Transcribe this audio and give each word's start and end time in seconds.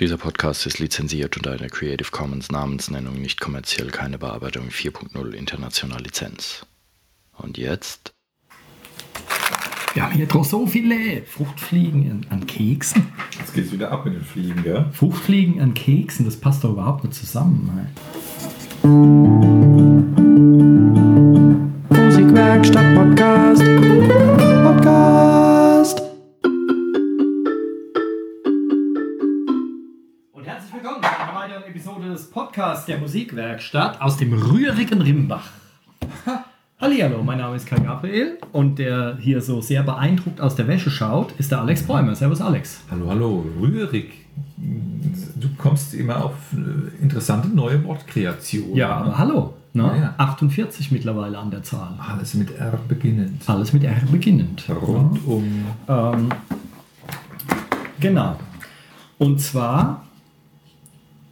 Dieser 0.00 0.16
Podcast 0.16 0.64
ist 0.64 0.78
lizenziert 0.78 1.36
unter 1.36 1.52
einer 1.52 1.68
Creative 1.68 2.10
Commons 2.10 2.50
Namensnennung 2.50 3.20
nicht 3.20 3.38
kommerziell 3.38 3.88
keine 3.88 4.16
Bearbeitung 4.16 4.70
4.0 4.70 5.32
international 5.32 6.00
Lizenz. 6.00 6.64
Und 7.36 7.58
jetzt? 7.58 8.14
Wir 9.92 10.04
haben 10.04 10.12
hier 10.12 10.24
drauf 10.26 10.46
so 10.46 10.66
viele 10.66 11.22
Fruchtfliegen 11.26 12.24
an, 12.30 12.46
Keksen. 12.46 13.12
Jetzt 13.38 13.52
geht's 13.52 13.72
wieder 13.72 13.92
ab 13.92 14.06
mit 14.06 14.14
den 14.14 14.24
Fliegen, 14.24 14.62
gell? 14.62 14.86
Fruchtfliegen 14.90 15.60
an 15.60 15.74
Keksen, 15.74 16.24
das 16.24 16.40
passt 16.40 16.64
doch 16.64 16.70
überhaupt 16.70 17.04
nicht 17.04 17.14
zusammen. 17.14 17.70
ey. 17.76 18.88
Musikwerkstatt. 22.06 22.94
Podcast. 22.94 23.79
Podcasts 32.32 32.86
der 32.86 32.98
Musikwerkstatt 32.98 34.00
aus 34.00 34.16
dem 34.16 34.32
rührigen 34.32 35.02
Rimbach. 35.02 35.50
Hallihallo, 36.80 37.24
mein 37.24 37.38
Name 37.38 37.56
ist 37.56 37.66
Kai 37.66 37.80
Gabriel 37.80 38.38
und 38.52 38.78
der 38.78 39.16
hier 39.20 39.40
so 39.42 39.60
sehr 39.60 39.82
beeindruckt 39.82 40.40
aus 40.40 40.54
der 40.54 40.68
Wäsche 40.68 40.92
schaut, 40.92 41.32
ist 41.38 41.50
der 41.50 41.60
Alex 41.60 41.82
Bäumer. 41.82 42.14
Servus 42.14 42.40
Alex. 42.40 42.82
Hallo, 42.88 43.10
hallo, 43.10 43.44
rührig. 43.60 44.12
Du 44.56 45.48
kommst 45.58 45.92
immer 45.94 46.24
auf 46.24 46.34
äh, 46.52 47.02
interessante 47.02 47.48
neue 47.48 47.82
Wortkreationen. 47.84 48.76
Ja, 48.76 48.90
aber 48.90 49.18
hallo. 49.18 49.54
Ne? 49.72 49.82
Ja, 49.82 49.96
ja. 49.96 50.14
48 50.18 50.92
mittlerweile 50.92 51.36
an 51.36 51.50
der 51.50 51.64
Zahl. 51.64 51.98
Alles 51.98 52.34
mit 52.34 52.56
R 52.56 52.78
beginnend. 52.86 53.42
Alles 53.48 53.72
mit 53.72 53.82
R 53.82 54.02
beginnend. 54.10 54.66
Rund 54.68 55.26
um. 55.26 55.64
Ähm, 55.88 56.28
genau. 57.98 58.36
Und 59.18 59.40
zwar, 59.40 60.04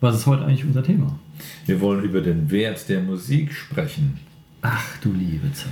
was 0.00 0.16
ist 0.16 0.26
heute 0.26 0.44
eigentlich 0.44 0.64
unser 0.64 0.82
Thema? 0.82 1.18
Wir 1.66 1.80
wollen 1.80 2.04
über 2.04 2.20
den 2.20 2.50
Wert 2.50 2.88
der 2.88 3.00
Musik 3.02 3.52
sprechen. 3.52 4.18
Ach 4.62 4.96
du 5.00 5.12
liebe 5.12 5.52
Zeit. 5.52 5.70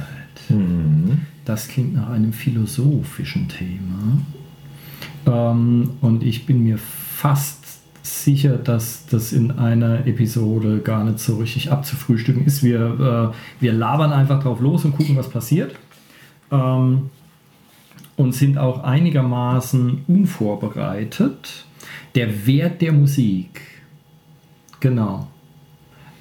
Das 1.44 1.68
klingt 1.68 1.94
nach 1.94 2.10
einem 2.10 2.32
philosophischen 2.32 3.48
Thema. 3.48 4.18
Ähm, 5.26 5.90
und 6.00 6.22
ich 6.22 6.46
bin 6.46 6.62
mir 6.62 6.78
fast 6.78 7.64
sicher, 8.02 8.56
dass 8.56 9.06
das 9.06 9.32
in 9.32 9.52
einer 9.52 10.06
Episode 10.06 10.78
gar 10.78 11.04
nicht 11.04 11.18
so 11.18 11.36
richtig 11.38 11.72
abzufrühstücken 11.72 12.44
ist. 12.44 12.62
Wir, 12.62 13.32
äh, 13.32 13.62
wir 13.62 13.72
labern 13.72 14.12
einfach 14.12 14.42
drauf 14.42 14.60
los 14.60 14.84
und 14.84 14.96
gucken, 14.96 15.16
was 15.16 15.28
passiert. 15.28 15.74
Ähm, 16.50 17.10
und 18.16 18.32
sind 18.32 18.56
auch 18.56 18.82
einigermaßen 18.84 20.04
unvorbereitet. 20.06 21.66
Der 22.14 22.46
Wert 22.46 22.80
der 22.80 22.92
Musik. 22.92 23.60
Genau. 24.80 25.28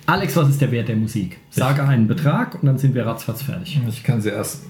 Alex, 0.08 0.36
was 0.36 0.50
ist 0.50 0.62
der 0.62 0.72
Wert 0.72 0.88
der 0.88 0.96
Musik? 0.96 1.40
Sage 1.50 1.84
einen 1.84 2.08
Betrag 2.08 2.56
und 2.56 2.66
dann 2.66 2.78
sind 2.78 2.94
wir 2.94 3.06
ratzfatz 3.06 3.42
fertig. 3.42 3.80
Ich 3.88 4.04
kann 4.04 4.22
sie 4.22 4.30
erst, 4.30 4.64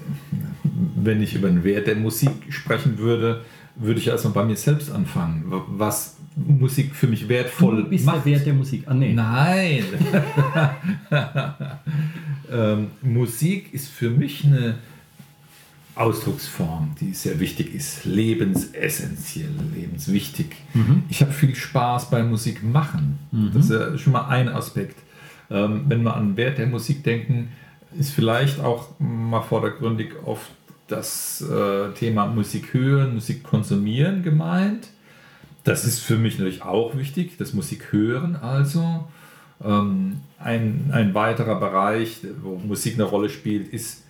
wenn 0.96 1.22
ich 1.22 1.36
über 1.36 1.50
den 1.50 1.64
Wert 1.64 1.88
der 1.88 1.96
Musik 1.96 2.32
sprechen 2.50 2.98
würde, 2.98 3.42
würde 3.76 4.00
ich 4.00 4.08
erstmal 4.08 4.34
bei 4.34 4.46
mir 4.46 4.56
selbst 4.56 4.90
anfangen. 4.92 5.44
Was 5.68 6.18
Musik 6.38 6.96
für 6.96 7.08
mich 7.08 7.28
wertvoll 7.28 7.84
Du 7.84 7.90
bist 7.90 8.06
macht. 8.06 8.26
der 8.26 8.26
Wert 8.26 8.46
der 8.46 8.54
Musik. 8.54 8.84
Ah, 8.86 8.94
nee. 8.94 9.14
Nein. 9.14 9.84
ähm, 12.52 12.88
Musik 13.02 13.74
ist 13.74 13.90
für 13.90 14.10
mich 14.10 14.46
eine 14.46 14.76
Ausdrucksform, 15.96 16.96
die 17.00 17.14
sehr 17.14 17.40
wichtig 17.40 17.74
ist, 17.74 18.06
lebensessentiell, 18.06 19.50
lebenswichtig. 19.74 20.48
Ich 21.10 21.22
habe 21.22 21.32
viel 21.32 21.56
Spaß 21.56 22.10
beim 22.10 22.30
Musik 22.30 22.64
machen. 22.64 23.20
Das 23.54 23.66
ist 23.66 23.72
ja 23.72 23.98
schon 23.98 24.14
mal 24.14 24.28
ein 24.28 24.50
Aspekt. 24.50 24.98
Ähm, 25.50 25.86
wenn 25.88 26.04
wir 26.04 26.16
an 26.16 26.38
Wert 26.38 26.58
der 26.58 26.68
Musik 26.68 27.04
denken, 27.04 27.50
ist 27.98 28.12
vielleicht 28.12 28.60
auch 28.60 28.90
mal 29.00 29.42
vordergründig 29.42 30.14
oft 30.26 30.50
das 30.88 31.42
äh, 31.42 31.92
Thema 31.94 32.28
Musik 32.28 32.74
hören, 32.74 33.16
Musik 33.16 33.44
konsumieren 33.44 34.24
gemeint. 34.24 34.90
Das 35.64 35.86
ist 35.86 36.00
für 36.00 36.18
mich 36.18 36.38
natürlich 36.38 36.62
auch 36.64 36.96
wichtig, 36.96 37.38
das 37.38 37.54
Musik 37.54 37.92
hören 37.92 38.36
also. 38.36 39.08
Ähm, 39.64 40.18
ein, 40.38 40.92
ein 40.92 41.14
weiterer 41.14 41.60
Bereich, 41.60 42.20
wo 42.42 42.58
Musik 42.58 42.96
eine 42.96 43.04
Rolle 43.04 43.30
spielt, 43.30 43.68
ist 43.70 44.04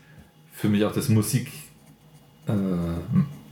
für 0.52 0.68
mich 0.68 0.84
auch 0.84 0.92
das 0.92 1.08
Musik, 1.08 1.52
äh, 2.48 2.54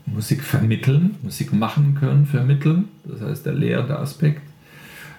Musik 0.06 0.42
vermitteln, 0.44 1.16
Musik 1.24 1.54
machen 1.54 1.96
können, 2.00 2.26
vermitteln. 2.26 2.90
Das 3.04 3.22
heißt 3.22 3.46
der 3.46 3.54
lehrende 3.54 3.98
Aspekt. 3.98 4.42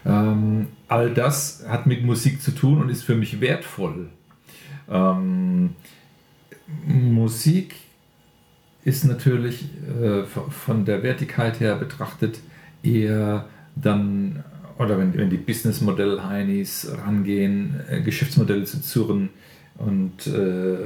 Ähm, 0.06 0.68
all 0.88 1.12
das 1.14 1.64
hat 1.66 1.86
mit 1.86 2.04
Musik 2.04 2.42
zu 2.42 2.50
tun 2.50 2.80
und 2.82 2.90
ist 2.90 3.02
für 3.02 3.14
mich 3.14 3.40
wertvoll. 3.40 4.08
Ähm, 4.90 5.70
Musik 6.86 7.74
ist 8.84 9.04
natürlich 9.04 9.64
äh, 10.02 10.24
von- 10.24 10.84
der 10.84 11.02
Wertigkeit 11.02 11.58
her 11.60 11.76
betrachtet 11.76 12.38
eher 12.82 13.46
dann, 13.76 14.44
oder 14.78 14.98
wenn, 14.98 15.16
wenn 15.16 15.30
die 15.30 15.38
Businessmodell-Heinis 15.38 16.92
rangehen, 17.04 17.80
äh, 17.88 18.02
Geschäftsmodelle 18.02 18.64
zu 18.64 18.82
zurren 18.82 19.30
und 19.78 20.26
äh, 20.26 20.76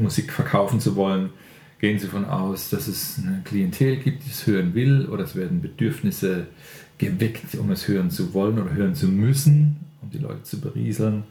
Musik 0.00 0.32
verkaufen 0.32 0.80
zu 0.80 0.96
wollen, 0.96 1.30
gehen 1.80 1.98
sie 1.98 2.06
davon 2.06 2.24
aus, 2.24 2.70
dass 2.70 2.88
es 2.88 3.18
eine 3.18 3.42
Klientel 3.44 3.96
gibt, 3.96 4.24
die 4.24 4.30
es 4.30 4.46
hören 4.46 4.74
will, 4.74 5.06
oder 5.06 5.24
es 5.24 5.36
werden 5.36 5.60
Bedürfnisse 5.60 6.46
geweckt, 6.98 7.54
um 7.56 7.70
es 7.70 7.88
hören 7.88 8.10
zu 8.10 8.34
wollen 8.34 8.58
oder 8.58 8.72
hören 8.72 8.94
zu 8.94 9.08
müssen, 9.08 9.76
um 10.02 10.10
die 10.10 10.18
Leute 10.18 10.42
zu 10.42 10.60
berieseln. 10.60 11.24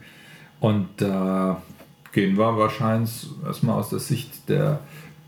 Und 0.60 0.88
da 0.98 1.62
gehen 2.12 2.38
wir 2.38 2.58
wahrscheinlich 2.58 3.28
erstmal 3.46 3.80
aus 3.80 3.90
der 3.90 4.00
Sicht 4.00 4.48
der, 4.50 4.80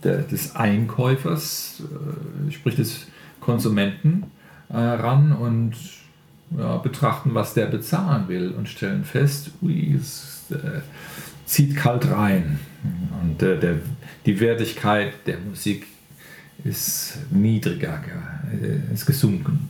der, 0.03 0.19
des 0.19 0.55
Einkäufers, 0.55 1.81
äh, 2.47 2.51
sprich 2.51 2.75
des 2.75 3.07
Konsumenten, 3.39 4.23
äh, 4.69 4.77
ran 4.77 5.31
und 5.31 5.73
ja, 6.57 6.77
betrachten, 6.77 7.33
was 7.33 7.53
der 7.53 7.65
bezahlen 7.65 8.27
will 8.27 8.51
und 8.51 8.69
stellen 8.69 9.03
fest, 9.03 9.51
ui, 9.61 9.95
es 9.99 10.45
äh, 10.51 10.81
zieht 11.45 11.75
kalt 11.75 12.09
rein. 12.11 12.59
Und 13.21 13.41
äh, 13.41 13.59
der, 13.59 13.79
die 14.25 14.39
Wertigkeit 14.39 15.13
der 15.25 15.37
Musik 15.39 15.85
ist 16.63 17.19
niedriger, 17.31 17.99
äh, 18.51 18.93
ist 18.93 19.05
gesunken. 19.05 19.69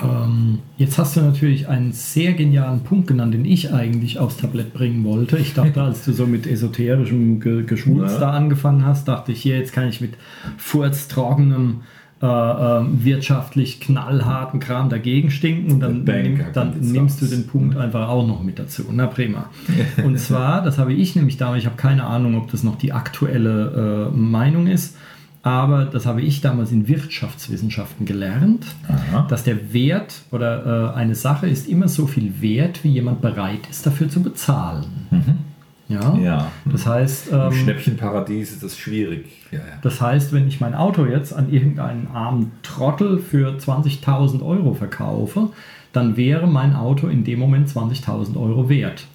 Ähm, 0.00 0.60
jetzt 0.76 0.98
hast 0.98 1.16
du 1.16 1.20
natürlich 1.20 1.68
einen 1.68 1.92
sehr 1.92 2.32
genialen 2.34 2.80
Punkt 2.84 3.08
genannt, 3.08 3.34
den 3.34 3.44
ich 3.44 3.72
eigentlich 3.72 4.18
aufs 4.18 4.36
Tablett 4.36 4.72
bringen 4.72 5.04
wollte. 5.04 5.36
Ich 5.36 5.52
dachte, 5.54 5.82
als 5.82 6.04
du 6.04 6.12
so 6.12 6.26
mit 6.26 6.46
esoterischem 6.46 7.40
Ge 7.40 7.64
Ja. 7.68 8.18
da 8.18 8.30
angefangen 8.30 8.84
hast, 8.84 9.08
dachte 9.08 9.32
ich, 9.32 9.42
hier, 9.42 9.58
jetzt 9.58 9.72
kann 9.72 9.88
ich 9.88 10.00
mit 10.00 10.14
furztrockenem, 10.56 11.80
äh, 12.22 12.26
ähm, 12.26 13.02
wirtschaftlich 13.02 13.80
knallharten 13.80 14.60
Kram 14.60 14.90
dagegen 14.90 15.30
stinken 15.30 15.72
und 15.72 15.80
dann, 15.80 16.04
nimm, 16.04 16.44
dann 16.52 16.78
nimmst 16.78 17.22
du 17.22 17.26
den 17.26 17.46
Punkt 17.46 17.78
einfach 17.78 18.08
auch 18.08 18.26
noch 18.26 18.42
mit 18.42 18.58
dazu. 18.58 18.84
Na 18.92 19.06
prima. 19.06 19.48
Und 20.04 20.18
zwar, 20.18 20.62
das 20.62 20.76
habe 20.76 20.92
ich 20.92 21.16
nämlich 21.16 21.38
damals, 21.38 21.60
ich 21.60 21.66
habe 21.66 21.76
keine 21.76 22.04
Ahnung, 22.04 22.36
ob 22.36 22.50
das 22.50 22.62
noch 22.62 22.76
die 22.76 22.92
aktuelle 22.92 24.10
äh, 24.12 24.16
Meinung 24.16 24.66
ist, 24.66 24.98
aber 25.42 25.86
das 25.86 26.04
habe 26.04 26.20
ich 26.20 26.42
damals 26.42 26.72
in 26.72 26.88
Wirtschaftswissenschaften 26.88 28.04
gelernt, 28.04 28.66
Aha. 28.86 29.26
dass 29.28 29.44
der 29.44 29.72
Wert 29.72 30.20
oder 30.30 30.92
äh, 30.92 30.98
eine 30.98 31.14
Sache 31.14 31.48
ist 31.48 31.66
immer 31.68 31.88
so 31.88 32.06
viel 32.06 32.42
wert, 32.42 32.84
wie 32.84 32.90
jemand 32.90 33.22
bereit 33.22 33.66
ist, 33.70 33.86
dafür 33.86 34.10
zu 34.10 34.22
bezahlen. 34.22 34.84
Ja? 35.90 36.16
Ja. 36.16 36.52
Das 36.64 36.86
heißt, 36.86 37.28
Im 37.28 37.40
ähm, 37.40 37.52
Schnäppchenparadies 37.52 38.52
ist 38.52 38.62
das 38.62 38.78
schwierig. 38.78 39.26
Ja, 39.50 39.58
ja. 39.58 39.64
das 39.82 40.00
heißt, 40.00 40.32
wenn 40.32 40.46
ich 40.46 40.60
mein 40.60 40.74
Auto 40.74 41.04
jetzt 41.04 41.32
an 41.34 41.52
irgendeinen 41.52 42.06
armen 42.06 42.52
Trottel 42.62 43.18
für 43.18 43.56
20.000 43.56 44.42
Euro 44.42 44.72
verkaufe, 44.72 45.50
dann 45.92 46.16
wäre 46.16 46.46
mein 46.46 46.76
Auto 46.76 47.08
in 47.08 47.24
dem 47.24 47.40
Moment 47.40 47.68
20.000 47.68 48.40
Euro 48.40 48.68
wert. 48.68 49.06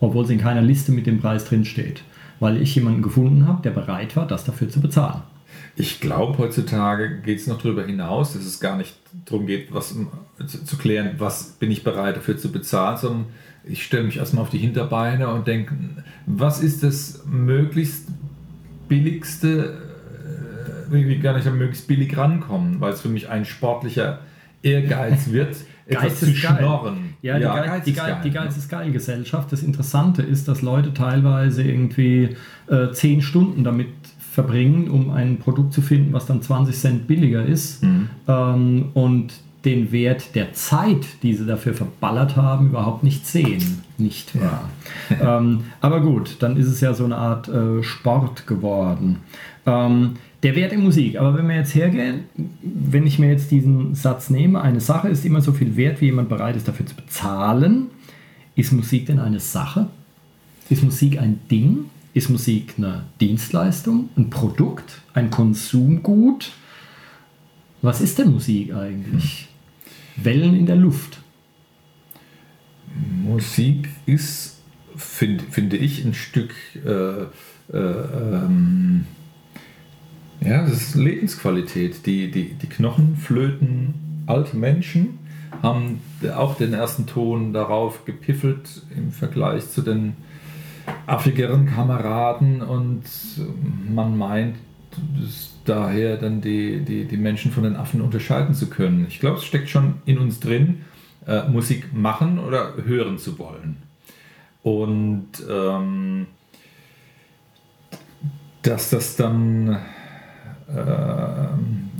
Obwohl 0.00 0.24
es 0.24 0.30
in 0.30 0.38
keiner 0.38 0.62
Liste 0.62 0.90
mit 0.90 1.06
dem 1.06 1.20
Preis 1.20 1.44
drin 1.44 1.66
steht. 1.66 2.02
Weil 2.40 2.60
ich 2.60 2.74
jemanden 2.74 3.02
gefunden 3.02 3.46
habe, 3.46 3.62
der 3.62 3.70
bereit 3.70 4.16
war, 4.16 4.26
das 4.26 4.44
dafür 4.44 4.68
zu 4.68 4.80
bezahlen. 4.80 5.22
Ich 5.76 6.00
glaube, 6.00 6.38
heutzutage 6.38 7.20
geht 7.20 7.38
es 7.38 7.46
noch 7.46 7.60
darüber 7.60 7.84
hinaus, 7.84 8.32
dass 8.32 8.44
es 8.44 8.58
gar 8.58 8.76
nicht 8.76 8.94
darum 9.26 9.46
geht, 9.46 9.72
was, 9.72 9.94
zu, 10.46 10.64
zu 10.64 10.76
klären, 10.76 11.12
was 11.18 11.52
bin 11.52 11.70
ich 11.70 11.84
bereit 11.84 12.16
dafür 12.16 12.36
zu 12.36 12.50
bezahlen, 12.50 12.96
sondern 12.96 13.26
ich 13.64 13.84
stelle 13.84 14.04
mich 14.04 14.16
erstmal 14.16 14.42
auf 14.42 14.50
die 14.50 14.58
Hinterbeine 14.58 15.28
und 15.28 15.46
denke, 15.46 15.74
was 16.26 16.62
ist 16.62 16.82
das 16.82 17.22
möglichst 17.26 18.08
billigste, 18.88 19.78
äh, 20.90 20.94
irgendwie 20.94 21.18
gar 21.18 21.36
nicht 21.36 21.46
am 21.46 21.58
möglichst 21.58 21.86
billig 21.86 22.16
rankommen, 22.16 22.80
weil 22.80 22.92
es 22.92 23.00
für 23.00 23.08
mich 23.08 23.28
ein 23.28 23.44
sportlicher 23.44 24.20
Ehrgeiz 24.62 25.30
wird, 25.30 25.56
etwas 25.86 26.20
zu 26.20 26.34
schnorren. 26.34 27.14
Ja, 27.22 27.38
die, 27.38 27.44
Geiz, 27.44 27.66
Geiz 27.66 27.84
die, 27.84 27.90
ist 27.90 27.96
Geiz, 27.96 28.06
geil, 28.06 28.20
die 28.22 28.28
ne? 28.28 28.34
Geiz 28.34 28.56
ist 28.56 28.68
geil 28.68 28.92
Gesellschaft. 28.92 29.52
Das 29.52 29.62
Interessante 29.62 30.22
ist, 30.22 30.48
dass 30.48 30.62
Leute 30.62 30.92
teilweise 30.94 31.62
irgendwie 31.62 32.36
äh, 32.68 32.90
10 32.92 33.22
Stunden 33.22 33.64
damit 33.64 33.88
verbringen, 34.18 34.88
um 34.88 35.10
ein 35.10 35.38
Produkt 35.38 35.72
zu 35.72 35.82
finden, 35.82 36.12
was 36.12 36.26
dann 36.26 36.40
20 36.40 36.74
Cent 36.74 37.06
billiger 37.06 37.44
ist. 37.44 37.82
Mhm. 37.82 38.08
Ähm, 38.26 38.88
und 38.94 39.34
den 39.64 39.92
Wert 39.92 40.34
der 40.34 40.54
Zeit, 40.54 41.06
die 41.22 41.34
sie 41.34 41.46
dafür 41.46 41.74
verballert 41.74 42.36
haben, 42.36 42.66
überhaupt 42.66 43.04
nicht 43.04 43.26
sehen. 43.26 43.82
Nicht 43.96 44.38
wahr? 44.40 44.68
Ja. 45.10 45.38
ähm, 45.38 45.64
aber 45.80 46.00
gut, 46.00 46.36
dann 46.40 46.56
ist 46.56 46.66
es 46.66 46.80
ja 46.80 46.94
so 46.94 47.04
eine 47.04 47.16
Art 47.16 47.48
äh, 47.48 47.82
Sport 47.82 48.46
geworden. 48.46 49.18
Ähm, 49.66 50.16
der 50.42 50.56
Wert 50.56 50.72
in 50.72 50.82
Musik, 50.82 51.18
aber 51.18 51.36
wenn 51.38 51.48
wir 51.48 51.54
jetzt 51.54 51.74
hergehen, 51.74 52.24
wenn 52.62 53.06
ich 53.06 53.20
mir 53.20 53.30
jetzt 53.30 53.52
diesen 53.52 53.94
Satz 53.94 54.28
nehme, 54.28 54.60
eine 54.60 54.80
Sache 54.80 55.08
ist 55.08 55.24
immer 55.24 55.40
so 55.40 55.52
viel 55.52 55.76
wert, 55.76 56.00
wie 56.00 56.06
jemand 56.06 56.28
bereit 56.28 56.56
ist 56.56 56.66
dafür 56.66 56.84
zu 56.84 56.96
bezahlen, 56.96 57.86
ist 58.56 58.72
Musik 58.72 59.06
denn 59.06 59.20
eine 59.20 59.38
Sache? 59.38 59.88
Ist 60.68 60.82
Musik 60.82 61.20
ein 61.20 61.40
Ding? 61.50 61.86
Ist 62.12 62.28
Musik 62.28 62.74
eine 62.76 63.04
Dienstleistung, 63.20 64.08
ein 64.16 64.30
Produkt, 64.30 65.00
ein 65.14 65.30
Konsumgut? 65.30 66.50
Was 67.80 68.00
ist 68.00 68.18
denn 68.18 68.32
Musik 68.32 68.74
eigentlich? 68.74 69.48
Wellen 70.16 70.54
in 70.54 70.66
der 70.66 70.76
Luft. 70.76 71.20
Musik 73.24 73.88
ist, 74.06 74.60
find, 74.96 75.42
finde 75.42 75.76
ich, 75.76 76.04
ein 76.04 76.14
Stück 76.14 76.54
äh, 76.84 77.22
äh, 77.72 77.78
ähm, 77.78 79.06
ja, 80.40 80.62
das 80.62 80.72
ist 80.72 80.94
Lebensqualität. 80.94 82.04
Die, 82.06 82.30
die, 82.30 82.54
die 82.54 82.66
Knochenflöten 82.66 84.24
alte 84.26 84.56
Menschen 84.56 85.18
haben 85.62 86.00
auch 86.34 86.56
den 86.56 86.72
ersten 86.72 87.06
Ton 87.06 87.52
darauf 87.52 88.04
gepiffelt 88.04 88.82
im 88.96 89.12
Vergleich 89.12 89.70
zu 89.70 89.82
den 89.82 90.14
affigeren 91.06 91.66
Kameraden 91.66 92.62
und 92.62 93.02
man 93.88 94.18
meint 94.18 94.56
daher 95.64 96.16
dann 96.16 96.40
die, 96.40 96.80
die, 96.80 97.04
die 97.04 97.16
Menschen 97.16 97.52
von 97.52 97.62
den 97.62 97.76
Affen 97.76 98.00
unterscheiden 98.00 98.54
zu 98.54 98.68
können. 98.68 99.06
Ich 99.08 99.20
glaube, 99.20 99.38
es 99.38 99.44
steckt 99.44 99.68
schon 99.68 100.02
in 100.04 100.18
uns 100.18 100.40
drin, 100.40 100.82
äh, 101.26 101.48
Musik 101.48 101.92
machen 101.92 102.38
oder 102.38 102.74
hören 102.84 103.18
zu 103.18 103.38
wollen. 103.38 103.76
Und 104.62 105.28
ähm, 105.48 106.26
dass 108.62 108.90
das 108.90 109.16
dann 109.16 109.78
ähm, 110.68 111.90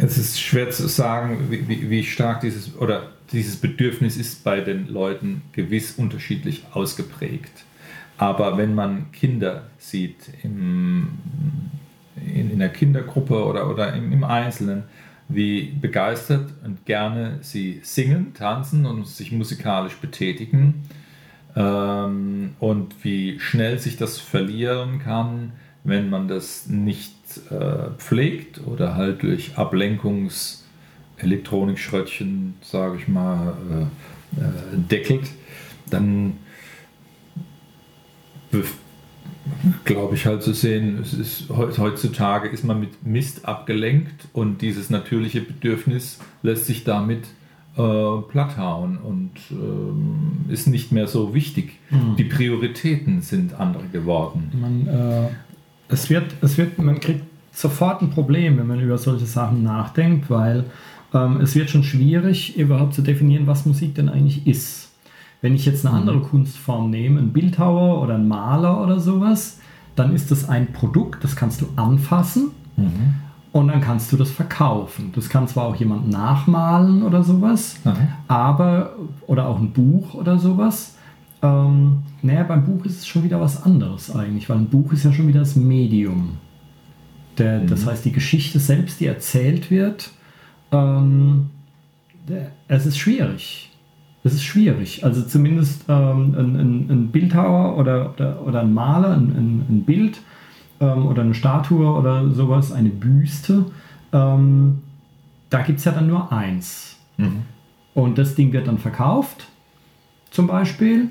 es 0.00 0.18
ist 0.18 0.40
schwer 0.40 0.70
zu 0.70 0.88
sagen, 0.88 1.48
wie, 1.50 1.90
wie, 1.90 2.04
stark 2.04 2.40
dieses 2.40 2.76
oder 2.76 3.10
dieses 3.32 3.56
Bedürfnis 3.56 4.16
ist 4.16 4.44
bei 4.44 4.60
den 4.60 4.88
Leuten 4.88 5.42
gewiss 5.52 5.92
unterschiedlich 5.92 6.64
ausgeprägt. 6.72 7.64
Aber 8.18 8.58
wenn 8.58 8.74
man 8.74 9.10
Kinder 9.12 9.68
sieht 9.78 10.16
im, 10.42 11.08
in, 12.16 12.50
in 12.50 12.58
der 12.58 12.68
Kindergruppe 12.68 13.44
oder, 13.44 13.70
oder 13.70 13.94
im, 13.94 14.12
im 14.12 14.24
Einzelnen, 14.24 14.84
wie 15.28 15.72
begeistert 15.80 16.50
und 16.64 16.84
gerne 16.84 17.38
sie 17.42 17.80
singen, 17.82 18.34
tanzen 18.34 18.86
und 18.86 19.06
sich 19.06 19.30
musikalisch 19.30 19.96
betätigen 19.96 20.88
ähm, 21.54 22.54
und 22.60 23.04
wie 23.04 23.38
schnell 23.38 23.78
sich 23.78 23.96
das 23.96 24.18
verlieren 24.18 24.98
kann, 24.98 25.52
wenn 25.84 26.10
man 26.10 26.28
das 26.28 26.66
nicht 26.66 27.14
äh, 27.50 27.90
pflegt 27.98 28.66
oder 28.66 28.94
halt 28.94 29.22
durch 29.22 29.56
Ablenkungs- 29.58 30.64
Elektronikschröttchen, 31.18 32.54
sage 32.62 32.98
ich 32.98 33.08
mal, 33.08 33.54
äh, 33.70 34.40
äh, 34.40 34.78
deckelt, 34.90 35.28
dann 35.90 36.34
glaube 39.84 40.14
ich 40.14 40.26
halt 40.26 40.42
zu 40.42 40.52
sehen, 40.52 40.98
es 41.00 41.14
ist, 41.14 41.48
heutzutage 41.48 42.48
ist 42.48 42.64
man 42.64 42.80
mit 42.80 43.06
Mist 43.06 43.44
abgelenkt 43.46 44.28
und 44.32 44.62
dieses 44.62 44.90
natürliche 44.90 45.40
Bedürfnis 45.40 46.18
lässt 46.42 46.66
sich 46.66 46.84
damit 46.84 47.24
äh, 47.76 48.22
platthauen 48.28 48.98
und 48.98 49.30
ähm, 49.50 50.46
ist 50.48 50.66
nicht 50.66 50.92
mehr 50.92 51.06
so 51.06 51.34
wichtig. 51.34 51.78
Mhm. 51.90 52.16
Die 52.16 52.24
Prioritäten 52.24 53.22
sind 53.22 53.54
andere 53.54 53.86
geworden. 53.92 54.50
Man, 54.60 54.86
äh, 54.86 55.28
es 55.88 56.10
wird, 56.10 56.34
es 56.42 56.58
wird, 56.58 56.78
man 56.78 57.00
kriegt 57.00 57.22
sofort 57.52 58.02
ein 58.02 58.10
Problem, 58.10 58.58
wenn 58.58 58.66
man 58.66 58.80
über 58.80 58.98
solche 58.98 59.26
Sachen 59.26 59.62
nachdenkt, 59.62 60.30
weil 60.30 60.64
ähm, 61.14 61.40
es 61.40 61.54
wird 61.54 61.70
schon 61.70 61.84
schwierig, 61.84 62.56
überhaupt 62.56 62.94
zu 62.94 63.02
definieren, 63.02 63.46
was 63.46 63.64
Musik 63.64 63.94
denn 63.94 64.08
eigentlich 64.08 64.46
ist. 64.46 64.87
Wenn 65.40 65.54
ich 65.54 65.66
jetzt 65.66 65.86
eine 65.86 65.94
mhm. 65.94 66.00
andere 66.00 66.20
Kunstform 66.20 66.90
nehme, 66.90 67.20
ein 67.20 67.32
Bildhauer 67.32 68.02
oder 68.02 68.14
ein 68.14 68.28
Maler 68.28 68.82
oder 68.82 68.98
sowas, 69.00 69.58
dann 69.96 70.14
ist 70.14 70.30
das 70.30 70.48
ein 70.48 70.72
Produkt, 70.72 71.24
das 71.24 71.36
kannst 71.36 71.60
du 71.60 71.66
anfassen 71.76 72.50
mhm. 72.76 73.14
und 73.52 73.68
dann 73.68 73.80
kannst 73.80 74.12
du 74.12 74.16
das 74.16 74.30
verkaufen. 74.30 75.12
Das 75.14 75.28
kann 75.28 75.48
zwar 75.48 75.66
auch 75.66 75.76
jemand 75.76 76.08
nachmalen 76.08 77.02
oder 77.02 77.22
sowas, 77.22 77.76
mhm. 77.84 78.08
aber, 78.28 78.94
oder 79.26 79.46
auch 79.46 79.58
ein 79.58 79.72
Buch 79.72 80.14
oder 80.14 80.38
sowas, 80.38 80.96
ähm, 81.42 82.02
naja, 82.22 82.42
beim 82.42 82.64
Buch 82.64 82.84
ist 82.84 82.98
es 82.98 83.06
schon 83.06 83.22
wieder 83.22 83.40
was 83.40 83.62
anderes 83.62 84.14
eigentlich, 84.14 84.48
weil 84.48 84.56
ein 84.58 84.68
Buch 84.68 84.92
ist 84.92 85.04
ja 85.04 85.12
schon 85.12 85.28
wieder 85.28 85.40
das 85.40 85.54
Medium. 85.54 86.38
Der, 87.38 87.60
mhm. 87.60 87.66
Das 87.68 87.86
heißt, 87.86 88.04
die 88.04 88.12
Geschichte 88.12 88.58
selbst, 88.58 89.00
die 89.00 89.06
erzählt 89.06 89.70
wird, 89.70 90.10
ähm, 90.72 91.50
der, 92.28 92.50
es 92.66 92.86
ist 92.86 92.98
schwierig. 92.98 93.70
Es 94.24 94.34
ist 94.34 94.42
schwierig. 94.42 95.04
Also 95.04 95.22
zumindest 95.22 95.84
ähm, 95.88 96.34
ein, 96.36 96.56
ein, 96.56 96.90
ein, 96.90 97.08
Bildhauer 97.08 97.76
oder, 97.76 98.12
oder, 98.14 98.42
oder 98.44 98.60
ein 98.60 98.74
Maler, 98.74 99.10
ein, 99.10 99.64
ein 99.68 99.84
Bild 99.84 100.20
ähm, 100.80 101.06
oder 101.06 101.22
eine 101.22 101.34
Statue 101.34 101.86
oder 101.86 102.28
sowas, 102.30 102.72
eine 102.72 102.90
Büste, 102.90 103.66
ähm, 104.12 104.80
da 105.50 105.62
gibt 105.62 105.78
es 105.78 105.84
ja 105.84 105.92
dann 105.92 106.08
nur 106.08 106.32
eins. 106.32 106.98
Mhm. 107.16 107.42
Und 107.94 108.18
das 108.18 108.34
Ding 108.34 108.52
wird 108.52 108.66
dann 108.66 108.78
verkauft, 108.78 109.48
zum 110.30 110.46
Beispiel. 110.46 111.10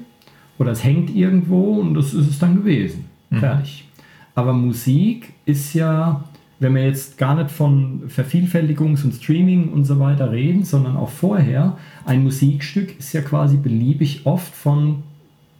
Oder 0.59 0.71
es 0.71 0.83
hängt 0.83 1.15
irgendwo 1.15 1.79
und 1.79 1.93
das 1.93 2.13
ist 2.13 2.29
es 2.29 2.39
dann 2.39 2.55
gewesen. 2.55 3.05
Mhm. 3.29 3.39
Fertig. 3.39 3.87
Aber 4.35 4.53
Musik 4.53 5.33
ist 5.45 5.73
ja, 5.73 6.23
wenn 6.59 6.73
wir 6.73 6.85
jetzt 6.85 7.17
gar 7.17 7.35
nicht 7.35 7.51
von 7.51 8.03
Vervielfältigungs- 8.09 9.03
und 9.03 9.13
Streaming 9.13 9.69
und 9.69 9.85
so 9.85 9.99
weiter 9.99 10.31
reden, 10.31 10.63
sondern 10.63 10.97
auch 10.97 11.09
vorher, 11.09 11.77
ein 12.05 12.23
Musikstück 12.23 12.97
ist 12.97 13.13
ja 13.13 13.21
quasi 13.21 13.57
beliebig 13.57 14.21
oft 14.25 14.53
von 14.53 15.03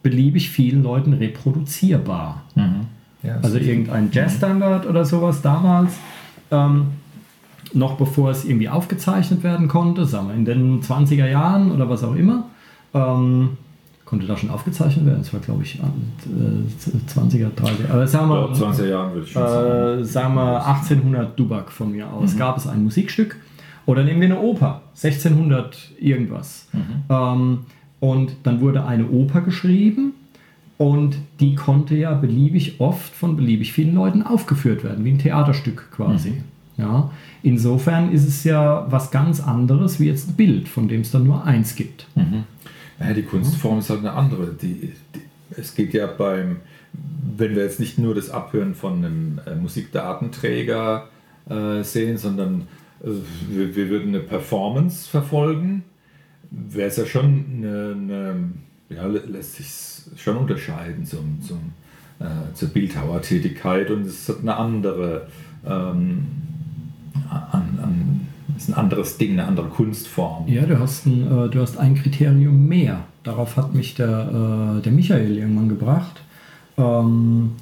beliebig 0.02 0.50
vielen 0.50 0.82
Leuten 0.82 1.12
reproduzierbar. 1.12 2.42
Mhm. 2.54 2.86
Ja, 3.22 3.38
also 3.42 3.58
irgendein 3.58 4.10
Jazzstandard 4.12 4.86
oder 4.86 5.04
sowas 5.04 5.42
damals, 5.42 5.98
ähm, 6.50 6.86
noch 7.74 7.96
bevor 7.96 8.30
es 8.30 8.44
irgendwie 8.44 8.68
aufgezeichnet 8.68 9.42
werden 9.42 9.68
konnte, 9.68 10.04
sagen 10.06 10.28
wir 10.28 10.34
in 10.34 10.44
den 10.44 10.82
20er 10.82 11.26
Jahren 11.26 11.72
oder 11.72 11.88
was 11.88 12.02
auch 12.04 12.14
immer. 12.14 12.46
Ähm, 12.94 13.58
konnte 14.08 14.26
da 14.26 14.36
schon 14.36 14.48
aufgezeichnet 14.48 15.04
werden. 15.04 15.18
Das 15.18 15.32
war, 15.34 15.40
glaube 15.40 15.62
ich, 15.62 15.78
20er, 15.78 17.50
30er. 17.50 17.90
Aber 17.90 18.06
sagen 18.06 18.30
wir, 18.30 18.52
20er 18.54 18.86
Jahren 18.86 19.12
würde 19.12 19.26
ich 19.26 19.32
schon 19.32 19.42
sagen. 19.42 20.00
Äh, 20.00 20.04
sagen 20.04 20.34
wir 20.34 20.66
1800 20.66 21.38
Dubak 21.38 21.70
von 21.70 21.92
mir 21.92 22.10
aus. 22.10 22.34
Mhm. 22.34 22.38
Gab 22.38 22.56
es 22.56 22.66
ein 22.66 22.84
Musikstück. 22.84 23.36
Oder 23.84 24.04
nehmen 24.04 24.20
wir 24.20 24.28
eine 24.28 24.40
Oper, 24.40 24.82
1600 24.94 25.92
irgendwas. 26.00 26.68
Mhm. 26.72 26.80
Ähm, 27.10 27.58
und 28.00 28.32
dann 28.44 28.60
wurde 28.60 28.86
eine 28.86 29.08
Oper 29.08 29.42
geschrieben 29.42 30.12
und 30.78 31.16
die 31.40 31.54
konnte 31.54 31.94
ja 31.94 32.14
beliebig 32.14 32.80
oft 32.80 33.14
von 33.14 33.36
beliebig 33.36 33.72
vielen 33.72 33.94
Leuten 33.94 34.22
aufgeführt 34.22 34.84
werden, 34.84 35.04
wie 35.04 35.10
ein 35.10 35.18
Theaterstück 35.18 35.90
quasi. 35.90 36.30
Mhm. 36.30 36.44
Ja, 36.78 37.10
insofern 37.42 38.12
ist 38.12 38.26
es 38.26 38.44
ja 38.44 38.86
was 38.88 39.10
ganz 39.10 39.40
anderes 39.40 39.98
wie 39.98 40.06
jetzt 40.06 40.30
ein 40.30 40.34
Bild, 40.34 40.68
von 40.68 40.86
dem 40.86 41.00
es 41.00 41.10
dann 41.10 41.24
nur 41.24 41.44
eins 41.44 41.74
gibt. 41.74 42.06
Mhm. 42.14 42.44
Ja, 43.00 43.12
die 43.12 43.22
Kunstform 43.22 43.78
ist 43.78 43.90
halt 43.90 44.00
eine 44.00 44.12
andere. 44.12 44.54
Die, 44.54 44.92
die, 45.14 45.20
es 45.56 45.74
geht 45.74 45.94
ja 45.94 46.06
beim, 46.06 46.56
wenn 47.36 47.54
wir 47.54 47.62
jetzt 47.62 47.80
nicht 47.80 47.98
nur 47.98 48.14
das 48.14 48.30
Abhören 48.30 48.74
von 48.74 49.04
einem 49.04 49.40
äh, 49.46 49.54
Musikdatenträger 49.54 51.08
äh, 51.48 51.82
sehen, 51.82 52.18
sondern 52.18 52.66
äh, 53.02 53.08
wir, 53.48 53.76
wir, 53.76 53.88
würden 53.88 54.08
eine 54.08 54.20
Performance 54.20 55.08
verfolgen, 55.08 55.84
wäre 56.50 56.88
es 56.88 56.96
ja 56.96 57.06
schon 57.06 57.44
eine, 57.56 57.92
eine, 57.92 58.52
ja, 58.88 59.06
lässt 59.06 59.56
sich 59.56 60.20
schon 60.20 60.36
unterscheiden 60.36 61.04
zum, 61.04 61.40
zum, 61.42 61.72
äh, 62.18 62.54
zur 62.54 62.68
Bildhauertätigkeit 62.68 63.90
und 63.90 64.06
es 64.06 64.28
hat 64.28 64.40
eine 64.40 64.56
andere 64.56 65.28
ähm, 65.64 66.26
an, 67.30 67.78
an 67.82 68.27
ist 68.58 68.68
ein 68.68 68.74
anderes 68.74 69.18
Ding, 69.18 69.32
eine 69.32 69.46
andere 69.46 69.68
Kunstform. 69.68 70.46
Ja, 70.48 70.66
du 70.66 70.78
hast 70.78 71.06
ein, 71.06 71.26
äh, 71.26 71.48
du 71.48 71.60
hast 71.60 71.78
ein 71.78 71.94
Kriterium 71.94 72.66
mehr. 72.66 73.04
Darauf 73.22 73.56
hat 73.56 73.74
mich 73.74 73.94
der, 73.94 74.78
äh, 74.78 74.82
der 74.82 74.92
Michael 74.92 75.36
irgendwann 75.36 75.68
gebracht. 75.68 76.22
Ähm, 76.76 77.52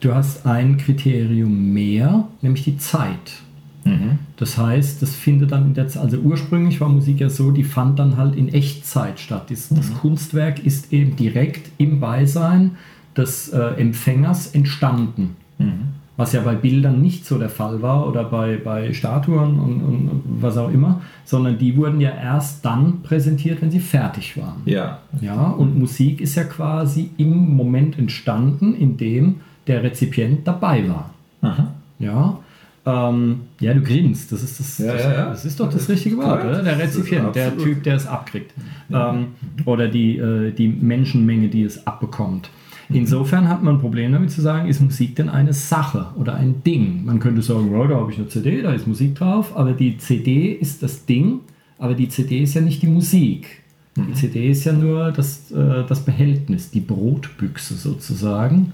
du 0.00 0.14
hast 0.14 0.46
ein 0.46 0.76
Kriterium 0.76 1.72
mehr, 1.72 2.28
nämlich 2.42 2.64
die 2.64 2.78
Zeit. 2.78 3.42
Mhm. 3.84 4.18
Das 4.36 4.58
heißt, 4.58 5.00
das 5.00 5.14
findet 5.14 5.52
dann 5.52 5.66
in 5.66 5.74
der 5.74 5.88
Zeit, 5.88 6.02
also 6.02 6.18
ursprünglich 6.18 6.80
war 6.80 6.88
Musik 6.88 7.20
ja 7.20 7.28
so, 7.28 7.50
die 7.50 7.64
fand 7.64 7.98
dann 7.98 8.16
halt 8.16 8.36
in 8.36 8.48
Echtzeit 8.48 9.20
statt. 9.20 9.50
Das, 9.50 9.70
mhm. 9.70 9.76
das 9.76 9.94
Kunstwerk 9.94 10.64
ist 10.64 10.92
eben 10.92 11.16
direkt 11.16 11.70
im 11.78 12.00
Beisein 12.00 12.72
des 13.16 13.48
äh, 13.48 13.58
Empfängers 13.58 14.48
entstanden. 14.48 15.36
Mhm. 15.58 15.95
Was 16.16 16.32
ja 16.32 16.40
bei 16.40 16.54
Bildern 16.54 17.02
nicht 17.02 17.26
so 17.26 17.38
der 17.38 17.50
Fall 17.50 17.82
war 17.82 18.08
oder 18.08 18.24
bei, 18.24 18.56
bei 18.56 18.92
Statuen 18.92 19.58
und, 19.58 19.82
und 19.82 20.22
was 20.40 20.56
auch 20.56 20.70
immer, 20.70 21.02
sondern 21.24 21.58
die 21.58 21.76
wurden 21.76 22.00
ja 22.00 22.10
erst 22.10 22.64
dann 22.64 23.02
präsentiert, 23.02 23.60
wenn 23.60 23.70
sie 23.70 23.80
fertig 23.80 24.36
waren. 24.36 24.62
Ja. 24.64 25.00
Ja, 25.20 25.48
und 25.50 25.78
Musik 25.78 26.20
ist 26.20 26.34
ja 26.36 26.44
quasi 26.44 27.10
im 27.18 27.56
Moment 27.56 27.98
entstanden, 27.98 28.74
in 28.74 28.96
dem 28.96 29.36
der 29.66 29.82
Rezipient 29.82 30.46
dabei 30.46 30.88
war. 30.88 31.10
Aha. 31.42 31.68
Ja, 31.98 32.38
ähm, 32.86 33.40
ja, 33.58 33.74
du 33.74 33.82
grinst. 33.82 34.30
Das 34.30 34.44
ist, 34.44 34.60
das, 34.60 34.78
Ja, 34.78 34.92
das, 34.92 35.02
ja, 35.02 35.12
ja. 35.12 35.28
das 35.30 35.44
ist 35.44 35.58
doch 35.58 35.68
das 35.68 35.88
richtige 35.88 36.16
Wort, 36.18 36.44
oder? 36.44 36.62
Der 36.62 36.76
das 36.76 36.82
Rezipient, 36.82 37.34
der. 37.34 37.56
Typ, 37.58 37.82
der 37.82 37.96
es 37.96 38.06
abkriegt. 38.06 38.52
Ähm, 38.92 39.28
oder 39.64 39.88
die, 39.88 40.16
äh, 40.18 40.52
die 40.52 40.68
Menschenmenge, 40.68 41.48
die 41.48 41.64
es 41.64 41.84
abbekommt. 41.84 42.48
Mhm. 42.88 42.96
Insofern 42.96 43.48
hat 43.48 43.62
man 43.62 43.76
ein 43.76 43.80
Problem 43.80 44.12
damit 44.12 44.30
zu 44.30 44.40
sagen, 44.40 44.68
ist 44.68 44.80
Musik 44.80 45.16
denn 45.16 45.28
eine 45.28 45.52
Sache 45.52 46.06
oder 46.16 46.34
ein 46.34 46.62
Ding? 46.64 47.04
Man 47.04 47.18
könnte 47.20 47.42
sagen, 47.42 47.70
ja, 47.72 47.86
da 47.86 47.96
habe 47.96 48.12
ich 48.12 48.18
eine 48.18 48.28
CD, 48.28 48.62
da 48.62 48.72
ist 48.72 48.86
Musik 48.86 49.14
drauf, 49.14 49.56
aber 49.56 49.72
die 49.72 49.98
CD 49.98 50.52
ist 50.52 50.82
das 50.82 51.04
Ding, 51.06 51.40
aber 51.78 51.94
die 51.94 52.08
CD 52.08 52.40
ist 52.42 52.54
ja 52.54 52.60
nicht 52.60 52.82
die 52.82 52.86
Musik. 52.88 53.62
Mhm. 53.96 54.06
Die 54.08 54.14
CD 54.14 54.50
ist 54.50 54.64
ja 54.64 54.72
nur 54.72 55.12
das, 55.12 55.50
äh, 55.50 55.84
das 55.88 56.04
Behältnis, 56.04 56.70
die 56.70 56.80
Brotbüchse 56.80 57.74
sozusagen, 57.74 58.72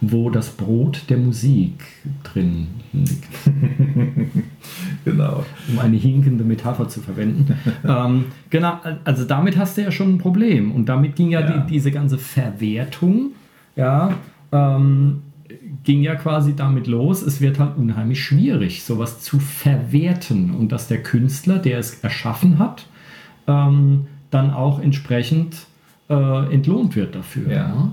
wo 0.00 0.30
das 0.30 0.50
Brot 0.50 1.04
der 1.08 1.18
Musik 1.18 1.84
drin 2.22 2.68
liegt 2.92 3.26
Genau. 5.04 5.44
um 5.68 5.78
eine 5.78 5.96
hinkende 5.96 6.44
Metapher 6.44 6.88
zu 6.88 7.00
verwenden. 7.00 7.54
ähm, 7.84 8.26
genau, 8.50 8.78
also 9.04 9.24
damit 9.24 9.56
hast 9.56 9.76
du 9.76 9.82
ja 9.82 9.90
schon 9.90 10.14
ein 10.14 10.18
Problem. 10.18 10.70
Und 10.72 10.86
damit 10.86 11.16
ging 11.16 11.30
ja, 11.30 11.40
Ja. 11.40 11.58
Die, 11.58 11.72
diese 11.72 11.90
ganze 11.90 12.18
Verwertung, 12.18 13.32
ja, 13.78 14.12
ähm, 14.52 15.22
ging 15.84 16.02
ja 16.02 16.16
quasi 16.16 16.54
damit 16.54 16.86
los, 16.86 17.22
es 17.22 17.40
wird 17.40 17.58
halt 17.58 17.78
unheimlich 17.78 18.22
schwierig, 18.22 18.82
sowas 18.82 19.20
zu 19.20 19.38
verwerten 19.38 20.54
und 20.54 20.72
dass 20.72 20.88
der 20.88 21.02
Künstler, 21.02 21.58
der 21.58 21.78
es 21.78 22.00
erschaffen 22.00 22.58
hat, 22.58 22.86
ähm, 23.46 24.06
dann 24.30 24.52
auch 24.52 24.80
entsprechend 24.80 25.56
äh, 26.10 26.52
entlohnt 26.52 26.96
wird 26.96 27.14
dafür. 27.14 27.50
Ja. 27.50 27.92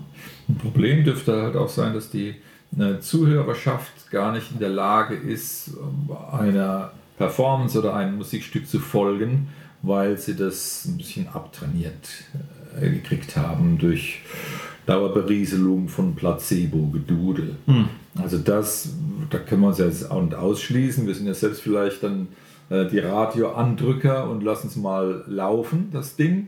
Ein 0.50 0.56
Problem 0.56 1.04
dürfte 1.04 1.42
halt 1.42 1.56
auch 1.56 1.70
sein, 1.70 1.94
dass 1.94 2.10
die 2.10 2.36
äh, 2.78 3.00
Zuhörerschaft 3.00 4.12
gar 4.12 4.34
nicht 4.34 4.52
in 4.52 4.60
der 4.60 4.70
Lage 4.70 5.16
ist, 5.16 5.70
ähm, 5.70 6.16
einer 6.32 6.92
Performance 7.18 7.80
oder 7.80 7.96
einem 7.96 8.18
Musikstück 8.18 8.68
zu 8.68 8.80
folgen, 8.80 9.48
weil 9.82 10.18
sie 10.18 10.36
das 10.36 10.86
ein 10.86 10.98
bisschen 10.98 11.28
abtrainiert 11.30 12.10
äh, 12.82 12.90
gekriegt 12.90 13.38
haben 13.38 13.78
durch 13.78 14.22
Dauerberieselung 14.86 15.88
von 15.88 16.16
Placebo-Gedudel. 16.16 17.56
Also 18.22 18.38
das, 18.38 18.90
da 19.30 19.40
können 19.40 19.62
wir 19.62 19.68
uns 19.70 19.80
ja 19.80 19.86
jetzt 19.86 20.10
auch 20.10 20.22
nicht 20.22 20.36
ausschließen. 20.36 21.08
Wir 21.08 21.16
sind 21.16 21.28
ja 21.28 21.34
selbst 21.34 21.62
vielleicht 21.62 22.04
dann 22.04 22.28
äh, 22.70 22.86
die 22.86 23.00
Radioandrücker 23.00 24.30
und 24.30 24.44
lassen 24.44 24.68
es 24.68 24.76
mal 24.76 25.24
laufen, 25.28 25.90
das 25.92 26.16
Ding. 26.16 26.48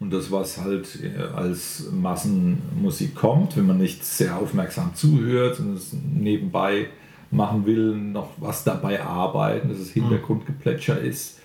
Und 0.00 0.12
das, 0.12 0.30
was 0.30 0.58
halt 0.58 0.98
äh, 1.02 1.22
als 1.34 1.88
Massenmusik 1.92 3.14
kommt, 3.14 3.56
wenn 3.56 3.66
man 3.66 3.78
nicht 3.78 4.04
sehr 4.04 4.36
aufmerksam 4.36 4.94
zuhört 4.94 5.58
und 5.60 5.74
es 5.74 5.92
nebenbei 5.92 6.86
machen 7.30 7.66
will, 7.66 7.96
noch 7.96 8.30
was 8.38 8.64
dabei 8.64 9.02
arbeiten, 9.02 9.68
dass 9.68 9.78
es 9.78 9.90
Hintergrundgeplätscher 9.90 11.00
ist. 11.00 11.40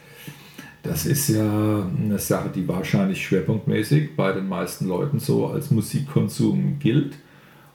Das 0.84 1.06
ist 1.06 1.30
ja 1.30 1.88
eine 1.98 2.20
Sache, 2.20 2.50
die 2.50 2.68
wahrscheinlich 2.68 3.25
schwerpunktmäßig 3.25 4.18
bei 4.18 4.34
den 4.34 4.50
meisten 4.50 4.86
Leuten 4.86 5.18
so 5.18 5.48
als 5.48 5.72
Musikkonsum 5.72 6.78
gilt. 6.80 7.16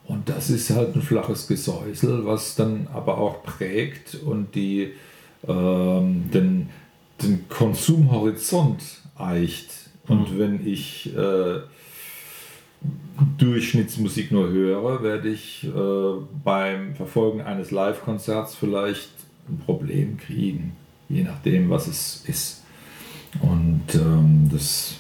Und 0.05 0.29
das 0.29 0.51
ist 0.51 0.71
halt 0.71 0.95
ein 0.95 1.01
flaches 1.01 1.49
Gesäusel, 1.49 2.27
was 2.27 2.55
dann 2.55 2.87
aber 2.93 3.17
auch 3.17 3.43
prägt 3.43 4.15
und 4.15 4.55
die, 4.55 4.93
ähm, 5.47 6.31
den, 6.33 6.69
den 7.23 7.49
Konsumhorizont 7.49 8.83
eicht. 9.17 9.71
Und 10.07 10.39
wenn 10.39 10.67
ich 10.67 11.15
äh, 11.17 11.61
Durchschnittsmusik 13.39 14.33
nur 14.33 14.51
höre, 14.51 15.03
werde 15.03 15.31
ich 15.31 15.65
äh, 15.65 16.25
beim 16.45 16.95
Verfolgen 16.95 17.41
eines 17.41 17.71
Live-Konzerts 17.71 18.55
vielleicht 18.55 19.11
ein 19.49 19.59
Problem 19.65 20.19
kriegen, 20.19 20.77
je 21.09 21.23
nachdem, 21.23 21.71
was 21.71 21.87
es 21.87 22.25
ist. 22.27 22.58
Und 23.41 23.95
ähm, 23.95 24.49
das 24.51 24.97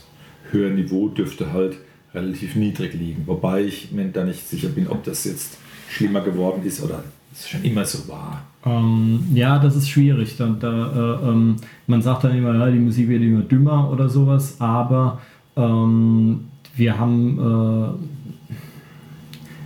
Hörniveau 0.50 1.08
dürfte 1.08 1.52
halt 1.52 1.76
relativ 2.14 2.56
niedrig 2.56 2.94
liegen, 2.94 3.24
wobei 3.26 3.64
ich 3.64 3.92
mir 3.92 4.06
da 4.06 4.24
nicht 4.24 4.46
sicher 4.48 4.68
bin, 4.68 4.88
ob 4.88 5.04
das 5.04 5.24
jetzt 5.24 5.58
schlimmer 5.90 6.20
geworden 6.20 6.62
ist 6.64 6.82
oder 6.82 7.04
es 7.32 7.48
schon 7.48 7.62
immer 7.62 7.84
so 7.84 8.08
war. 8.08 8.42
Ähm, 8.64 9.26
ja, 9.34 9.58
das 9.58 9.76
ist 9.76 9.88
schwierig. 9.88 10.36
Da, 10.36 10.48
da, 10.48 11.20
äh, 11.22 11.28
ähm, 11.28 11.56
man 11.86 12.02
sagt 12.02 12.24
dann 12.24 12.36
immer, 12.36 12.54
ja, 12.54 12.70
die 12.70 12.78
Musik 12.78 13.08
wird 13.08 13.22
immer 13.22 13.42
dümmer 13.42 13.90
oder 13.90 14.08
sowas, 14.08 14.56
aber 14.58 15.20
ähm, 15.56 16.46
wir 16.76 16.98
haben, 16.98 17.98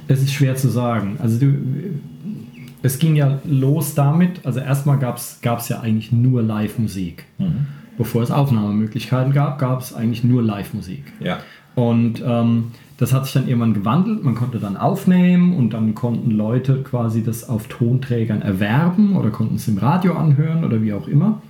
äh, 0.09 0.12
es 0.12 0.23
ist 0.23 0.33
schwer 0.33 0.57
zu 0.57 0.69
sagen. 0.69 1.16
Also 1.21 1.38
du, 1.38 1.54
es 2.83 2.99
ging 2.99 3.14
ja 3.16 3.38
los 3.45 3.95
damit, 3.95 4.45
also 4.45 4.61
erstmal 4.61 4.99
gab 4.99 5.16
es 5.16 5.69
ja 5.69 5.81
eigentlich 5.81 6.11
nur 6.11 6.42
Live-Musik. 6.42 7.25
Bevor 7.99 8.23
es 8.23 8.31
Aufnahmemöglichkeiten 8.31 9.33
gab, 9.33 9.59
gab 9.59 9.81
es 9.81 9.95
eigentlich 9.95 10.25
nur 10.25 10.43
Live-Musik. 10.43 11.05
Ja. 11.21 11.39
Und 11.75 12.23
ähm, 12.27 12.73
das 12.99 13.13
hat 13.13 13.25
sich 13.25 13.35
dann 13.35 13.49
irgendwann 13.49 13.75
gewandelt. 13.75 14.23
Man 14.23 14.35
konnte 14.35 14.59
dann 14.59 14.77
aufnehmen 14.77 15.55
und 15.57 15.71
dann 15.71 15.95
konnten 15.95 16.31
Leute 16.31 16.83
quasi 16.83 17.23
das 17.23 17.49
auf 17.49 17.67
Tonträgern 17.69 18.43
erwerben 18.43 19.17
oder 19.17 19.31
konnten 19.31 19.57
es 19.57 19.69
im 19.69 19.79
Radio 19.79 20.15
anhören 20.15 20.65
oder 20.65 20.83
wie 20.83 20.93
auch 20.93 21.09
immer. 21.09 21.43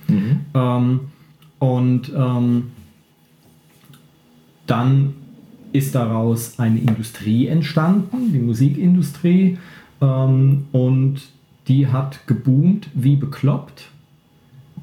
Ähm, 0.53 0.99
und 1.59 2.11
ähm, 2.15 2.71
dann 4.67 5.13
ist 5.73 5.95
daraus 5.95 6.59
eine 6.59 6.79
Industrie 6.79 7.47
entstanden, 7.47 8.31
die 8.31 8.39
Musikindustrie. 8.39 9.57
Ähm, 10.01 10.65
und 10.71 11.21
die 11.67 11.87
hat 11.87 12.25
geboomt 12.27 12.89
wie 12.93 13.15
bekloppt 13.15 13.89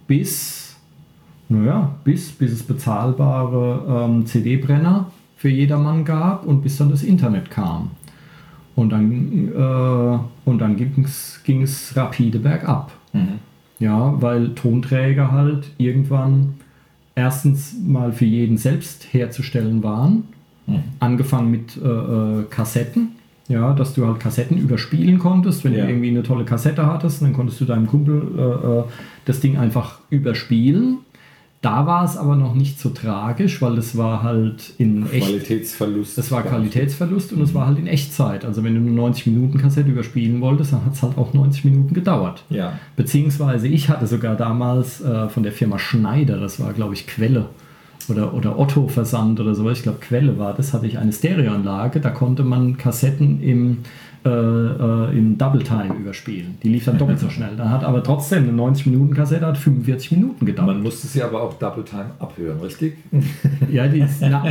bis, 0.07 0.60
naja, 1.51 1.95
bis, 2.05 2.31
bis 2.33 2.53
es 2.53 2.63
bezahlbare 2.63 4.07
ähm, 4.09 4.25
CD-Brenner 4.25 5.11
für 5.37 5.49
jedermann 5.49 6.05
gab 6.05 6.47
und 6.47 6.63
bis 6.63 6.77
dann 6.79 6.91
das 6.91 7.03
Internet 7.03 7.51
kam. 7.51 7.91
Und 8.77 8.91
dann, 8.91 9.49
äh, 9.55 10.19
und 10.49 10.59
dann 10.59 10.77
ging 10.77 11.63
es 11.63 11.93
rapide 11.97 12.39
bergab. 12.39 12.93
Ja, 13.79 14.15
weil 14.23 14.55
Tonträger 14.55 15.33
halt 15.33 15.71
irgendwann 15.79 16.55
erstens 17.15 17.75
mal 17.87 18.13
für 18.13 18.25
jeden 18.27 18.57
selbst 18.57 19.09
herzustellen 19.13 19.83
waren. 19.83 20.25
Angefangen 21.01 21.51
mit 21.51 21.77
äh, 21.83 21.89
äh, 21.89 22.45
Kassetten. 22.49 23.09
Ja, 23.49 23.73
dass 23.75 23.95
du 23.95 24.07
halt 24.07 24.21
Kassetten 24.21 24.57
überspielen 24.57 25.19
konntest. 25.19 25.65
Wenn 25.65 25.73
Ja. 25.75 25.83
du 25.85 25.91
irgendwie 25.91 26.11
eine 26.11 26.23
tolle 26.23 26.45
Kassette 26.45 26.87
hattest, 26.87 27.21
dann 27.23 27.33
konntest 27.33 27.61
du 27.61 27.65
deinem 27.65 27.89
Kumpel 27.89 28.23
äh, 28.39 28.41
äh, 28.79 28.85
das 29.25 29.41
Ding 29.41 29.57
einfach 29.57 29.99
überspielen. 30.11 30.99
Da 31.63 31.87
war 31.87 32.05
es 32.05 32.17
aber 32.17 32.37
noch 32.37 32.55
nicht 32.55 32.81
so 32.81 32.89
tragisch, 32.89 33.61
weil 33.61 33.77
das 33.77 33.95
war 33.95 34.23
halt 34.23 34.73
in 34.79 35.11
echt. 35.11 35.27
Qualitätsverlust. 35.27 36.17
Das 36.17 36.31
war 36.31 36.43
Qualitätsverlust 36.43 37.35
und 37.35 37.43
es 37.43 37.53
war 37.53 37.67
halt 37.67 37.79
in 37.79 37.87
Echtzeit. 37.87 38.47
Also 38.47 38.65
wenn 38.65 38.75
du 38.75 38.81
eine 38.81 38.91
90 38.93 39.27
Minuten 39.27 39.59
Kassette 39.59 39.91
überspielen 39.91 40.41
wolltest, 40.41 40.73
dann 40.73 40.87
hat 40.87 40.95
es 40.95 41.03
halt 41.03 41.19
auch 41.19 41.35
90 41.35 41.67
Minuten 41.67 41.93
gedauert. 41.93 42.45
Ja. 42.49 42.79
Beziehungsweise 42.97 43.69
ich 43.69 43.91
hatte 43.91 44.07
sogar 44.07 44.37
damals 44.37 45.03
äh, 45.03 45.29
von 45.29 45.43
der 45.43 45.53
Firma 45.53 45.79
Schneider, 45.79 46.41
das 46.41 46.61
war 46.61 46.73
glaube 46.73 46.95
ich 46.95 47.07
Quelle 47.07 47.51
oder, 48.09 48.33
oder 48.33 48.59
Otto 48.59 48.89
Versand 48.89 49.39
oder 49.39 49.55
sowas, 49.55 49.79
ich 49.79 49.83
glaube 49.83 49.99
Quelle 50.01 50.39
war 50.39 50.55
das, 50.55 50.73
hatte 50.73 50.87
ich 50.87 50.97
eine 50.97 51.13
Stereoanlage, 51.13 52.01
da 52.01 52.09
konnte 52.09 52.43
man 52.43 52.79
Kassetten 52.79 53.43
im, 53.43 53.79
äh, 54.23 54.29
äh, 54.29 55.17
im 55.17 55.39
Double 55.39 55.63
Time 55.63 55.95
überspielen. 55.95 56.59
Die 56.63 56.69
lief 56.69 56.85
dann 56.85 56.99
doppelt 56.99 57.19
so 57.19 57.31
schnell. 57.31 57.57
Dann 57.57 57.71
hat 57.71 57.85
aber 57.85 58.03
trotzdem 58.03 58.43
eine 58.43 58.53
90 58.53 58.87
Minuten 58.87 59.15
Kassette 59.15 59.47
hat 59.47 59.57
45 59.57 60.13
Minuten 60.13 60.45
gedauert. 60.45 60.69
Man 60.69 60.83
musste 60.83 61.07
sie 61.07 61.23
aber 61.23 61.43
auch 61.43 61.55
Double 61.55 61.85
Time 61.85 62.11
abhören, 62.19 62.61
richtig? 62.61 62.99
Ja, 63.71 63.87
die 63.87 64.01
ist, 64.01 64.21
na, 64.21 64.45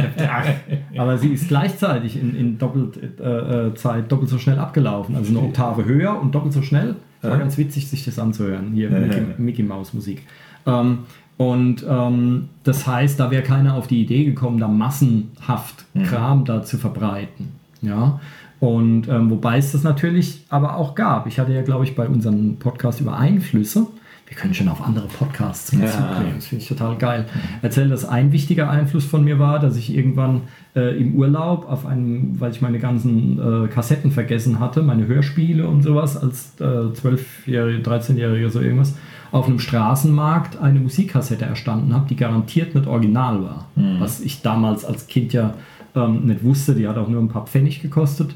aber 0.97 1.17
sie 1.17 1.29
ist 1.29 1.49
gleichzeitig 1.49 2.19
in, 2.19 2.35
in 2.35 2.57
doppelt, 2.57 3.19
äh, 3.19 3.67
äh, 3.67 3.73
Zeit 3.75 4.11
doppelt 4.11 4.29
so 4.29 4.39
schnell 4.39 4.57
abgelaufen. 4.57 5.15
Also 5.15 5.37
eine 5.37 5.47
Oktave 5.47 5.85
höher 5.85 6.19
und 6.19 6.33
doppelt 6.33 6.53
so 6.53 6.61
schnell. 6.61 6.95
War 7.21 7.37
ganz 7.37 7.57
witzig, 7.57 7.89
sich 7.89 8.05
das 8.05 8.17
anzuhören. 8.17 8.71
Hier 8.73 8.89
Mickey. 8.89 9.21
Mickey 9.37 9.63
Maus 9.63 9.93
Musik. 9.93 10.23
Ähm, 10.65 10.99
und 11.37 11.85
ähm, 11.87 12.49
das 12.63 12.87
heißt, 12.87 13.19
da 13.19 13.29
wäre 13.29 13.43
keiner 13.43 13.75
auf 13.75 13.87
die 13.87 14.01
Idee 14.01 14.25
gekommen, 14.25 14.57
da 14.57 14.67
massenhaft 14.67 15.85
Kram 16.05 16.45
da 16.45 16.63
zu 16.63 16.77
verbreiten. 16.77 17.49
Ja. 17.81 18.19
Und 18.59 19.07
ähm, 19.07 19.29
wobei 19.29 19.57
es 19.57 19.71
das 19.71 19.83
natürlich 19.83 20.45
aber 20.49 20.75
auch 20.75 20.95
gab. 20.95 21.27
Ich 21.27 21.39
hatte 21.39 21.53
ja, 21.53 21.61
glaube 21.61 21.85
ich, 21.85 21.95
bei 21.95 22.07
unserem 22.07 22.57
Podcast 22.57 22.99
über 22.99 23.17
Einflüsse, 23.17 23.87
wir 24.29 24.37
können 24.37 24.53
schon 24.53 24.69
auf 24.69 24.85
andere 24.85 25.07
Podcasts 25.07 25.73
mit 25.73 25.85
ja. 25.85 25.91
zugehen. 25.91 26.33
Das 26.35 26.45
finde 26.45 26.61
ich 26.61 26.69
total 26.69 26.97
geil. 26.97 27.25
Erzähl, 27.63 27.89
dass 27.89 28.05
ein 28.05 28.31
wichtiger 28.31 28.69
Einfluss 28.69 29.03
von 29.03 29.23
mir 29.23 29.39
war, 29.39 29.57
dass 29.57 29.75
ich 29.75 29.95
irgendwann 29.95 30.43
äh, 30.75 30.95
im 31.01 31.15
Urlaub 31.15 31.67
auf 31.67 31.87
einem, 31.87 32.39
weil 32.39 32.51
ich 32.51 32.61
meine 32.61 32.77
ganzen 32.77 33.39
äh, 33.39 33.67
Kassetten 33.69 34.11
vergessen 34.11 34.59
hatte, 34.59 34.83
meine 34.83 35.07
Hörspiele 35.07 35.67
und 35.67 35.81
sowas, 35.81 36.15
als 36.15 36.53
äh, 36.59 36.63
12-Jährige, 36.63 37.81
13-Jährige, 37.81 38.51
so 38.51 38.61
irgendwas, 38.61 38.95
auf 39.31 39.47
einem 39.47 39.57
Straßenmarkt 39.57 40.61
eine 40.61 40.79
Musikkassette 40.79 41.45
erstanden 41.45 41.95
habe, 41.95 42.07
die 42.07 42.15
garantiert 42.15 42.75
nicht 42.75 42.85
original 42.85 43.41
war. 43.41 43.67
Mhm. 43.75 43.99
Was 43.99 44.19
ich 44.19 44.43
damals 44.43 44.85
als 44.85 45.07
Kind 45.07 45.33
ja 45.33 45.55
ähm, 45.95 46.27
nicht 46.27 46.43
wusste, 46.43 46.75
die 46.75 46.87
hat 46.87 46.99
auch 46.99 47.09
nur 47.09 47.21
ein 47.21 47.29
paar 47.29 47.47
Pfennig 47.47 47.81
gekostet, 47.81 48.35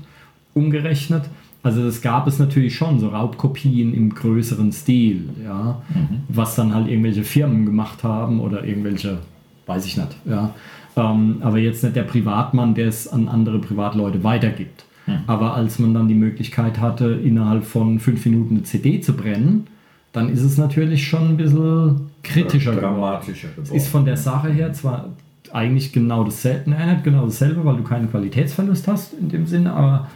umgerechnet. 0.53 1.23
Also 1.63 1.83
das 1.83 2.01
gab 2.01 2.27
es 2.27 2.39
natürlich 2.39 2.75
schon, 2.75 2.99
so 2.99 3.07
Raubkopien 3.07 3.93
im 3.93 4.13
größeren 4.13 4.71
Stil, 4.73 5.29
ja, 5.43 5.81
mhm. 5.89 6.23
was 6.27 6.55
dann 6.55 6.75
halt 6.75 6.89
irgendwelche 6.89 7.23
Firmen 7.23 7.65
gemacht 7.65 8.03
haben 8.03 8.41
oder 8.41 8.65
irgendwelche, 8.65 9.19
weiß 9.65 9.85
ich 9.85 9.95
nicht, 9.95 10.09
ja. 10.25 10.53
Ähm, 10.95 11.37
aber 11.41 11.57
jetzt 11.57 11.83
nicht 11.83 11.95
der 11.95 12.03
Privatmann, 12.03 12.75
der 12.75 12.87
es 12.87 13.07
an 13.07 13.27
andere 13.27 13.59
Privatleute 13.59 14.23
weitergibt. 14.23 14.83
Mhm. 15.07 15.19
Aber 15.25 15.55
als 15.55 15.79
man 15.79 15.93
dann 15.93 16.07
die 16.07 16.15
Möglichkeit 16.15 16.79
hatte, 16.79 17.05
innerhalb 17.05 17.63
von 17.63 17.99
fünf 17.99 18.25
Minuten 18.25 18.55
eine 18.55 18.63
CD 18.63 18.99
zu 18.99 19.13
brennen, 19.13 19.67
dann 20.11 20.29
ist 20.29 20.43
es 20.43 20.57
natürlich 20.57 21.07
schon 21.07 21.29
ein 21.29 21.37
bisschen 21.37 22.11
kritischer 22.21 22.75
dramatischer 22.75 23.49
geworden. 23.49 23.69
Es 23.75 23.83
ist 23.83 23.87
von 23.87 24.05
der 24.05 24.17
Sache 24.17 24.49
her 24.49 24.71
zwar 24.73 25.09
eigentlich 25.51 25.91
genau 25.93 26.23
dasselbe, 26.23 26.71
nein, 26.71 26.93
nicht 26.93 27.03
genau 27.03 27.25
dasselbe, 27.25 27.63
weil 27.65 27.77
du 27.77 27.83
keinen 27.83 28.09
Qualitätsverlust 28.09 28.87
hast 28.87 29.13
in 29.13 29.29
dem 29.29 29.45
Sinne, 29.45 29.73
aber 29.73 30.09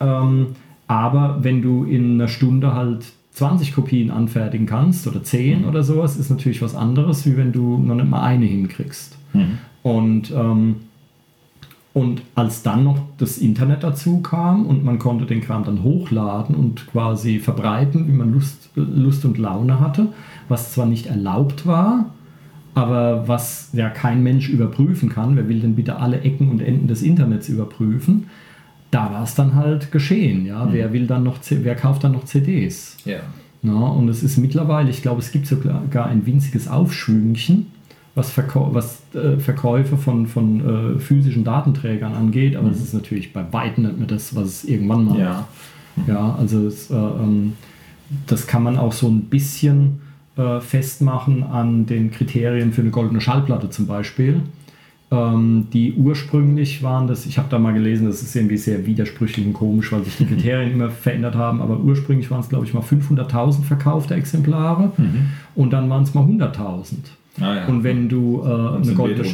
ähm, 0.00 0.48
aber 0.86 1.38
wenn 1.42 1.62
du 1.62 1.84
in 1.84 2.14
einer 2.14 2.28
Stunde 2.28 2.74
halt 2.74 3.12
20 3.32 3.74
Kopien 3.74 4.10
anfertigen 4.10 4.66
kannst 4.66 5.06
oder 5.06 5.22
10 5.22 5.62
mhm. 5.62 5.68
oder 5.68 5.82
sowas, 5.82 6.16
ist 6.16 6.30
natürlich 6.30 6.62
was 6.62 6.74
anderes, 6.74 7.24
wie 7.26 7.36
wenn 7.36 7.52
du 7.52 7.78
noch 7.78 7.94
nicht 7.94 8.10
mal 8.10 8.22
eine 8.22 8.46
hinkriegst. 8.46 9.16
Mhm. 9.32 9.58
Und, 9.82 10.30
ähm, 10.32 10.76
und 11.92 12.22
als 12.34 12.62
dann 12.62 12.84
noch 12.84 12.98
das 13.18 13.38
Internet 13.38 13.82
dazu 13.82 14.20
kam 14.20 14.66
und 14.66 14.84
man 14.84 14.98
konnte 14.98 15.26
den 15.26 15.40
Kram 15.40 15.64
dann 15.64 15.82
hochladen 15.82 16.54
und 16.54 16.86
quasi 16.88 17.38
verbreiten, 17.38 18.08
wie 18.08 18.12
man 18.12 18.32
Lust, 18.32 18.70
Lust 18.74 19.24
und 19.24 19.38
Laune 19.38 19.80
hatte, 19.80 20.08
was 20.48 20.72
zwar 20.72 20.86
nicht 20.86 21.06
erlaubt 21.06 21.66
war, 21.66 22.06
aber 22.74 23.28
was 23.28 23.70
ja 23.72 23.90
kein 23.90 24.22
Mensch 24.22 24.48
überprüfen 24.48 25.08
kann. 25.08 25.36
Wer 25.36 25.48
will 25.48 25.60
denn 25.60 25.74
bitte 25.74 25.96
alle 25.96 26.20
Ecken 26.20 26.50
und 26.50 26.60
Enden 26.60 26.88
des 26.88 27.02
Internets 27.02 27.48
überprüfen? 27.48 28.26
Da 28.90 29.12
war 29.12 29.22
es 29.22 29.34
dann 29.34 29.54
halt 29.54 29.92
geschehen. 29.92 30.46
Ja? 30.46 30.64
Mhm. 30.64 30.72
Wer 30.72 30.92
will 30.92 31.06
dann 31.06 31.22
noch, 31.22 31.38
wer 31.48 31.74
kauft 31.74 32.04
dann 32.04 32.12
noch 32.12 32.24
CDs? 32.24 32.96
Ja. 33.04 33.20
Na, 33.62 33.88
und 33.88 34.08
es 34.08 34.22
ist 34.22 34.38
mittlerweile, 34.38 34.88
ich 34.88 35.02
glaube, 35.02 35.20
es 35.20 35.32
gibt 35.32 35.46
sogar 35.46 36.06
ein 36.06 36.24
winziges 36.24 36.66
Aufschwüngchen, 36.66 37.66
was, 38.14 38.30
Verkäu 38.30 38.68
was 38.72 39.02
äh, 39.14 39.38
Verkäufe 39.38 39.96
von, 39.98 40.26
von 40.26 40.96
äh, 40.96 40.98
physischen 40.98 41.44
Datenträgern 41.44 42.14
angeht, 42.14 42.56
aber 42.56 42.68
mhm. 42.68 42.72
ist 42.72 42.94
natürlich 42.94 43.32
bei 43.32 43.44
weitem 43.52 43.84
nicht 43.84 43.98
mehr 43.98 44.06
das, 44.06 44.34
was 44.34 44.46
es 44.48 44.64
irgendwann 44.64 45.04
mal 45.04 45.18
ja. 45.18 45.26
war. 45.26 45.48
Ja, 46.06 46.36
also 46.38 46.66
es, 46.66 46.90
äh, 46.90 46.94
ähm, 46.94 47.54
das 48.26 48.46
kann 48.46 48.62
man 48.62 48.78
auch 48.78 48.92
so 48.92 49.08
ein 49.08 49.24
bisschen 49.24 50.00
äh, 50.36 50.60
festmachen 50.60 51.42
an 51.42 51.86
den 51.86 52.10
Kriterien 52.10 52.72
für 52.72 52.80
eine 52.80 52.90
goldene 52.90 53.20
Schallplatte 53.20 53.68
zum 53.70 53.86
Beispiel 53.86 54.40
ähm, 55.12 55.66
die 55.72 55.94
ursprünglich 55.94 56.82
waren 56.82 57.08
das, 57.08 57.26
ich 57.26 57.36
habe 57.36 57.48
da 57.50 57.58
mal 57.58 57.72
gelesen, 57.72 58.06
das 58.06 58.22
ist 58.22 58.34
irgendwie 58.36 58.56
sehr 58.56 58.86
widersprüchlich 58.86 59.44
und 59.44 59.54
komisch, 59.54 59.90
weil 59.90 60.04
sich 60.04 60.16
die 60.16 60.26
Kriterien 60.26 60.72
immer 60.72 60.90
verändert 60.90 61.34
haben, 61.34 61.60
aber 61.60 61.80
ursprünglich 61.80 62.30
waren 62.30 62.40
es, 62.40 62.48
glaube 62.48 62.64
ich, 62.64 62.74
mal 62.74 62.82
500.000 62.82 63.64
verkaufte 63.64 64.14
Exemplare 64.14 64.92
mhm. 64.96 65.30
und 65.56 65.72
dann 65.72 65.90
waren 65.90 66.04
es 66.04 66.14
mal 66.14 66.24
100.000. 66.24 66.94
Ah, 67.40 67.54
ja. 67.56 67.66
Und 67.66 67.82
wenn 67.82 68.08
du 68.08 68.42
äh, 68.44 68.76
eine 68.76 68.94
goldene... 68.94 69.28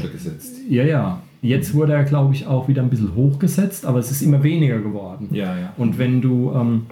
Ja, 0.69 0.85
ja. 0.85 1.23
Jetzt 1.43 1.75
wurde 1.75 1.93
er, 1.93 2.05
glaube 2.05 2.35
ich, 2.35 2.47
auch 2.47 2.69
wieder 2.69 2.83
ein 2.83 2.89
bisschen 2.89 3.15
hochgesetzt, 3.15 3.85
aber 3.85 3.99
es 3.99 4.11
ist 4.11 4.23
immer 4.23 4.43
weniger 4.43 4.79
geworden. 4.79 5.29
Ja, 5.31 5.57
ja. 5.59 5.73
Und 5.77 5.99
wenn 5.99 6.23
du, 6.23 6.53
ähm, 6.55 6.87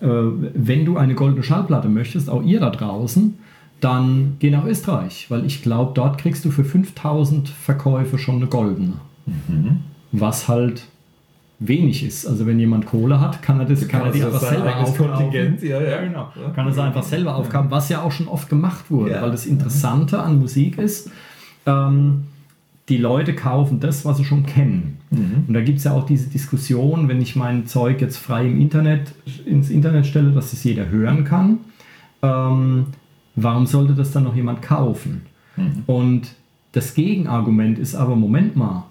äh, 0.00 0.06
wenn 0.54 0.84
du 0.84 0.96
eine 0.96 1.14
goldene 1.14 1.42
Schallplatte 1.42 1.88
möchtest, 1.88 2.30
auch 2.30 2.42
ihr 2.42 2.60
da 2.60 2.70
draußen, 2.70 3.34
dann 3.80 4.36
geh 4.38 4.50
nach 4.50 4.64
Österreich, 4.64 5.26
weil 5.30 5.44
ich 5.46 5.62
glaube, 5.62 5.92
dort 5.94 6.18
kriegst 6.18 6.44
du 6.44 6.50
für 6.50 6.64
5000 6.64 7.48
Verkäufe 7.48 8.18
schon 8.18 8.36
eine 8.36 8.46
goldene. 8.46 8.94
Mhm. 9.26 9.80
Was 10.12 10.48
halt 10.48 10.82
wenig 11.60 12.04
ist. 12.04 12.26
Also 12.26 12.46
wenn 12.46 12.58
jemand 12.58 12.86
Kohle 12.86 13.20
hat, 13.20 13.42
kann 13.42 13.60
er 13.60 13.66
das, 13.66 13.86
kann 13.86 14.06
er 14.06 14.12
die 14.12 14.24
einfach 14.24 14.40
selber 14.40 14.76
aufkaufen. 14.78 15.58
Ja, 15.62 15.80
ja. 15.80 16.00
genau. 16.00 16.32
Kann 16.54 16.66
er 16.66 16.72
es 16.72 16.78
einfach 16.78 17.02
selber 17.02 17.36
aufkaufen, 17.36 17.70
was 17.70 17.88
ja 17.90 18.02
auch 18.02 18.12
schon 18.12 18.28
oft 18.28 18.48
gemacht 18.48 18.90
wurde, 18.90 19.12
ja. 19.12 19.22
weil 19.22 19.30
das 19.30 19.46
Interessante 19.46 20.20
an 20.20 20.38
Musik 20.38 20.78
ist, 20.78 21.10
ähm, 21.66 22.24
die 22.88 22.96
Leute 22.96 23.34
kaufen 23.34 23.78
das, 23.78 24.04
was 24.04 24.16
sie 24.16 24.24
schon 24.24 24.46
kennen. 24.46 24.98
Mhm. 25.10 25.44
Und 25.46 25.54
da 25.54 25.60
gibt 25.60 25.78
es 25.78 25.84
ja 25.84 25.92
auch 25.92 26.06
diese 26.06 26.28
Diskussion, 26.28 27.08
wenn 27.08 27.20
ich 27.20 27.36
mein 27.36 27.66
Zeug 27.66 28.00
jetzt 28.00 28.16
frei 28.16 28.46
im 28.46 28.60
Internet 28.60 29.12
ins 29.44 29.70
Internet 29.70 30.06
stelle, 30.06 30.32
dass 30.32 30.52
es 30.52 30.64
jeder 30.64 30.88
hören 30.88 31.24
kann. 31.24 31.58
Ähm, 32.22 32.86
Warum 33.36 33.66
sollte 33.66 33.94
das 33.94 34.12
dann 34.12 34.24
noch 34.24 34.36
jemand 34.36 34.62
kaufen? 34.62 35.22
Mhm. 35.56 35.82
Und 35.86 36.34
das 36.72 36.94
Gegenargument 36.94 37.78
ist 37.78 37.94
aber, 37.94 38.16
Moment 38.16 38.56
mal, 38.56 38.84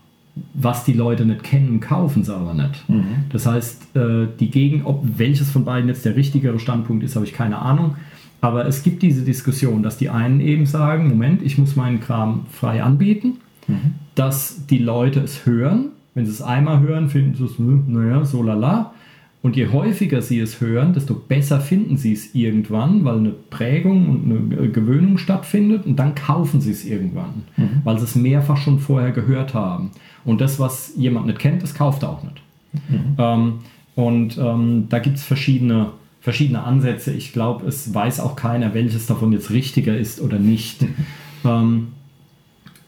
was 0.53 0.85
die 0.85 0.93
Leute 0.93 1.25
nicht 1.25 1.43
kennen, 1.43 1.79
kaufen 1.79 2.23
sie 2.23 2.35
aber 2.35 2.53
nicht. 2.53 2.87
Mhm. 2.89 3.25
Das 3.31 3.45
heißt, 3.45 3.95
äh, 3.95 4.27
die 4.39 4.49
Gegen, 4.51 4.85
ob 4.85 5.03
welches 5.17 5.51
von 5.51 5.65
beiden 5.65 5.89
jetzt 5.89 6.05
der 6.05 6.15
richtigere 6.15 6.59
Standpunkt 6.59 7.03
ist, 7.03 7.15
habe 7.15 7.25
ich 7.25 7.33
keine 7.33 7.59
Ahnung. 7.59 7.95
Aber 8.41 8.65
es 8.65 8.83
gibt 8.83 9.01
diese 9.01 9.23
Diskussion, 9.23 9.83
dass 9.83 9.97
die 9.97 10.09
einen 10.09 10.39
eben 10.39 10.65
sagen, 10.65 11.09
Moment, 11.09 11.41
ich 11.41 11.57
muss 11.57 11.75
meinen 11.75 11.99
Kram 11.99 12.45
frei 12.51 12.81
anbieten, 12.81 13.37
mhm. 13.67 13.95
dass 14.15 14.65
die 14.67 14.77
Leute 14.77 15.19
es 15.19 15.45
hören. 15.45 15.87
Wenn 16.13 16.25
sie 16.25 16.31
es 16.31 16.41
einmal 16.41 16.79
hören, 16.79 17.09
finden 17.09 17.35
sie 17.35 17.45
es, 17.45 17.57
hm, 17.57 17.85
naja, 17.87 18.23
so 18.25 18.41
lala. 18.41 18.93
Und 19.41 19.55
je 19.55 19.67
häufiger 19.67 20.21
sie 20.21 20.39
es 20.39 20.59
hören, 20.59 20.93
desto 20.93 21.13
besser 21.13 21.61
finden 21.61 21.95
sie 21.95 22.11
es 22.11 22.35
irgendwann, 22.35 23.05
weil 23.05 23.17
eine 23.19 23.29
Prägung 23.29 24.09
und 24.09 24.51
eine 24.51 24.69
Gewöhnung 24.69 25.17
stattfindet 25.17 25.85
und 25.85 25.95
dann 25.95 26.13
kaufen 26.13 26.59
sie 26.59 26.71
es 26.71 26.83
irgendwann, 26.83 27.43
mhm. 27.55 27.81
weil 27.85 27.97
sie 27.97 28.03
es 28.03 28.15
mehrfach 28.15 28.57
schon 28.57 28.79
vorher 28.79 29.11
gehört 29.11 29.53
haben. 29.53 29.91
Und 30.25 30.41
das, 30.41 30.59
was 30.59 30.93
jemand 30.97 31.27
nicht 31.27 31.39
kennt, 31.39 31.63
das 31.63 31.73
kauft 31.73 32.03
er 32.03 32.09
auch 32.09 32.23
nicht. 32.23 32.41
Mhm. 32.89 33.15
Ähm, 33.17 33.53
und 33.95 34.37
ähm, 34.37 34.87
da 34.89 34.99
gibt 34.99 35.15
es 35.15 35.23
verschiedene, 35.23 35.91
verschiedene 36.19 36.63
Ansätze. 36.63 37.13
Ich 37.13 37.31
glaube, 37.31 37.65
es 37.65 37.93
weiß 37.93 38.19
auch 38.19 38.35
keiner, 38.35 38.73
welches 38.73 39.07
davon 39.07 39.31
jetzt 39.31 39.51
richtiger 39.51 39.97
ist 39.97 40.19
oder 40.19 40.37
nicht. 40.37 40.81
Mhm. 40.81 40.95
Ähm, 41.45 41.87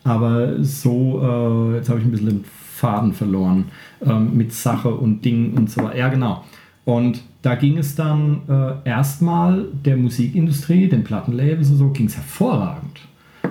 aber 0.03 0.61
so, 0.63 1.21
äh, 1.21 1.77
jetzt 1.77 1.89
habe 1.89 1.99
ich 1.99 2.05
ein 2.05 2.11
bisschen 2.11 2.27
den 2.27 2.45
Faden 2.45 3.13
verloren 3.13 3.65
ähm, 4.05 4.35
mit 4.35 4.53
Sache 4.53 4.89
und 4.89 5.23
Ding 5.23 5.53
und 5.53 5.69
so 5.69 5.83
weiter. 5.83 5.97
Ja, 5.97 6.09
genau. 6.09 6.43
Und 6.85 7.21
da 7.41 7.55
ging 7.55 7.77
es 7.77 7.95
dann 7.95 8.41
äh, 8.47 8.89
erstmal 8.89 9.65
der 9.85 9.97
Musikindustrie, 9.97 10.87
den 10.87 11.03
Plattenlabels 11.03 11.69
und 11.69 11.77
so, 11.77 11.89
ging 11.89 12.07
es 12.07 12.15
hervorragend. 12.15 13.01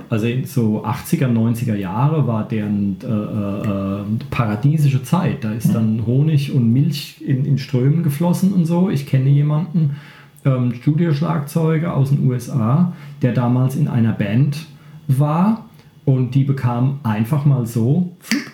Also 0.09 0.27
in 0.27 0.45
so 0.45 0.85
80er, 0.85 1.29
90er 1.29 1.77
Jahre 1.77 2.27
war 2.27 2.47
deren 2.47 2.97
äh, 3.03 3.07
äh, 3.07 4.05
paradiesische 4.31 5.05
Zeit. 5.05 5.45
Da 5.45 5.53
ist 5.53 5.73
dann 5.73 6.05
Honig 6.05 6.53
und 6.53 6.73
Milch 6.73 7.23
in, 7.25 7.45
in 7.45 7.59
Strömen 7.59 8.03
geflossen 8.03 8.53
und 8.53 8.67
so. 8.67 8.91
Ich 8.91 9.07
kenne 9.07 9.31
jemanden, 9.31 9.97
ähm, 10.45 10.75
Studioschlagzeuger 10.75 11.97
aus 11.97 12.11
den 12.11 12.29
USA, 12.29 12.93
der 13.23 13.33
damals 13.33 13.77
in 13.77 13.87
einer 13.87 14.13
Band 14.13 14.67
war 15.07 15.67
und 16.11 16.35
die 16.35 16.43
bekam 16.43 16.99
einfach 17.05 17.45
mal 17.45 17.67
so 17.67 18.11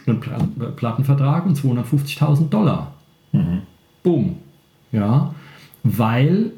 einen 0.06 0.20
Plattenvertrag 0.76 1.46
und 1.46 1.58
250.000 1.58 2.50
Dollar. 2.50 2.92
Mhm. 3.32 3.62
Boom. 4.02 4.36
Ja, 4.92 5.34
weil 5.82 6.52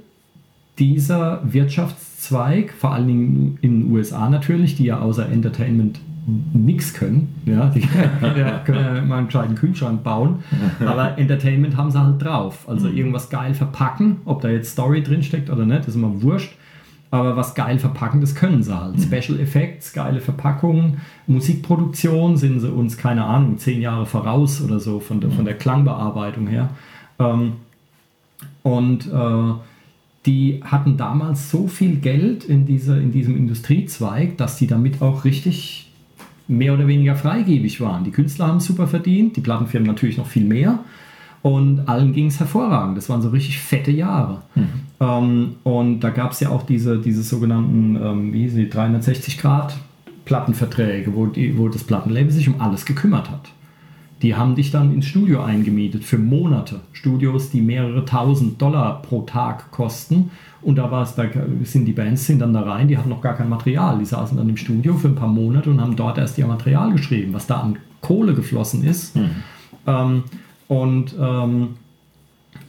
dieser 0.78 1.40
Wirtschaftszweig, 1.44 2.72
vor 2.72 2.92
allen 2.92 3.06
Dingen 3.06 3.58
in 3.60 3.82
den 3.82 3.92
USA 3.92 4.28
natürlich, 4.28 4.74
die 4.74 4.86
ja 4.86 4.98
außer 4.98 5.28
Entertainment 5.28 6.00
nichts 6.52 6.92
können, 6.94 7.34
ja, 7.46 7.66
die 7.68 7.80
können 8.64 8.96
ja 8.96 9.00
mal 9.02 9.18
einen 9.18 9.28
kleinen 9.28 9.54
Kühlschrank 9.54 10.02
bauen, 10.02 10.42
aber 10.84 11.16
Entertainment 11.16 11.76
haben 11.76 11.90
sie 11.92 12.00
halt 12.00 12.22
drauf. 12.22 12.68
Also 12.68 12.88
mhm. 12.88 12.96
irgendwas 12.96 13.30
geil 13.30 13.54
verpacken, 13.54 14.16
ob 14.24 14.40
da 14.40 14.48
jetzt 14.48 14.72
Story 14.72 15.02
drinsteckt 15.02 15.48
oder 15.48 15.64
nicht, 15.64 15.86
ist 15.86 15.94
immer 15.94 16.22
wurscht 16.22 16.54
aber 17.10 17.36
was 17.36 17.54
geil 17.54 17.78
verpacken, 17.78 18.20
das 18.20 18.34
können 18.34 18.62
sie 18.62 18.78
halt. 18.78 18.96
Mhm. 18.96 19.02
Special 19.02 19.40
Effects, 19.40 19.92
geile 19.92 20.20
Verpackungen, 20.20 20.98
Musikproduktion 21.26 22.36
sind 22.36 22.60
sie 22.60 22.70
uns, 22.70 22.96
keine 22.96 23.24
Ahnung, 23.24 23.58
zehn 23.58 23.80
Jahre 23.80 24.06
voraus 24.06 24.62
oder 24.62 24.78
so 24.78 25.00
von 25.00 25.20
der, 25.20 25.30
von 25.30 25.44
der 25.44 25.54
Klangbearbeitung 25.54 26.46
her. 26.46 26.70
Ähm, 27.18 27.54
und 28.62 29.06
äh, 29.06 29.54
die 30.26 30.60
hatten 30.62 30.96
damals 30.96 31.50
so 31.50 31.68
viel 31.68 31.96
Geld 31.96 32.44
in, 32.44 32.66
dieser, 32.66 33.00
in 33.00 33.12
diesem 33.12 33.36
Industriezweig, 33.36 34.36
dass 34.36 34.58
die 34.58 34.66
damit 34.66 35.00
auch 35.00 35.24
richtig 35.24 35.90
mehr 36.48 36.74
oder 36.74 36.86
weniger 36.86 37.16
freigebig 37.16 37.80
waren. 37.80 38.04
Die 38.04 38.10
Künstler 38.10 38.48
haben 38.48 38.60
super 38.60 38.86
verdient, 38.86 39.36
die 39.36 39.40
Plattenfirmen 39.40 39.86
natürlich 39.86 40.18
noch 40.18 40.26
viel 40.26 40.44
mehr. 40.44 40.80
Und 41.42 41.88
allen 41.88 42.12
ging 42.12 42.26
es 42.26 42.40
hervorragend. 42.40 42.96
Das 42.96 43.08
waren 43.08 43.22
so 43.22 43.28
richtig 43.28 43.58
fette 43.58 43.90
Jahre. 43.90 44.42
Mhm. 44.54 44.68
Ähm, 45.00 45.54
und 45.62 46.00
da 46.00 46.10
gab 46.10 46.32
es 46.32 46.40
ja 46.40 46.50
auch 46.50 46.64
diese, 46.64 46.98
diese 46.98 47.22
sogenannten, 47.22 47.96
ähm, 47.96 48.32
wie 48.32 48.48
sie 48.48 48.68
360 48.68 49.38
Grad 49.38 49.76
Plattenverträge, 50.24 51.14
wo, 51.14 51.26
die, 51.26 51.56
wo 51.56 51.68
das 51.68 51.84
Plattenlabel 51.84 52.30
sich 52.30 52.48
um 52.48 52.60
alles 52.60 52.84
gekümmert 52.84 53.30
hat. 53.30 53.50
Die 54.20 54.34
haben 54.34 54.56
dich 54.56 54.70
dann 54.70 54.92
ins 54.92 55.06
Studio 55.06 55.42
eingemietet 55.42 56.04
für 56.04 56.18
Monate. 56.18 56.80
Studios, 56.92 57.50
die 57.50 57.60
mehrere 57.60 58.04
tausend 58.04 58.60
Dollar 58.60 59.00
pro 59.00 59.22
Tag 59.22 59.70
kosten. 59.70 60.30
Und 60.60 60.76
da 60.76 60.90
war 60.90 61.02
es, 61.02 61.14
da 61.14 61.24
sind 61.62 61.84
die 61.84 61.92
Bands 61.92 62.26
sind 62.26 62.40
dann 62.40 62.52
da 62.52 62.62
rein, 62.62 62.88
die 62.88 62.98
hatten 62.98 63.08
noch 63.08 63.22
gar 63.22 63.34
kein 63.34 63.48
Material. 63.48 63.98
Die 63.98 64.04
saßen 64.04 64.36
dann 64.36 64.48
im 64.48 64.56
Studio 64.56 64.94
für 64.94 65.08
ein 65.08 65.14
paar 65.14 65.28
Monate 65.28 65.70
und 65.70 65.80
haben 65.80 65.94
dort 65.94 66.18
erst 66.18 66.36
ihr 66.36 66.46
Material 66.46 66.92
geschrieben, 66.92 67.32
was 67.32 67.46
da 67.46 67.60
an 67.60 67.78
Kohle 68.00 68.34
geflossen 68.34 68.84
ist. 68.84 69.16
Mhm. 69.16 69.30
Ähm, 69.86 70.22
und 70.68 71.14
ähm, 71.18 71.76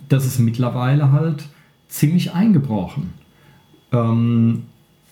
das 0.07 0.25
ist 0.25 0.39
mittlerweile 0.39 1.11
halt 1.11 1.45
ziemlich 1.87 2.33
eingebrochen. 2.33 3.13
Ähm, 3.91 4.63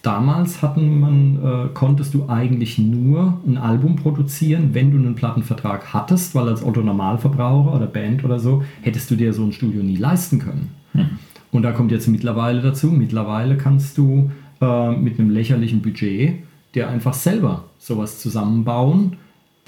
damals 0.02 0.62
hatten 0.62 1.00
man, 1.00 1.43
äh, 1.43 1.69
konntest 1.73 2.13
du 2.13 2.30
eigentlich 2.30 2.78
nur 2.78 3.39
ein 3.45 3.58
Album 3.58 3.97
produzieren, 3.97 4.69
wenn 4.73 4.91
du 4.91 4.97
einen 4.97 5.15
Plattenvertrag 5.15 5.93
hattest, 5.93 6.34
weil 6.34 6.47
als 6.47 6.63
Otto 6.63 6.82
Normalverbraucher 6.82 7.76
oder 7.76 7.88
Band 7.88 8.23
oder 8.23 8.39
so 8.39 8.63
hättest 8.82 9.12
du 9.12 9.15
dir 9.15 9.34
so 9.34 9.43
ein 9.43 9.52
Studio 9.52 9.84
nie 9.84 9.97
leisten 9.97 10.39
können. 10.39 10.69
Hm. 10.93 11.10
Und 11.52 11.63
da 11.63 11.71
kommt 11.71 11.91
jetzt 11.91 12.08
mittlerweile 12.08 12.62
dazu, 12.62 12.88
mittlerweile 12.88 13.58
kannst 13.58 13.97
du 13.97 14.32
äh, 14.62 14.91
mit 14.91 15.19
einem 15.19 15.30
lächerlichen 15.30 15.82
Budget 15.82 16.43
dir 16.76 16.89
einfach 16.89 17.13
selber 17.13 17.65
sowas 17.80 18.19
zusammenbauen 18.19 19.17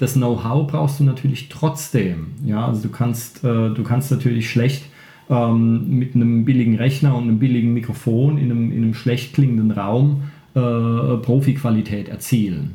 das 0.00 0.14
Know-how 0.14 0.66
brauchst 0.66 0.98
du 0.98 1.04
natürlich 1.04 1.50
trotzdem. 1.50 2.28
Ja, 2.42 2.66
also 2.66 2.82
du 2.82 2.88
kannst, 2.88 3.44
äh, 3.44 3.68
du 3.68 3.82
kannst 3.82 4.10
natürlich 4.10 4.48
schlecht 4.48 4.84
ähm, 5.28 5.90
mit 5.90 6.14
einem 6.14 6.46
billigen 6.46 6.76
Rechner 6.76 7.14
und 7.14 7.24
einem 7.24 7.38
billigen 7.38 7.74
Mikrofon 7.74 8.38
in 8.38 8.50
einem, 8.50 8.72
in 8.72 8.82
einem 8.82 8.94
schlecht 8.94 9.34
klingenden 9.34 9.70
Raum 9.70 10.22
äh, 10.54 10.60
Profi-Qualität 10.60 12.08
erzielen. 12.08 12.72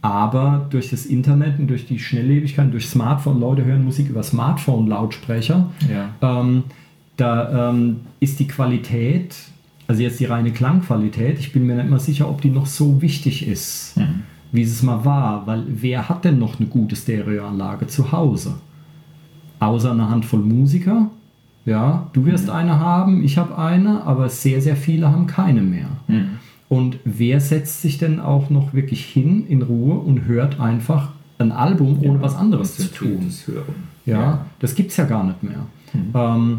Aber 0.00 0.68
durch 0.70 0.90
das 0.90 1.06
Internet 1.06 1.58
und 1.58 1.66
durch 1.66 1.86
die 1.86 1.98
Schnelllebigkeit, 1.98 2.72
durch 2.72 2.88
Smartphone, 2.88 3.40
Leute 3.40 3.64
hören 3.64 3.84
Musik 3.84 4.08
über 4.08 4.22
Smartphone-Lautsprecher, 4.22 5.70
ja. 5.92 6.10
ähm, 6.22 6.62
da 7.16 7.70
ähm, 7.70 7.96
ist 8.20 8.38
die 8.38 8.46
Qualität, 8.46 9.34
also 9.88 10.02
jetzt 10.02 10.20
die 10.20 10.24
reine 10.26 10.52
Klangqualität, 10.52 11.40
ich 11.40 11.52
bin 11.52 11.66
mir 11.66 11.74
nicht 11.74 11.90
mal 11.90 11.98
sicher, 11.98 12.30
ob 12.30 12.40
die 12.40 12.50
noch 12.50 12.66
so 12.66 13.02
wichtig 13.02 13.48
ist. 13.48 13.96
Mhm 13.96 14.22
wie 14.52 14.62
es 14.62 14.82
mal 14.82 15.04
war, 15.04 15.46
weil 15.46 15.64
wer 15.68 16.08
hat 16.08 16.24
denn 16.24 16.38
noch 16.38 16.58
eine 16.58 16.68
gute 16.68 16.96
Stereoanlage 16.96 17.86
zu 17.86 18.12
Hause? 18.12 18.54
Außer 19.60 19.92
eine 19.92 20.08
Handvoll 20.08 20.40
Musiker. 20.40 21.10
Ja, 21.66 22.08
du 22.14 22.24
wirst 22.24 22.46
mhm. 22.46 22.52
eine 22.52 22.80
haben, 22.80 23.22
ich 23.22 23.36
habe 23.36 23.56
eine, 23.58 24.02
aber 24.04 24.28
sehr, 24.28 24.62
sehr 24.62 24.76
viele 24.76 25.12
haben 25.12 25.26
keine 25.26 25.60
mehr. 25.60 25.88
Mhm. 26.08 26.38
Und 26.68 26.98
wer 27.04 27.40
setzt 27.40 27.82
sich 27.82 27.98
denn 27.98 28.20
auch 28.20 28.48
noch 28.48 28.72
wirklich 28.72 29.04
hin 29.04 29.46
in 29.46 29.62
Ruhe 29.62 29.98
und 29.98 30.24
hört 30.24 30.58
einfach 30.60 31.10
ein 31.38 31.52
Album, 31.52 31.98
ohne 32.00 32.14
ja, 32.14 32.22
was 32.22 32.36
anderes 32.36 32.76
zu 32.76 32.92
tun? 32.92 33.30
Ja, 34.06 34.20
ja, 34.20 34.46
das 34.60 34.74
gibt 34.74 34.90
es 34.90 34.96
ja 34.96 35.04
gar 35.04 35.24
nicht 35.24 35.42
mehr. 35.42 35.66
Mhm. 35.92 36.10
Ähm, 36.14 36.58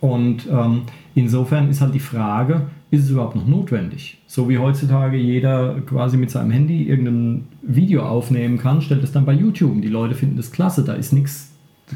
und 0.00 0.46
ähm, 0.50 0.82
insofern 1.14 1.68
ist 1.68 1.80
halt 1.80 1.94
die 1.94 2.00
Frage, 2.00 2.68
ist 2.94 3.04
es 3.04 3.10
überhaupt 3.10 3.36
noch 3.36 3.46
notwendig? 3.46 4.18
So 4.26 4.48
wie 4.48 4.58
heutzutage 4.58 5.16
jeder 5.16 5.80
quasi 5.86 6.16
mit 6.16 6.30
seinem 6.30 6.50
Handy 6.50 6.84
irgendein 6.84 7.46
Video 7.62 8.02
aufnehmen 8.02 8.58
kann, 8.58 8.80
stellt 8.80 9.04
es 9.04 9.12
dann 9.12 9.24
bei 9.24 9.32
YouTube. 9.32 9.80
Die 9.82 9.88
Leute 9.88 10.14
finden 10.14 10.36
das 10.36 10.52
klasse, 10.52 10.84
da 10.84 10.94
ist 10.94 11.12
nichts 11.12 11.50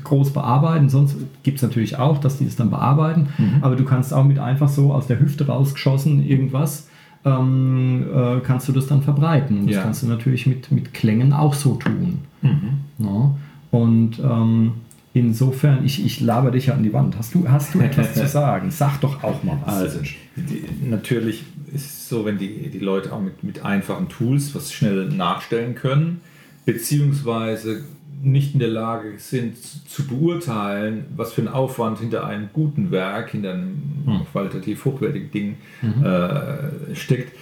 groß 0.05 0.33
bearbeiten, 0.33 0.89
sonst 0.89 1.17
gibt 1.43 1.57
es 1.57 1.63
natürlich 1.63 1.99
auch, 1.99 2.19
dass 2.19 2.39
die 2.39 2.45
das 2.45 2.57
dann 2.57 2.71
bearbeiten, 2.71 3.29
mhm. 3.39 3.59
aber 3.63 3.75
du 3.75 3.85
kannst 3.85 4.13
auch 4.13 4.25
mit 4.25 4.39
einfach 4.39 4.69
so 4.69 4.93
aus 4.93 5.07
der 5.07 5.19
Hüfte 5.19 5.47
rausgeschossen 5.47 6.25
irgendwas, 6.25 6.89
ähm, 7.25 8.07
äh, 8.15 8.41
kannst 8.41 8.69
du 8.69 8.73
das 8.73 8.87
dann 8.87 9.03
verbreiten. 9.03 9.67
Das 9.67 9.83
kannst 9.83 10.03
du 10.03 10.07
natürlich 10.07 10.47
mit, 10.47 10.71
mit 10.71 10.95
Klängen 10.95 11.33
auch 11.33 11.55
so 11.55 11.75
tun. 11.75 12.19
Mhm. 12.43 12.71
Ja? 12.99 13.35
Und 13.71 14.19
ähm, 14.21 14.73
Insofern, 15.19 15.85
ich, 15.85 16.05
ich 16.05 16.21
laber 16.21 16.53
dich 16.53 16.67
ja 16.67 16.75
an 16.75 16.85
die 16.85 16.93
Wand. 16.93 17.19
Hast 17.19 17.35
du, 17.35 17.49
hast 17.49 17.75
du 17.75 17.81
etwas 17.81 18.15
zu 18.15 18.27
sagen? 18.29 18.71
Sag 18.71 19.01
doch 19.01 19.25
auch 19.25 19.43
mal 19.43 19.59
was. 19.65 19.75
Also, 19.75 20.01
die, 20.37 20.65
natürlich 20.89 21.45
ist 21.75 21.87
es 21.87 22.09
so, 22.09 22.25
wenn 22.25 22.39
die, 22.39 22.69
die 22.69 22.79
Leute 22.79 23.13
auch 23.13 23.21
mit, 23.21 23.43
mit 23.43 23.65
einfachen 23.65 24.09
Tools 24.09 24.55
was 24.55 24.73
schnell 24.73 25.09
nachstellen 25.09 25.75
können, 25.75 26.21
beziehungsweise 26.65 27.83
nicht 28.23 28.55
in 28.55 28.61
der 28.61 28.69
Lage 28.69 29.19
sind 29.19 29.57
zu 29.57 30.07
beurteilen, 30.07 31.07
was 31.17 31.33
für 31.33 31.43
ein 31.43 31.49
Aufwand 31.49 31.99
hinter 31.99 32.27
einem 32.27 32.49
guten 32.53 32.91
Werk, 32.93 33.31
hinter 33.31 33.55
einem 33.55 33.77
hm. 34.05 34.21
qualitativ 34.31 34.85
hochwertigen 34.85 35.31
Ding 35.31 35.57
mhm. 35.83 36.05
äh, 36.05 36.95
steckt, 36.95 37.33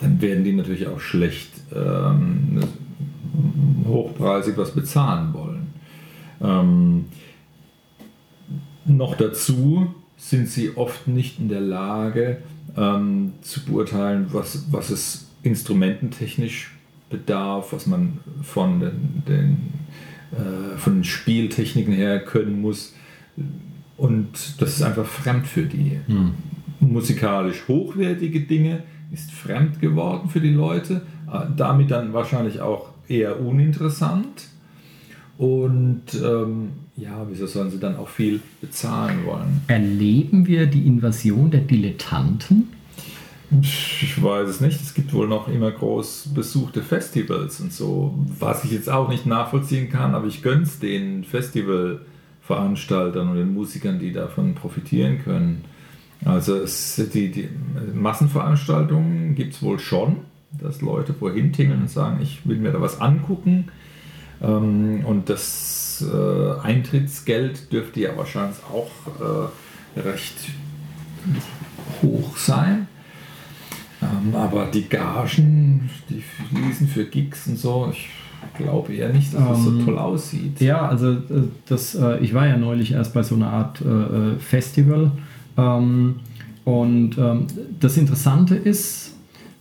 dann 0.00 0.20
werden 0.20 0.44
die 0.44 0.52
natürlich 0.52 0.86
auch 0.88 1.00
schlecht 1.00 1.50
ähm, 1.74 2.60
hochpreisig 3.86 4.56
was 4.56 4.72
bezahlen 4.72 5.32
wollen. 5.32 5.55
Ähm, 6.40 7.06
noch 8.84 9.16
dazu 9.16 9.94
sind 10.16 10.48
sie 10.48 10.76
oft 10.76 11.08
nicht 11.08 11.38
in 11.38 11.48
der 11.48 11.60
Lage 11.60 12.38
ähm, 12.76 13.32
zu 13.42 13.64
beurteilen, 13.64 14.26
was, 14.32 14.66
was 14.70 14.90
es 14.90 15.28
instrumententechnisch 15.42 16.76
bedarf, 17.10 17.72
was 17.72 17.86
man 17.86 18.18
von 18.42 18.80
den, 18.80 19.22
den 19.28 19.56
äh, 20.32 20.76
von 20.76 20.94
den 20.94 21.04
Spieltechniken 21.04 21.94
her 21.94 22.24
können 22.24 22.60
muss. 22.60 22.94
Und 23.96 24.60
das 24.60 24.76
ist 24.76 24.82
einfach 24.82 25.06
fremd 25.06 25.46
für 25.46 25.62
die. 25.62 26.00
Hm. 26.06 26.32
Musikalisch 26.80 27.68
hochwertige 27.68 28.40
Dinge 28.40 28.82
ist 29.12 29.30
fremd 29.30 29.80
geworden 29.80 30.28
für 30.28 30.40
die 30.40 30.52
Leute, 30.52 31.02
äh, 31.32 31.46
damit 31.56 31.90
dann 31.90 32.12
wahrscheinlich 32.12 32.60
auch 32.60 32.88
eher 33.08 33.40
uninteressant. 33.40 34.48
Und 35.38 36.02
ähm, 36.14 36.70
ja, 36.96 37.26
wieso 37.28 37.46
sollen 37.46 37.70
sie 37.70 37.78
dann 37.78 37.96
auch 37.96 38.08
viel 38.08 38.40
bezahlen 38.60 39.26
wollen? 39.26 39.60
Erleben 39.66 40.46
wir 40.46 40.66
die 40.66 40.86
Invasion 40.86 41.50
der 41.50 41.60
Dilettanten? 41.60 42.68
Ich 43.60 44.20
weiß 44.20 44.48
es 44.48 44.60
nicht. 44.60 44.80
Es 44.80 44.94
gibt 44.94 45.12
wohl 45.12 45.28
noch 45.28 45.48
immer 45.48 45.70
groß 45.70 46.30
besuchte 46.34 46.82
Festivals 46.82 47.60
und 47.60 47.72
so, 47.72 48.14
was 48.38 48.64
ich 48.64 48.72
jetzt 48.72 48.90
auch 48.90 49.08
nicht 49.08 49.26
nachvollziehen 49.26 49.88
kann, 49.88 50.14
aber 50.14 50.26
ich 50.26 50.42
gönne 50.42 50.62
es 50.62 50.80
den 50.80 51.22
Festivalveranstaltern 51.22 53.28
und 53.28 53.36
den 53.36 53.54
Musikern, 53.54 54.00
die 54.00 54.12
davon 54.12 54.54
profitieren 54.54 55.22
können. 55.22 55.64
Also 56.24 56.56
es, 56.56 57.00
die, 57.12 57.30
die 57.30 57.48
Massenveranstaltungen 57.94 59.34
gibt 59.34 59.54
es 59.54 59.62
wohl 59.62 59.78
schon, 59.78 60.16
dass 60.60 60.80
Leute 60.80 61.14
wohin 61.20 61.52
tingeln 61.52 61.82
und 61.82 61.90
sagen, 61.90 62.20
ich 62.22 62.48
will 62.48 62.56
mir 62.56 62.72
da 62.72 62.80
was 62.80 63.00
angucken. 63.00 63.66
Ähm, 64.42 65.04
und 65.04 65.28
das 65.28 66.04
äh, 66.06 66.60
Eintrittsgeld 66.60 67.72
dürfte 67.72 68.00
ja 68.00 68.16
wahrscheinlich 68.16 68.58
auch 68.72 68.90
äh, 69.96 70.00
recht 70.00 70.34
hoch 72.02 72.36
sein. 72.36 72.86
Ähm, 74.02 74.34
aber 74.34 74.66
die 74.66 74.88
Gagen, 74.88 75.88
die 76.10 76.22
fließen 76.22 76.88
für 76.88 77.06
Gigs 77.06 77.46
und 77.46 77.58
so, 77.58 77.88
ich 77.90 78.10
glaube 78.58 78.94
eher 78.94 79.08
nicht, 79.08 79.32
dass 79.34 79.48
das 79.48 79.58
ähm, 79.58 79.64
so 79.64 79.84
toll 79.84 79.98
aussieht. 79.98 80.60
Ja, 80.60 80.86
also 80.86 81.12
äh, 81.12 81.48
das, 81.66 81.96
ich 82.20 82.34
war 82.34 82.46
ja 82.46 82.56
neulich 82.56 82.92
erst 82.92 83.14
bei 83.14 83.22
so 83.22 83.34
einer 83.34 83.50
Art 83.50 83.82
Festival. 84.38 85.10
Ähm, 85.56 86.16
und 86.64 87.16
das 87.80 87.96
Interessante 87.96 88.54
ist, 88.56 89.15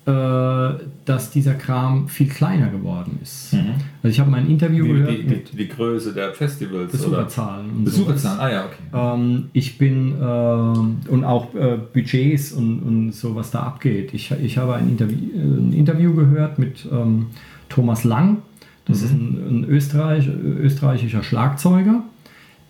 dass 0.05 1.31
dieser 1.31 1.55
Kram 1.55 2.07
viel 2.07 2.27
kleiner 2.27 2.69
geworden 2.69 3.17
ist. 3.23 3.53
Mhm. 3.53 3.73
Also 4.03 4.13
ich 4.13 4.19
habe 4.19 4.29
mal 4.29 4.37
ein 4.37 4.47
Interview 4.47 4.85
die, 4.85 4.93
gehört. 4.93 5.11
Die, 5.11 5.23
die, 5.23 5.57
die, 5.57 5.67
Größe 5.67 6.13
der 6.13 6.31
Festivals. 6.31 6.91
Besucherzahlen. 6.91 7.83
Besucherzahlen, 7.83 8.39
ah 8.39 8.51
ja, 8.51 8.65
okay. 8.65 9.15
Ähm, 9.15 9.49
ich 9.53 9.79
bin 9.79 10.13
äh, 10.21 11.09
und 11.09 11.23
auch 11.23 11.55
äh, 11.55 11.79
Budgets 11.91 12.51
und, 12.51 12.81
und 12.81 13.11
so, 13.13 13.35
was 13.35 13.49
da 13.49 13.63
abgeht. 13.63 14.13
Ich, 14.13 14.29
ich 14.29 14.59
habe 14.59 14.75
ein 14.75 14.89
Interview, 14.89 15.17
ein 15.33 15.73
Interview 15.73 16.13
gehört 16.13 16.59
mit 16.59 16.87
ähm, 16.91 17.27
Thomas 17.69 18.03
Lang. 18.03 18.43
Das 18.85 18.99
mhm. 18.99 19.05
ist 19.05 19.11
ein, 19.11 19.47
ein 19.49 19.65
Österreich, 19.67 20.27
österreichischer 20.27 21.23
Schlagzeuger, 21.23 22.03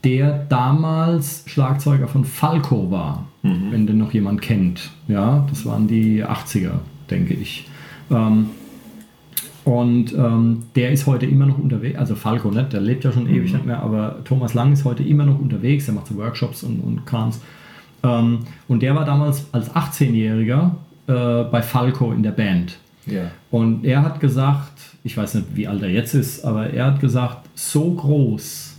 der 0.05 0.45
damals 0.47 1.43
Schlagzeuger 1.47 2.07
von 2.07 2.23
Falco 2.23 2.91
war, 2.91 3.27
mhm. 3.43 3.71
wenn 3.71 3.87
den 3.87 3.97
noch 3.97 4.13
jemand 4.13 4.41
kennt. 4.41 4.91
Ja, 5.09 5.45
das 5.49 5.65
waren 5.65 5.89
die 5.89 6.23
80er 6.23 6.79
denke 7.09 7.33
ich. 7.33 7.67
Ähm, 8.11 8.49
und 9.65 10.13
ähm, 10.13 10.63
der 10.75 10.91
ist 10.91 11.07
heute 11.07 11.25
immer 11.25 11.47
noch 11.47 11.57
unterwegs, 11.57 11.97
also 11.97 12.13
Falco, 12.13 12.51
ne? 12.51 12.67
der 12.71 12.81
lebt 12.81 13.03
ja 13.03 13.11
schon 13.11 13.27
ewig 13.27 13.51
mhm. 13.51 13.57
nicht 13.57 13.65
mehr, 13.65 13.79
aber 13.79 14.23
Thomas 14.23 14.53
Lang 14.53 14.71
ist 14.71 14.85
heute 14.85 15.01
immer 15.01 15.25
noch 15.25 15.39
unterwegs, 15.39 15.85
der 15.85 15.95
macht 15.95 16.07
so 16.07 16.15
Workshops 16.17 16.61
und, 16.63 16.79
und 16.81 17.05
Krams. 17.05 17.41
Ähm, 18.03 18.39
und 18.67 18.83
der 18.83 18.95
war 18.95 19.05
damals 19.05 19.47
als 19.51 19.73
18-Jähriger 19.73 20.71
äh, 21.07 21.43
bei 21.45 21.63
Falco 21.63 22.11
in 22.11 22.21
der 22.21 22.31
Band. 22.31 22.77
Yeah. 23.07 23.31
Und 23.49 23.85
er 23.85 24.03
hat 24.03 24.19
gesagt, 24.19 24.79
ich 25.03 25.17
weiß 25.17 25.35
nicht, 25.35 25.47
wie 25.55 25.67
alt 25.67 25.81
er 25.81 25.89
jetzt 25.89 26.13
ist, 26.13 26.43
aber 26.45 26.69
er 26.69 26.85
hat 26.85 26.99
gesagt, 26.99 27.47
so 27.55 27.91
groß 27.91 28.75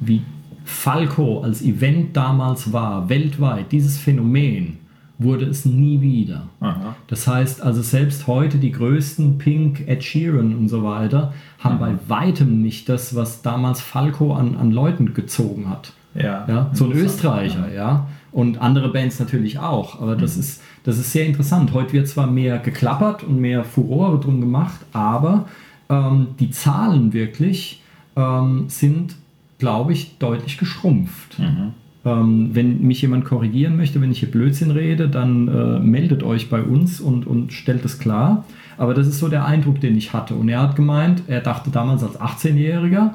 wie 0.00 0.22
Falco 0.64 1.40
als 1.40 1.62
Event 1.62 2.16
damals 2.16 2.72
war, 2.72 3.08
weltweit, 3.08 3.72
dieses 3.72 3.96
Phänomen, 3.98 4.78
wurde 5.18 5.46
es 5.46 5.64
nie 5.64 6.00
wieder. 6.00 6.48
Aha. 6.60 6.94
Das 7.06 7.26
heißt 7.26 7.62
also 7.62 7.82
selbst 7.82 8.26
heute 8.26 8.58
die 8.58 8.72
größten 8.72 9.38
Pink, 9.38 9.88
Ed 9.88 10.04
Sheeran 10.04 10.54
und 10.54 10.68
so 10.68 10.84
weiter 10.84 11.32
haben 11.58 11.76
mhm. 11.76 11.80
bei 11.80 11.94
weitem 12.08 12.62
nicht 12.62 12.88
das, 12.88 13.14
was 13.14 13.42
damals 13.42 13.80
Falco 13.80 14.34
an, 14.34 14.56
an 14.56 14.70
Leuten 14.72 15.14
gezogen 15.14 15.68
hat. 15.68 15.92
Ja, 16.14 16.44
ja 16.48 16.70
so 16.72 16.86
ein 16.86 16.92
Österreicher, 16.92 17.68
ja. 17.68 17.74
ja. 17.74 18.06
Und 18.32 18.60
andere 18.60 18.90
Bands 18.90 19.18
natürlich 19.18 19.58
auch. 19.58 20.00
Aber 20.00 20.16
das, 20.16 20.34
mhm. 20.34 20.40
ist, 20.40 20.62
das 20.84 20.98
ist 20.98 21.12
sehr 21.12 21.26
interessant. 21.26 21.72
Heute 21.72 21.94
wird 21.94 22.08
zwar 22.08 22.26
mehr 22.26 22.58
geklappert 22.58 23.22
und 23.22 23.40
mehr 23.40 23.64
Furore 23.64 24.20
drum 24.20 24.40
gemacht, 24.40 24.80
aber 24.92 25.46
ähm, 25.88 26.28
die 26.38 26.50
Zahlen 26.50 27.12
wirklich 27.14 27.82
ähm, 28.16 28.66
sind, 28.68 29.16
glaube 29.58 29.94
ich, 29.94 30.18
deutlich 30.18 30.58
geschrumpft. 30.58 31.38
Mhm. 31.38 31.72
Ähm, 32.06 32.50
wenn 32.52 32.82
mich 32.82 33.02
jemand 33.02 33.24
korrigieren 33.24 33.76
möchte, 33.76 34.00
wenn 34.00 34.12
ich 34.12 34.20
hier 34.20 34.30
Blödsinn 34.30 34.70
rede, 34.70 35.08
dann 35.08 35.48
äh, 35.48 35.80
meldet 35.80 36.22
euch 36.22 36.48
bei 36.48 36.62
uns 36.62 37.00
und, 37.00 37.26
und 37.26 37.52
stellt 37.52 37.84
es 37.84 37.98
klar. 37.98 38.44
Aber 38.78 38.94
das 38.94 39.08
ist 39.08 39.18
so 39.18 39.26
der 39.26 39.44
Eindruck, 39.44 39.80
den 39.80 39.96
ich 39.96 40.12
hatte. 40.12 40.36
Und 40.36 40.48
er 40.48 40.62
hat 40.62 40.76
gemeint, 40.76 41.22
er 41.26 41.40
dachte 41.40 41.70
damals 41.70 42.04
als 42.04 42.20
18-Jähriger 42.20 43.10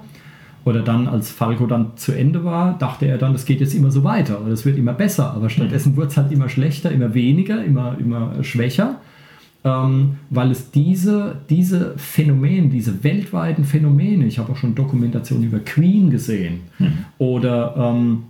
oder 0.66 0.82
dann, 0.82 1.08
als 1.08 1.32
Falco 1.32 1.68
dann 1.68 1.96
zu 1.96 2.12
Ende 2.12 2.44
war, 2.44 2.78
dachte 2.78 3.06
er 3.06 3.18
dann, 3.18 3.32
das 3.32 3.46
geht 3.46 3.62
jetzt 3.62 3.74
immer 3.74 3.92
so 3.92 4.04
weiter 4.04 4.42
oder 4.42 4.52
es 4.52 4.66
wird 4.66 4.78
immer 4.78 4.94
besser. 4.94 5.34
Aber 5.34 5.50
stattdessen 5.50 5.96
wurde 5.96 6.08
es 6.08 6.18
halt 6.18 6.30
immer 6.34 6.50
schlechter, 6.50 6.92
immer 6.92 7.14
weniger, 7.14 7.64
immer, 7.64 7.96
immer 7.98 8.44
schwächer. 8.44 8.98
Ähm, 9.64 10.18
weil 10.30 10.52
es 10.52 10.72
diese, 10.72 11.38
diese 11.50 11.94
Phänomene, 11.96 12.68
diese 12.68 13.06
weltweiten 13.06 13.64
Phänomene, 13.64 14.26
ich 14.26 14.38
habe 14.38 14.52
auch 14.52 14.58
schon 14.58 14.76
Dokumentationen 14.76 15.46
über 15.46 15.60
Queen 15.60 16.10
gesehen 16.10 16.62
mhm. 16.80 17.06
oder 17.20 17.76
ähm, 17.78 18.24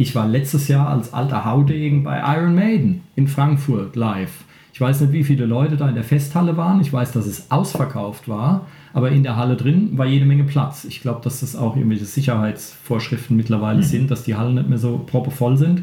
ich 0.00 0.14
war 0.14 0.26
letztes 0.26 0.68
Jahr 0.68 0.88
als 0.88 1.12
alter 1.12 1.44
Haudegen 1.44 2.04
bei 2.04 2.22
Iron 2.34 2.54
Maiden 2.54 3.02
in 3.16 3.28
Frankfurt 3.28 3.96
live. 3.96 4.44
Ich 4.72 4.80
weiß 4.80 5.02
nicht, 5.02 5.12
wie 5.12 5.24
viele 5.24 5.44
Leute 5.44 5.76
da 5.76 5.90
in 5.90 5.94
der 5.94 6.04
Festhalle 6.04 6.56
waren. 6.56 6.80
Ich 6.80 6.90
weiß, 6.90 7.12
dass 7.12 7.26
es 7.26 7.50
ausverkauft 7.50 8.26
war, 8.26 8.66
aber 8.94 9.10
in 9.10 9.22
der 9.22 9.36
Halle 9.36 9.56
drin 9.56 9.98
war 9.98 10.06
jede 10.06 10.24
Menge 10.24 10.44
Platz. 10.44 10.84
Ich 10.84 11.02
glaube, 11.02 11.20
dass 11.22 11.40
das 11.40 11.54
auch 11.54 11.76
irgendwelche 11.76 12.06
Sicherheitsvorschriften 12.06 13.36
mittlerweile 13.36 13.80
mhm. 13.80 13.82
sind, 13.82 14.10
dass 14.10 14.24
die 14.24 14.36
Hallen 14.36 14.54
nicht 14.54 14.70
mehr 14.70 14.78
so 14.78 14.96
proppevoll 15.04 15.58
sind. 15.58 15.82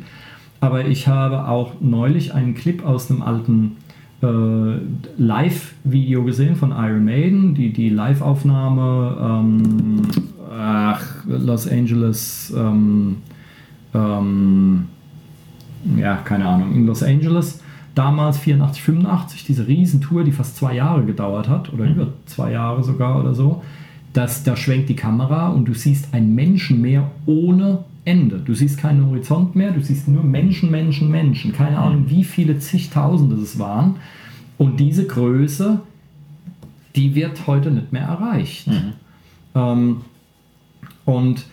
Aber 0.62 0.86
ich 0.86 1.08
habe 1.08 1.47
auch 1.47 1.73
neulich 1.80 2.34
einen 2.34 2.56
Clip 2.56 2.84
aus 2.84 3.12
einem 3.12 3.21
alten 3.21 3.77
äh, 4.23 5.21
Live-Video 5.21 6.23
gesehen 6.23 6.56
von 6.56 6.71
Iron 6.71 7.06
Maiden, 7.06 7.53
die, 7.53 7.71
die 7.71 7.89
Live-Aufnahme 7.89 9.43
ähm, 9.43 10.01
Los 11.27 11.67
Angeles 11.67 12.51
ähm, 12.58 13.17
ähm, 13.93 14.88
ja, 15.97 16.17
keine 16.17 16.45
Ahnung, 16.45 16.73
in 16.73 16.86
Los 16.86 17.04
Angeles. 17.04 17.62
Damals 17.95 18.38
84, 18.38 18.84
85, 18.84 19.45
diese 19.45 19.67
Riesentour, 19.67 20.23
die 20.23 20.32
fast 20.32 20.56
zwei 20.56 20.76
Jahre 20.76 21.04
gedauert 21.04 21.50
hat, 21.50 21.73
oder 21.73 21.86
mhm. 21.86 21.91
über 21.91 22.08
zwei 22.26 22.52
Jahre 22.52 22.84
sogar 22.84 23.19
oder 23.19 23.34
so. 23.34 23.63
Das, 24.13 24.43
da 24.43 24.56
schwenkt 24.56 24.89
die 24.89 24.95
Kamera 24.95 25.50
und 25.50 25.65
du 25.65 25.73
siehst 25.73 26.13
ein 26.13 26.34
Menschenmeer 26.36 27.10
ohne 27.26 27.80
Ende. 28.06 28.39
Du 28.39 28.54
siehst 28.54 28.78
keinen 28.78 29.06
Horizont 29.06 29.56
mehr, 29.56 29.71
du 29.71 29.82
siehst 29.82 30.08
nur 30.08 30.23
Menschen, 30.23 30.71
Menschen, 30.71 31.12
Menschen. 31.12 31.52
Keine 31.54 31.78
Ahnung, 31.78 32.06
wie 32.08 32.23
viele 32.23 32.58
zigtausende 32.60 33.36
es 33.36 33.60
waren. 33.60 33.97
Und 34.58 34.80
diese 34.80 35.06
Größe, 35.06 35.82
die 36.95 37.15
wird 37.15 37.47
heute 37.47 37.69
nicht 37.69 37.91
mehr 37.91 38.04
erreicht. 38.04 38.67
Mhm. 38.67 38.93
Ähm, 39.56 39.97
und 41.06 41.45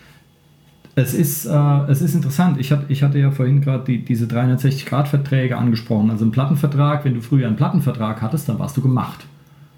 es 0.96 1.14
ist, 1.14 1.46
äh, 1.46 1.78
es 1.88 2.02
ist 2.02 2.14
interessant. 2.14 2.58
Ich, 2.60 2.70
hat, 2.70 2.84
ich 2.88 3.02
hatte 3.02 3.18
ja 3.18 3.30
vorhin 3.30 3.60
gerade 3.60 3.84
die, 3.84 4.04
diese 4.04 4.26
360-Grad-Verträge 4.26 5.56
angesprochen. 5.56 6.10
Also 6.10 6.24
ein 6.24 6.30
Plattenvertrag, 6.30 7.04
wenn 7.04 7.14
du 7.14 7.20
früher 7.20 7.48
einen 7.48 7.56
Plattenvertrag 7.56 8.22
hattest, 8.22 8.48
dann 8.48 8.58
warst 8.58 8.76
du 8.76 8.80
gemacht. 8.80 9.26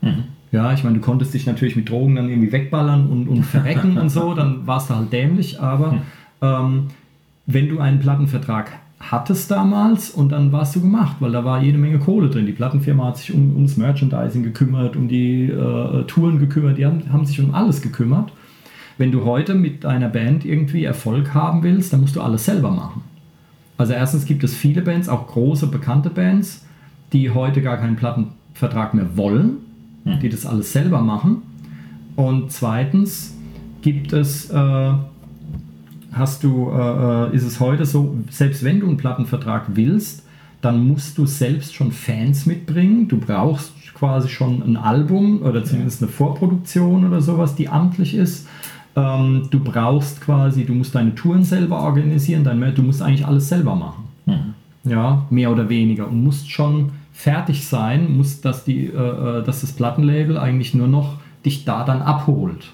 Mhm. 0.02 0.24
Ja, 0.52 0.72
ich 0.72 0.85
meine, 0.85 0.96
du 0.96 1.00
konntest 1.00 1.35
dich 1.35 1.46
natürlich 1.46 1.74
mit 1.74 1.88
Drogen 1.88 2.16
dann 2.16 2.29
irgendwie 2.29 2.52
wegballern 2.52 3.07
und, 3.07 3.29
und 3.29 3.42
verrecken 3.44 3.98
und 3.98 4.11
so, 4.11 4.35
dann 4.35 4.66
warst 4.66 4.90
du 4.90 4.94
halt 4.94 5.12
dämlich. 5.12 5.61
Aber 5.61 5.92
mhm. 5.92 6.00
ähm, 6.42 6.87
wenn 7.46 7.68
du 7.68 7.79
einen 7.81 7.98
Plattenvertrag 7.98 8.72
hattest 8.98 9.50
damals 9.50 10.11
und 10.11 10.33
dann 10.33 10.52
warst 10.52 10.76
du 10.76 10.81
gemacht, 10.81 11.16
weil 11.20 11.33
da 11.33 11.44
war 11.44 11.62
jede 11.62 11.79
Menge 11.79 11.98
Kohle 11.98 12.29
drin. 12.29 12.46
Die 12.46 12.52
Plattenfirma 12.52 13.07
hat 13.07 13.18
sich 13.18 13.33
um, 13.33 13.55
ums 13.55 13.76
Merchandising 13.76 14.42
gekümmert, 14.42 14.96
um 14.96 15.09
die 15.09 15.44
äh, 15.44 16.05
Touren 16.05 16.38
gekümmert, 16.38 16.79
die 16.79 16.87
haben, 16.87 17.02
haben 17.12 17.24
sich 17.24 17.40
um 17.40 17.55
alles 17.55 17.83
gekümmert. 17.83 18.33
Wenn 18.98 19.12
du 19.12 19.24
heute 19.24 19.54
mit 19.54 19.85
deiner 19.85 20.09
Band 20.09 20.44
irgendwie 20.44 20.85
Erfolg 20.85 21.35
haben 21.35 21.62
willst, 21.62 21.92
dann 21.92 22.00
musst 22.00 22.16
du 22.16 22.20
alles 22.20 22.44
selber 22.44 22.70
machen. 22.70 23.02
Also 23.76 23.92
erstens 23.92 24.24
gibt 24.24 24.42
es 24.42 24.54
viele 24.54 24.80
Bands, 24.80 25.09
auch 25.09 25.26
große 25.26 25.66
bekannte 25.66 26.09
Bands, 26.09 26.64
die 27.12 27.30
heute 27.30 27.61
gar 27.61 27.76
keinen 27.76 27.96
Plattenvertrag 27.96 28.94
mehr 28.94 29.16
wollen, 29.16 29.59
hm. 30.04 30.20
die 30.20 30.28
das 30.28 30.46
alles 30.46 30.72
selber 30.72 31.02
machen. 31.02 31.42
Und 32.16 32.50
zweitens 32.50 33.35
gibt 33.82 34.14
es, 34.14 34.50
äh, 34.50 34.92
hast 36.12 36.42
du, 36.42 36.70
äh, 36.70 37.28
äh 37.30 37.37
ist 37.37 37.44
es 37.44 37.61
heute 37.61 37.85
so, 37.85 38.16
selbst 38.30 38.64
wenn 38.64 38.80
du 38.80 38.87
einen 38.88 38.96
Plattenvertrag 38.96 39.64
willst, 39.74 40.22
dann 40.62 40.88
musst 40.88 41.18
du 41.18 41.26
selbst 41.26 41.74
schon 41.74 41.92
Fans 41.92 42.46
mitbringen. 42.46 43.09
Du 43.09 43.18
brauchst 43.18 43.72
quasi 43.94 44.28
schon 44.28 44.62
ein 44.62 44.76
Album 44.76 45.42
oder 45.42 45.64
zumindest 45.64 46.02
eine 46.02 46.11
Vorproduktion 46.11 47.06
oder 47.06 47.20
sowas, 47.20 47.54
die 47.54 47.68
amtlich 47.68 48.14
ist. 48.14 48.46
Ähm, 48.96 49.48
du 49.50 49.61
brauchst 49.61 50.22
quasi, 50.22 50.64
du 50.64 50.72
musst 50.72 50.94
deine 50.94 51.14
Touren 51.14 51.44
selber 51.44 51.80
organisieren, 51.80 52.44
dein, 52.44 52.74
du 52.74 52.82
musst 52.82 53.02
eigentlich 53.02 53.26
alles 53.26 53.48
selber 53.48 53.76
machen. 53.76 54.04
Mhm. 54.24 54.90
Ja, 54.90 55.26
mehr 55.30 55.50
oder 55.50 55.68
weniger. 55.68 56.09
Und 56.09 56.24
musst 56.24 56.50
schon 56.50 56.92
fertig 57.12 57.66
sein, 57.66 58.16
muss, 58.16 58.40
dass, 58.40 58.64
die, 58.64 58.87
äh, 58.87 59.40
äh 59.40 59.44
dass 59.44 59.61
das 59.61 59.72
Plattenlabel 59.72 60.38
eigentlich 60.38 60.74
nur 60.74 60.88
noch 60.88 61.18
dich 61.44 61.64
da 61.64 61.85
dann 61.85 62.02
abholt. 62.02 62.72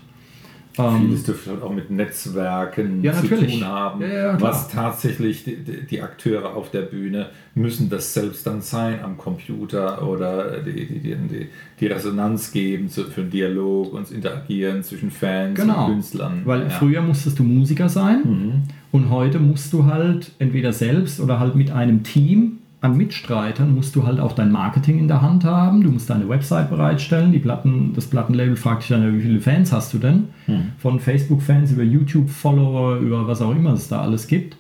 Ähm, 0.79 1.01
Vieles 1.01 1.25
dürfte 1.25 1.51
halt 1.51 1.63
auch 1.63 1.73
mit 1.73 1.91
Netzwerken 1.91 3.03
ja, 3.03 3.13
zu 3.13 3.29
tun 3.29 3.65
haben, 3.65 4.01
ja, 4.01 4.09
ja, 4.09 4.41
was 4.41 4.69
tatsächlich 4.69 5.45
die, 5.45 5.57
die, 5.57 6.01
Akteure 6.01 6.57
auf 6.57 6.71
der 6.71 6.83
Bühne 6.83 7.29
müssen 7.55 7.91
das 7.91 8.15
selbst 8.15 8.47
dann 8.47 8.63
sein 8.63 9.01
am 9.03 9.19
Computer 9.19 10.07
oder 10.07 10.63
die, 10.63 10.87
die, 10.87 11.49
die 11.79 11.87
Resonanz 11.87 12.53
geben 12.53 12.89
für 12.89 13.03
den 13.03 13.31
Dialog 13.31 13.93
und 13.93 14.05
das 14.05 14.13
Interagieren 14.13 14.83
zwischen 14.83 15.11
Fans 15.11 15.61
genau. 15.61 15.87
und 15.87 15.93
Künstlern. 15.93 16.43
Weil 16.45 16.71
früher 16.71 17.03
musstest 17.03 17.39
du 17.39 17.43
Musiker 17.43 17.91
sein 17.91 18.23
mhm. 18.25 18.63
und 18.93 19.11
heute 19.11 19.39
musst 19.39 19.75
du 19.75 19.85
halt 19.85 20.33
entweder 20.39 20.73
selbst 20.73 21.21
oder 21.21 21.39
halt 21.39 21.55
mit 21.55 21.71
einem 21.71 22.03
Team 22.03 22.62
an 22.83 22.97
Mitstreitern 22.97 23.75
musst 23.75 23.95
du 23.95 24.05
halt 24.05 24.19
auch 24.19 24.33
dein 24.33 24.51
Marketing 24.51 24.99
in 24.99 25.07
der 25.07 25.23
Hand 25.23 25.45
haben. 25.45 25.83
Du 25.83 25.91
musst 25.91 26.11
deine 26.11 26.29
Website 26.29 26.69
bereitstellen. 26.69 27.31
Die 27.31 27.39
Platten, 27.39 27.93
das 27.95 28.07
Plattenlabel 28.09 28.57
fragt 28.57 28.83
dich 28.83 28.89
dann, 28.89 29.17
wie 29.17 29.23
viele 29.23 29.41
Fans 29.41 29.73
hast 29.73 29.95
du 29.95 29.99
denn? 29.99 30.25
Hm. 30.47 30.73
Von 30.79 30.99
Facebook-Fans 30.99 31.71
über 31.71 31.85
YouTube-Follower, 31.85 32.97
über 32.97 33.29
was 33.29 33.41
auch 33.41 33.53
immer 33.53 33.73
es 33.75 33.87
da 33.87 34.03
alles 34.03 34.27
gibt. 34.27 34.57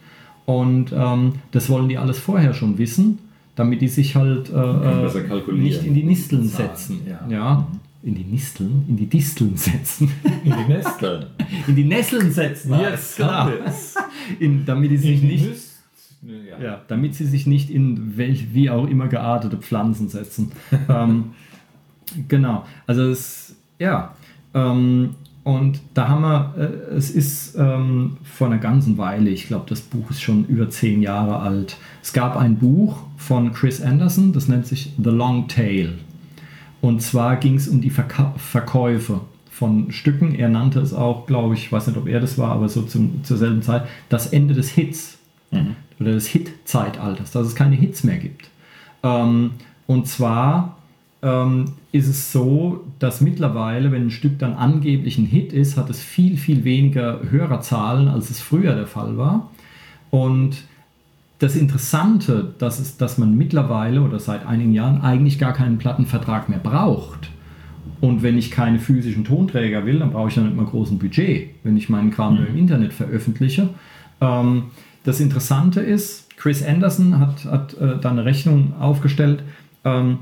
Und 0.46 0.92
ähm, 0.96 1.32
das 1.50 1.68
wollen 1.68 1.88
die 1.88 1.98
alles 1.98 2.20
vorher 2.20 2.54
schon 2.54 2.78
wissen, 2.78 3.18
damit 3.56 3.80
die 3.80 3.88
sich 3.88 4.14
halt 4.14 4.50
äh, 4.50 4.54
äh 4.54 5.52
nicht 5.52 5.84
in 5.84 5.94
die 5.94 6.04
Nisteln 6.04 6.46
setzen. 6.46 7.00
Ja. 7.04 7.28
ja. 7.28 7.66
In 8.04 8.14
die 8.14 8.24
Nisteln? 8.24 8.84
In 8.88 8.96
die 8.96 9.06
Disteln 9.06 9.56
setzen. 9.56 10.12
In 10.44 10.52
die 10.52 10.72
Nesteln. 10.72 11.26
in 11.66 11.74
die 11.74 11.84
Nesseln 11.84 12.30
setzen, 12.30 12.72
yes, 12.72 13.16
klar. 13.16 13.50
In, 14.38 14.64
damit 14.64 14.92
die 14.92 14.96
sich 14.96 15.22
nicht 15.22 15.71
ja. 16.22 16.58
ja. 16.62 16.80
damit 16.88 17.14
sie 17.14 17.26
sich 17.26 17.46
nicht 17.46 17.70
in 17.70 18.16
welch, 18.16 18.54
wie 18.54 18.70
auch 18.70 18.86
immer 18.86 19.08
geartete 19.08 19.56
Pflanzen 19.56 20.08
setzen. 20.08 20.52
ähm, 20.88 21.32
genau, 22.28 22.64
also 22.86 23.02
es, 23.10 23.56
ja, 23.78 24.14
ähm, 24.54 25.10
und 25.44 25.80
da 25.94 26.08
haben 26.08 26.22
wir, 26.22 26.54
äh, 26.56 26.94
es 26.94 27.10
ist 27.10 27.56
ähm, 27.58 28.16
vor 28.22 28.46
einer 28.46 28.58
ganzen 28.58 28.96
Weile, 28.96 29.30
ich 29.30 29.48
glaube, 29.48 29.64
das 29.68 29.80
Buch 29.80 30.10
ist 30.10 30.22
schon 30.22 30.46
über 30.46 30.70
zehn 30.70 31.02
Jahre 31.02 31.40
alt. 31.40 31.76
Es 32.00 32.12
gab 32.12 32.36
ein 32.36 32.56
Buch 32.56 33.02
von 33.16 33.52
Chris 33.52 33.82
Anderson, 33.82 34.32
das 34.32 34.46
nennt 34.46 34.66
sich 34.66 34.92
The 35.02 35.10
Long 35.10 35.48
Tail. 35.48 35.94
Und 36.80 37.02
zwar 37.02 37.36
ging 37.36 37.56
es 37.56 37.68
um 37.68 37.80
die 37.80 37.90
Verka 37.90 38.34
Verkäufe 38.36 39.20
von 39.50 39.90
Stücken. 39.92 40.34
Er 40.34 40.48
nannte 40.48 40.80
es 40.80 40.92
auch, 40.92 41.26
glaube 41.26 41.54
ich, 41.54 41.64
ich 41.64 41.72
weiß 41.72 41.88
nicht, 41.88 41.96
ob 41.96 42.08
er 42.08 42.20
das 42.20 42.38
war, 42.38 42.52
aber 42.52 42.68
so 42.68 42.82
zum, 42.82 43.22
zur 43.24 43.36
selben 43.36 43.62
Zeit, 43.62 43.84
das 44.08 44.28
Ende 44.28 44.54
des 44.54 44.70
Hits. 44.70 45.18
Mhm 45.50 45.76
oder 46.02 46.12
des 46.12 46.26
Hit-Zeitalters, 46.28 47.30
dass 47.32 47.46
es 47.46 47.54
keine 47.54 47.76
Hits 47.76 48.04
mehr 48.04 48.18
gibt. 48.18 48.48
Ähm, 49.02 49.52
und 49.86 50.06
zwar 50.06 50.76
ähm, 51.22 51.72
ist 51.92 52.08
es 52.08 52.32
so, 52.32 52.84
dass 52.98 53.20
mittlerweile, 53.20 53.92
wenn 53.92 54.06
ein 54.06 54.10
Stück 54.10 54.38
dann 54.38 54.54
angeblich 54.54 55.18
ein 55.18 55.26
Hit 55.26 55.52
ist, 55.52 55.76
hat 55.76 55.90
es 55.90 56.00
viel, 56.00 56.36
viel 56.36 56.64
weniger 56.64 57.20
Hörerzahlen, 57.30 58.08
als 58.08 58.30
es 58.30 58.40
früher 58.40 58.74
der 58.74 58.86
Fall 58.86 59.16
war. 59.16 59.50
Und 60.10 60.64
das 61.38 61.56
Interessante, 61.56 62.54
dass, 62.58 62.78
es, 62.78 62.96
dass 62.96 63.18
man 63.18 63.36
mittlerweile 63.36 64.02
oder 64.02 64.20
seit 64.20 64.46
einigen 64.46 64.72
Jahren 64.72 65.00
eigentlich 65.00 65.38
gar 65.38 65.52
keinen 65.52 65.78
Plattenvertrag 65.78 66.48
mehr 66.48 66.60
braucht. 66.60 67.30
Und 68.00 68.22
wenn 68.22 68.36
ich 68.36 68.50
keine 68.50 68.78
physischen 68.78 69.24
Tonträger 69.24 69.86
will, 69.86 69.98
dann 69.98 70.12
brauche 70.12 70.28
ich 70.28 70.36
ja 70.36 70.42
nicht 70.42 70.56
mal 70.56 70.66
großen 70.66 70.98
Budget, 70.98 71.50
wenn 71.64 71.76
ich 71.76 71.88
meinen 71.88 72.10
Kram 72.10 72.40
mhm. 72.40 72.46
im 72.46 72.58
Internet 72.58 72.92
veröffentliche 72.92 73.68
Ähm, 74.20 74.64
das 75.04 75.20
Interessante 75.20 75.80
ist, 75.80 76.36
Chris 76.36 76.64
Anderson 76.64 77.18
hat, 77.18 77.44
hat 77.44 77.74
äh, 77.74 77.98
da 78.00 78.10
eine 78.10 78.24
Rechnung 78.24 78.74
aufgestellt, 78.80 79.42
ähm, 79.84 80.18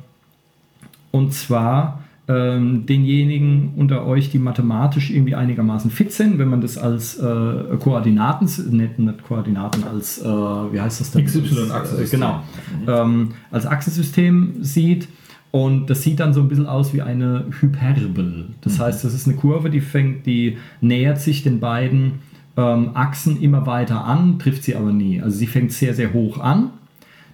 und 1.11 1.35
zwar 1.35 2.05
ähm, 2.29 2.87
denjenigen 2.87 3.73
unter 3.77 4.07
euch, 4.07 4.31
die 4.31 4.38
mathematisch 4.38 5.11
irgendwie 5.11 5.35
einigermaßen 5.35 5.90
fit 5.90 6.12
sind, 6.12 6.38
wenn 6.38 6.49
man 6.49 6.61
das 6.61 6.79
als 6.79 7.19
äh, 7.19 7.77
Koordinaten, 7.81 8.49
nicht, 8.71 8.99
nicht 8.99 9.25
Koordinaten, 9.25 9.83
als, 9.85 10.21
äh, 10.21 10.25
wie 10.25 10.81
heißt 10.81 11.01
das 11.01 11.11
denn? 11.11 11.25
XY-Achsensystem. 11.25 12.21
Genau, 12.21 12.43
mhm. 12.81 12.88
ähm, 12.88 13.29
als 13.51 13.66
Achsensystem 13.66 14.57
sieht. 14.61 15.09
Und 15.53 15.90
das 15.90 16.03
sieht 16.03 16.21
dann 16.21 16.33
so 16.33 16.40
ein 16.40 16.49
bisschen 16.49 16.66
aus 16.66 16.95
wie 16.95 17.03
eine 17.03 17.47
Hyperbel. 17.59 18.51
Das 18.61 18.79
mhm. 18.79 18.83
heißt, 18.83 19.03
das 19.03 19.12
ist 19.12 19.27
eine 19.27 19.37
Kurve, 19.37 19.69
die 19.69 19.81
fängt, 19.81 20.25
die 20.25 20.59
nähert 20.81 21.21
sich 21.21 21.43
den 21.43 21.59
beiden 21.59 22.21
ähm, 22.61 22.90
Achsen 22.94 23.40
immer 23.40 23.66
weiter 23.66 24.05
an, 24.05 24.38
trifft 24.38 24.64
sie 24.64 24.77
aber 24.77 24.92
nie. 24.92 25.20
Also 25.20 25.38
sie 25.38 25.46
fängt 25.46 25.73
sehr, 25.73 25.94
sehr 25.94 26.12
hoch 26.12 26.38
an. 26.38 26.70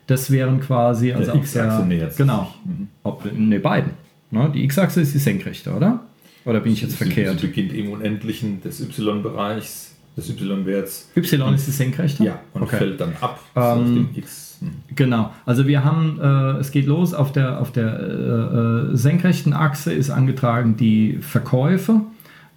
Das 0.06 0.30
wären 0.30 0.60
quasi, 0.60 1.12
also 1.12 1.32
der 1.32 1.40
X-Achse 1.40 1.84
nähert 1.84 2.12
sich. 2.12 2.18
Genau. 2.18 2.52
Mhm. 2.64 2.88
Ob, 3.02 3.24
ne, 3.32 3.58
beiden. 3.58 3.92
Ne? 4.30 4.50
Die 4.54 4.64
X-Achse 4.64 5.00
ist 5.00 5.14
die 5.14 5.18
senkrechte, 5.18 5.72
oder? 5.72 6.00
Oder 6.44 6.60
bin 6.60 6.72
ich 6.72 6.82
jetzt 6.82 6.92
sie, 6.92 7.04
verkehrt? 7.04 7.40
Sie 7.40 7.48
beginnt 7.48 7.72
im 7.72 7.90
Unendlichen 7.90 8.60
des 8.62 8.80
Y-Bereichs, 8.80 9.96
des 10.16 10.30
Y-Werts. 10.30 11.10
Y 11.16 11.54
ist 11.54 11.66
die 11.66 11.72
senkrechte? 11.72 12.24
Ja, 12.24 12.40
und 12.54 12.62
okay. 12.62 12.76
fällt 12.76 13.00
dann 13.00 13.14
ab 13.20 13.40
ähm, 13.56 13.94
dem 13.94 14.08
X. 14.14 14.58
Hm. 14.60 14.70
Genau, 14.94 15.32
also 15.44 15.66
wir 15.66 15.84
haben, 15.84 16.18
äh, 16.20 16.60
es 16.60 16.70
geht 16.70 16.86
los, 16.86 17.14
auf 17.14 17.32
der, 17.32 17.60
auf 17.60 17.72
der 17.72 17.98
äh, 17.98 18.92
äh, 18.92 18.96
senkrechten 18.96 19.52
Achse 19.52 19.92
ist 19.92 20.10
angetragen 20.10 20.76
die 20.76 21.18
Verkäufe 21.20 22.00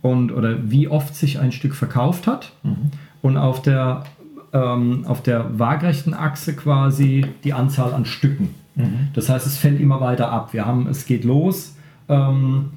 und 0.01 0.31
oder 0.31 0.71
wie 0.71 0.87
oft 0.87 1.15
sich 1.15 1.39
ein 1.39 1.51
Stück 1.51 1.75
verkauft 1.75 2.27
hat. 2.27 2.53
Mhm. 2.63 2.91
Und 3.21 3.37
auf 3.37 3.61
der, 3.61 4.03
ähm, 4.53 5.05
auf 5.05 5.21
der 5.21 5.59
waagrechten 5.59 6.13
Achse 6.13 6.55
quasi 6.55 7.25
die 7.43 7.53
Anzahl 7.53 7.93
an 7.93 8.05
Stücken. 8.05 8.55
Mhm. 8.75 9.09
Das 9.13 9.29
heißt, 9.29 9.45
es 9.45 9.57
fällt 9.57 9.79
immer 9.79 9.99
weiter 9.99 10.31
ab. 10.31 10.53
Wir 10.53 10.65
haben, 10.65 10.87
es 10.87 11.05
geht 11.05 11.25
los 11.25 11.75
ähm, 12.07 12.69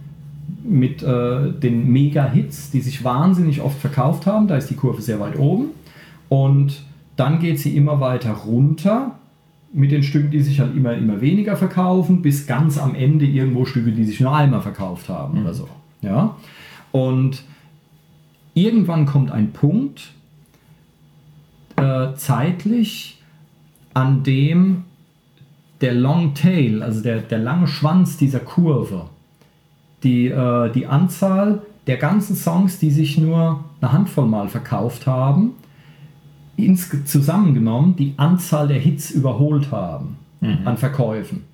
mit 0.64 1.02
äh, 1.02 1.52
den 1.52 1.92
Mega-Hits, 1.92 2.70
die 2.70 2.80
sich 2.80 3.04
wahnsinnig 3.04 3.60
oft 3.60 3.78
verkauft 3.78 4.26
haben. 4.26 4.48
Da 4.48 4.56
ist 4.56 4.68
die 4.68 4.74
Kurve 4.74 5.00
sehr 5.00 5.20
weit 5.20 5.38
oben. 5.38 5.66
Und 6.28 6.82
dann 7.16 7.38
geht 7.38 7.60
sie 7.60 7.76
immer 7.76 8.00
weiter 8.00 8.32
runter 8.32 9.12
mit 9.72 9.90
den 9.90 10.02
Stücken, 10.02 10.30
die 10.30 10.40
sich 10.40 10.60
halt 10.60 10.76
immer, 10.76 10.94
immer 10.94 11.20
weniger 11.20 11.56
verkaufen, 11.56 12.20
bis 12.20 12.46
ganz 12.46 12.78
am 12.78 12.94
Ende 12.94 13.24
irgendwo 13.24 13.64
Stücke, 13.64 13.92
die 13.92 14.04
sich 14.04 14.20
nur 14.20 14.34
einmal 14.34 14.60
verkauft 14.60 15.08
haben 15.08 15.38
mhm. 15.38 15.44
oder 15.44 15.54
so. 15.54 15.68
Ja? 16.02 16.36
Und 16.92 17.42
irgendwann 18.54 19.06
kommt 19.06 19.32
ein 19.32 19.52
Punkt 19.52 20.12
äh, 21.76 22.14
zeitlich, 22.14 23.18
an 23.94 24.22
dem 24.22 24.84
der 25.80 25.94
Long 25.94 26.34
Tail, 26.34 26.82
also 26.82 27.02
der, 27.02 27.18
der 27.20 27.38
lange 27.38 27.66
Schwanz 27.66 28.16
dieser 28.16 28.40
Kurve, 28.40 29.06
die, 30.02 30.28
äh, 30.28 30.70
die 30.72 30.86
Anzahl 30.86 31.62
der 31.86 31.96
ganzen 31.96 32.36
Songs, 32.36 32.78
die 32.78 32.90
sich 32.90 33.18
nur 33.18 33.64
eine 33.80 33.92
Handvoll 33.92 34.26
Mal 34.26 34.48
verkauft 34.48 35.06
haben, 35.06 35.54
ins, 36.56 36.90
zusammengenommen 37.04 37.96
die 37.96 38.14
Anzahl 38.16 38.68
der 38.68 38.78
Hits 38.78 39.10
überholt 39.10 39.72
haben 39.72 40.16
mhm. 40.40 40.58
an 40.64 40.76
Verkäufen. 40.76 41.44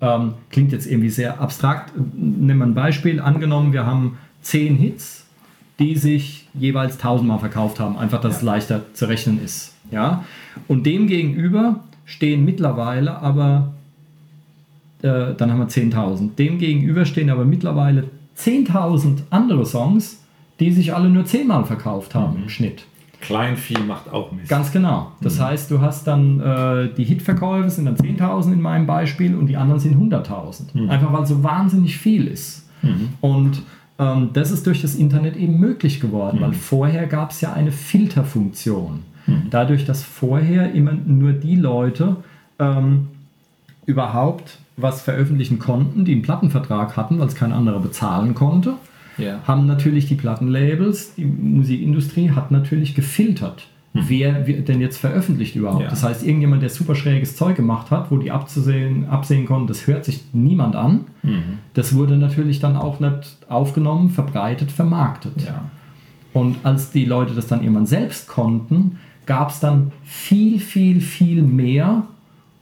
Ähm, 0.00 0.34
klingt 0.50 0.72
jetzt 0.72 0.86
irgendwie 0.86 1.10
sehr 1.10 1.40
abstrakt. 1.40 1.92
Nehmen 1.96 2.58
wir 2.58 2.66
ein 2.66 2.74
Beispiel. 2.74 3.20
Angenommen, 3.20 3.72
wir 3.72 3.86
haben 3.86 4.18
zehn 4.44 4.76
Hits, 4.76 5.26
die 5.78 5.96
sich 5.96 6.46
jeweils 6.54 6.98
tausendmal 6.98 7.40
verkauft 7.40 7.80
haben, 7.80 7.96
einfach, 7.96 8.20
dass 8.20 8.34
ja. 8.34 8.38
es 8.38 8.42
leichter 8.42 8.82
zu 8.94 9.06
rechnen 9.06 9.42
ist. 9.42 9.74
Ja? 9.90 10.24
Und 10.68 10.86
dem 10.86 11.06
gegenüber 11.06 11.80
stehen 12.04 12.44
mittlerweile 12.44 13.18
aber, 13.18 13.74
äh, 15.02 15.34
dann 15.34 15.50
haben 15.50 15.58
wir 15.58 15.68
10.000. 15.68 16.36
Dem 16.36 16.58
gegenüber 16.58 17.04
stehen 17.04 17.30
aber 17.30 17.44
mittlerweile 17.44 18.04
10.000 18.38 19.22
andere 19.30 19.66
Songs, 19.66 20.22
die 20.60 20.70
sich 20.70 20.94
alle 20.94 21.08
nur 21.08 21.24
zehnmal 21.24 21.64
verkauft 21.64 22.14
haben 22.14 22.36
mhm. 22.36 22.42
im 22.44 22.48
Schnitt. 22.48 22.84
Kleinvieh 23.20 23.78
macht 23.78 24.12
auch 24.12 24.32
Mist. 24.32 24.50
Ganz 24.50 24.70
genau. 24.70 25.12
Das 25.22 25.38
mhm. 25.38 25.44
heißt, 25.44 25.70
du 25.70 25.80
hast 25.80 26.06
dann 26.06 26.40
äh, 26.40 26.90
die 26.94 27.04
Hitverkäufe 27.04 27.70
sind 27.70 27.86
dann 27.86 27.96
10.000 27.96 28.52
in 28.52 28.60
meinem 28.60 28.86
Beispiel 28.86 29.34
und 29.34 29.46
die 29.46 29.56
anderen 29.56 29.80
sind 29.80 29.96
100.000. 29.96 30.74
Mhm. 30.74 30.90
Einfach 30.90 31.12
weil 31.12 31.26
so 31.26 31.42
wahnsinnig 31.42 31.96
viel 31.96 32.26
ist. 32.26 32.68
Mhm. 32.82 33.08
Und 33.20 33.62
ähm, 33.98 34.30
das 34.32 34.50
ist 34.50 34.66
durch 34.66 34.82
das 34.82 34.94
Internet 34.94 35.36
eben 35.36 35.58
möglich 35.58 36.00
geworden, 36.00 36.38
weil 36.40 36.48
mhm. 36.48 36.54
vorher 36.54 37.06
gab 37.06 37.30
es 37.30 37.40
ja 37.40 37.52
eine 37.52 37.72
Filterfunktion. 37.72 39.00
Mhm. 39.26 39.42
Dadurch, 39.50 39.84
dass 39.84 40.02
vorher 40.02 40.72
immer 40.72 40.92
nur 40.92 41.32
die 41.32 41.56
Leute 41.56 42.16
ähm, 42.58 43.08
überhaupt 43.86 44.58
was 44.76 45.02
veröffentlichen 45.02 45.58
konnten, 45.58 46.04
die 46.04 46.12
einen 46.12 46.22
Plattenvertrag 46.22 46.96
hatten, 46.96 47.20
weil 47.20 47.28
es 47.28 47.36
kein 47.36 47.52
anderer 47.52 47.78
bezahlen 47.78 48.34
konnte, 48.34 48.74
yeah. 49.18 49.40
haben 49.46 49.66
natürlich 49.66 50.06
die 50.06 50.16
Plattenlabels, 50.16 51.14
die 51.14 51.24
Musikindustrie 51.24 52.30
hat 52.30 52.50
natürlich 52.50 52.94
gefiltert. 52.94 53.68
Hm. 53.94 54.04
Wer 54.08 54.32
denn 54.42 54.80
jetzt 54.80 54.98
veröffentlicht 54.98 55.54
überhaupt? 55.54 55.84
Ja. 55.84 55.88
Das 55.88 56.02
heißt, 56.02 56.26
irgendjemand, 56.26 56.62
der 56.62 56.70
super 56.70 56.94
schräges 56.94 57.36
Zeug 57.36 57.56
gemacht 57.56 57.90
hat, 57.90 58.10
wo 58.10 58.18
die 58.18 58.32
abzusehen, 58.32 59.08
absehen 59.08 59.46
konnten, 59.46 59.68
das 59.68 59.86
hört 59.86 60.04
sich 60.04 60.24
niemand 60.32 60.74
an, 60.74 61.06
mhm. 61.22 61.58
das 61.74 61.94
wurde 61.94 62.16
natürlich 62.16 62.58
dann 62.58 62.76
auch 62.76 62.98
nicht 62.98 63.38
aufgenommen, 63.48 64.10
verbreitet, 64.10 64.72
vermarktet. 64.72 65.42
Ja. 65.46 65.70
Und 66.32 66.56
als 66.64 66.90
die 66.90 67.04
Leute 67.04 67.34
das 67.34 67.46
dann 67.46 67.62
irgendwann 67.62 67.86
selbst 67.86 68.26
konnten, 68.26 68.98
gab 69.26 69.50
es 69.50 69.60
dann 69.60 69.92
viel, 70.02 70.58
viel, 70.58 71.00
viel 71.00 71.42
mehr 71.42 72.02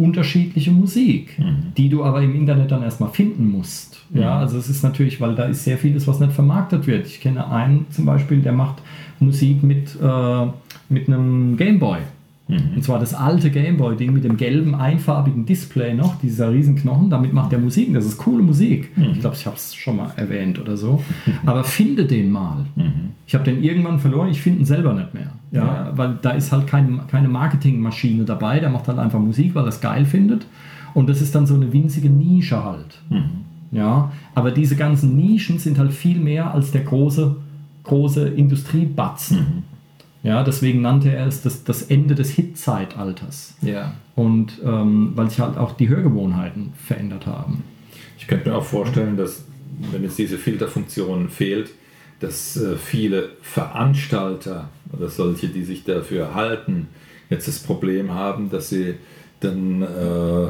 unterschiedliche 0.02 0.70
Musik, 0.70 1.38
mhm. 1.38 1.72
die 1.76 1.88
du 1.88 2.04
aber 2.04 2.22
im 2.22 2.34
Internet 2.34 2.70
dann 2.70 2.82
erstmal 2.82 3.10
finden 3.10 3.50
musst. 3.50 4.02
Mhm. 4.10 4.20
Ja, 4.20 4.38
also 4.38 4.58
es 4.58 4.68
ist 4.68 4.82
natürlich, 4.82 5.20
weil 5.20 5.34
da 5.34 5.44
ist 5.44 5.64
sehr 5.64 5.78
vieles, 5.78 6.06
was 6.06 6.20
nicht 6.20 6.32
vermarktet 6.32 6.86
wird. 6.86 7.06
Ich 7.06 7.20
kenne 7.20 7.50
einen 7.50 7.86
zum 7.90 8.04
Beispiel, 8.04 8.40
der 8.40 8.52
macht 8.52 8.82
Musik 9.20 9.62
mit, 9.62 9.96
äh, 10.00 10.46
mit 10.88 11.08
einem 11.08 11.56
Gameboy. 11.56 12.00
Mhm. 12.48 12.76
Und 12.76 12.84
zwar 12.84 12.98
das 12.98 13.14
alte 13.14 13.50
Gameboy-Ding 13.50 14.12
mit 14.12 14.24
dem 14.24 14.36
gelben, 14.36 14.74
einfarbigen 14.74 15.46
Display 15.46 15.94
noch, 15.94 16.20
dieser 16.20 16.52
Riesenknochen, 16.52 17.08
damit 17.10 17.32
macht 17.32 17.52
er 17.52 17.58
Musik. 17.58 17.94
Das 17.94 18.04
ist 18.04 18.18
coole 18.18 18.42
Musik. 18.42 18.96
Mhm. 18.96 19.12
Ich 19.12 19.20
glaube, 19.20 19.36
ich 19.36 19.46
habe 19.46 19.56
es 19.56 19.74
schon 19.74 19.96
mal 19.96 20.12
erwähnt 20.16 20.58
oder 20.58 20.76
so. 20.76 21.02
Aber 21.46 21.64
finde 21.64 22.04
den 22.04 22.30
mal. 22.30 22.66
Mhm. 22.74 23.12
Ich 23.26 23.34
habe 23.34 23.44
den 23.44 23.62
irgendwann 23.62 23.98
verloren, 23.98 24.28
ich 24.28 24.42
finde 24.42 24.60
ihn 24.60 24.64
selber 24.64 24.92
nicht 24.92 25.14
mehr. 25.14 25.32
Ja, 25.52 25.64
ja, 25.64 25.92
Weil 25.96 26.18
da 26.20 26.30
ist 26.30 26.52
halt 26.52 26.66
kein, 26.66 27.06
keine 27.08 27.28
Marketingmaschine 27.28 28.24
dabei, 28.24 28.60
der 28.60 28.70
macht 28.70 28.88
halt 28.88 28.98
einfach 28.98 29.20
Musik, 29.20 29.54
weil 29.54 29.64
er 29.64 29.68
es 29.68 29.80
geil 29.80 30.04
findet. 30.04 30.46
Und 30.94 31.08
das 31.08 31.22
ist 31.22 31.34
dann 31.34 31.46
so 31.46 31.54
eine 31.54 31.72
winzige 31.72 32.10
Nische 32.10 32.62
halt. 32.62 33.00
Mhm. 33.08 33.42
Ja, 33.70 34.12
aber 34.34 34.50
diese 34.50 34.76
ganzen 34.76 35.16
Nischen 35.16 35.58
sind 35.58 35.78
halt 35.78 35.92
viel 35.92 36.18
mehr 36.18 36.52
als 36.52 36.72
der 36.72 36.82
große, 36.82 37.36
große 37.84 38.28
Industriebatzen. 38.28 39.64
Ja, 40.22 40.44
deswegen 40.44 40.82
nannte 40.82 41.10
er 41.10 41.26
es 41.26 41.42
das, 41.42 41.64
das 41.64 41.82
Ende 41.82 42.14
des 42.14 42.30
Hit-Zeitalters. 42.30 43.54
Ja. 43.60 43.94
Und 44.14 44.60
ähm, 44.64 45.12
weil 45.14 45.30
sich 45.30 45.40
halt 45.40 45.58
auch 45.58 45.72
die 45.72 45.88
Hörgewohnheiten 45.88 46.72
verändert 46.76 47.26
haben. 47.26 47.64
Ich 48.18 48.26
könnte 48.28 48.50
mir 48.50 48.56
auch 48.56 48.64
vorstellen, 48.64 49.16
dass 49.16 49.44
wenn 49.90 50.04
jetzt 50.04 50.18
diese 50.18 50.38
Filterfunktion 50.38 51.28
fehlt, 51.28 51.70
dass 52.20 52.56
äh, 52.56 52.76
viele 52.76 53.30
Veranstalter 53.40 54.68
oder 54.92 55.08
solche, 55.08 55.48
die 55.48 55.64
sich 55.64 55.82
dafür 55.82 56.34
halten, 56.34 56.88
jetzt 57.30 57.48
das 57.48 57.58
Problem 57.58 58.12
haben, 58.12 58.48
dass 58.50 58.68
sie 58.68 58.94
dann 59.40 59.82
äh, 59.82 60.48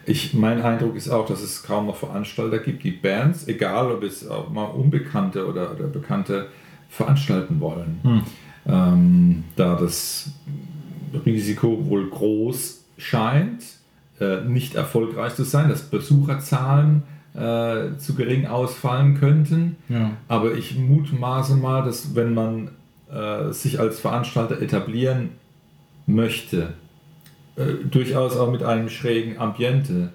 Ich, 0.06 0.34
mein 0.34 0.62
Eindruck 0.62 0.96
ist 0.96 1.10
auch, 1.10 1.26
dass 1.26 1.42
es 1.42 1.64
kaum 1.64 1.88
noch 1.88 1.98
Veranstalter 1.98 2.60
gibt, 2.60 2.84
die 2.84 2.92
Bands, 2.92 3.48
egal 3.48 3.92
ob 3.92 4.04
es 4.04 4.28
auch 4.28 4.50
mal 4.50 4.66
Unbekannte 4.66 5.46
oder, 5.46 5.72
oder 5.72 5.88
Bekannte, 5.88 6.48
veranstalten 6.90 7.60
wollen. 7.60 8.00
Mhm. 8.04 8.24
Ähm, 8.66 9.44
da 9.56 9.76
das 9.76 10.32
Risiko 11.26 11.86
wohl 11.88 12.10
groß 12.10 12.84
scheint, 12.98 13.64
äh, 14.20 14.42
nicht 14.42 14.76
erfolgreich 14.76 15.36
zu 15.36 15.44
sein, 15.44 15.70
dass 15.70 15.84
Besucherzahlen 15.84 17.04
äh, 17.36 17.96
zu 17.98 18.16
gering 18.16 18.48
ausfallen 18.48 19.20
könnten. 19.20 19.76
Ja. 19.90 20.12
Aber 20.28 20.56
ich 20.56 20.78
mutmaße 20.78 21.56
mal, 21.56 21.84
dass 21.84 22.16
wenn 22.16 22.34
man 22.34 22.72
äh, 23.12 23.52
sich 23.52 23.80
als 23.80 24.00
Veranstalter 24.00 24.60
etablieren 24.60 25.30
möchte, 26.08 26.74
äh, 27.56 27.86
durchaus 27.90 28.36
auch 28.38 28.52
mit 28.52 28.64
einem 28.64 28.90
schrägen 28.90 29.38
Ambiente, 29.38 30.14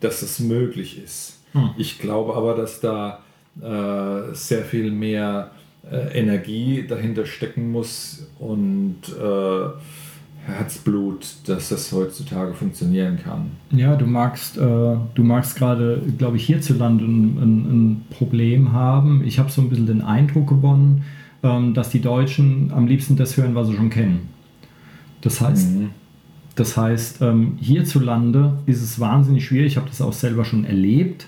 dass 0.00 0.20
das 0.20 0.40
möglich 0.40 1.02
ist. 1.02 1.40
Hm. 1.52 1.70
Ich 1.78 1.98
glaube 1.98 2.34
aber, 2.34 2.54
dass 2.54 2.80
da 2.80 3.20
äh, 3.60 4.34
sehr 4.34 4.64
viel 4.64 4.90
mehr 4.90 5.52
Energie 5.90 6.86
dahinter 6.86 7.24
stecken 7.24 7.72
muss 7.72 8.26
und 8.38 9.00
äh, 9.08 9.68
Herzblut, 10.48 11.36
dass 11.46 11.68
das 11.68 11.92
heutzutage 11.92 12.54
funktionieren 12.54 13.18
kann. 13.22 13.50
Ja, 13.70 13.96
du 13.96 14.06
magst, 14.06 14.56
äh, 14.56 14.60
du 14.60 15.22
magst 15.22 15.56
gerade, 15.56 16.02
glaube 16.16 16.36
ich, 16.36 16.46
hierzulande 16.46 17.04
ein, 17.04 17.38
ein, 17.38 17.58
ein, 17.66 18.04
Problem 18.10 18.72
haben. 18.72 19.22
Ich 19.24 19.38
habe 19.38 19.50
so 19.50 19.60
ein 19.60 19.68
bisschen 19.68 19.86
den 19.86 20.02
Eindruck 20.02 20.48
gewonnen, 20.48 21.04
ähm, 21.42 21.74
dass 21.74 21.90
die 21.90 22.00
Deutschen 22.00 22.72
am 22.74 22.86
liebsten 22.86 23.16
das 23.16 23.36
hören, 23.36 23.54
was 23.54 23.68
sie 23.68 23.76
schon 23.76 23.90
kennen. 23.90 24.28
Das 25.20 25.40
heißt, 25.40 25.76
mhm. 25.76 25.90
das 26.54 26.76
heißt 26.76 27.22
ähm, 27.22 27.58
hierzulande 27.60 28.58
ist 28.66 28.82
es 28.82 28.98
wahnsinnig 28.98 29.44
schwierig. 29.44 29.72
Ich 29.72 29.76
habe 29.76 29.88
das 29.88 30.00
auch 30.00 30.12
selber 30.12 30.44
schon 30.44 30.64
erlebt. 30.64 31.26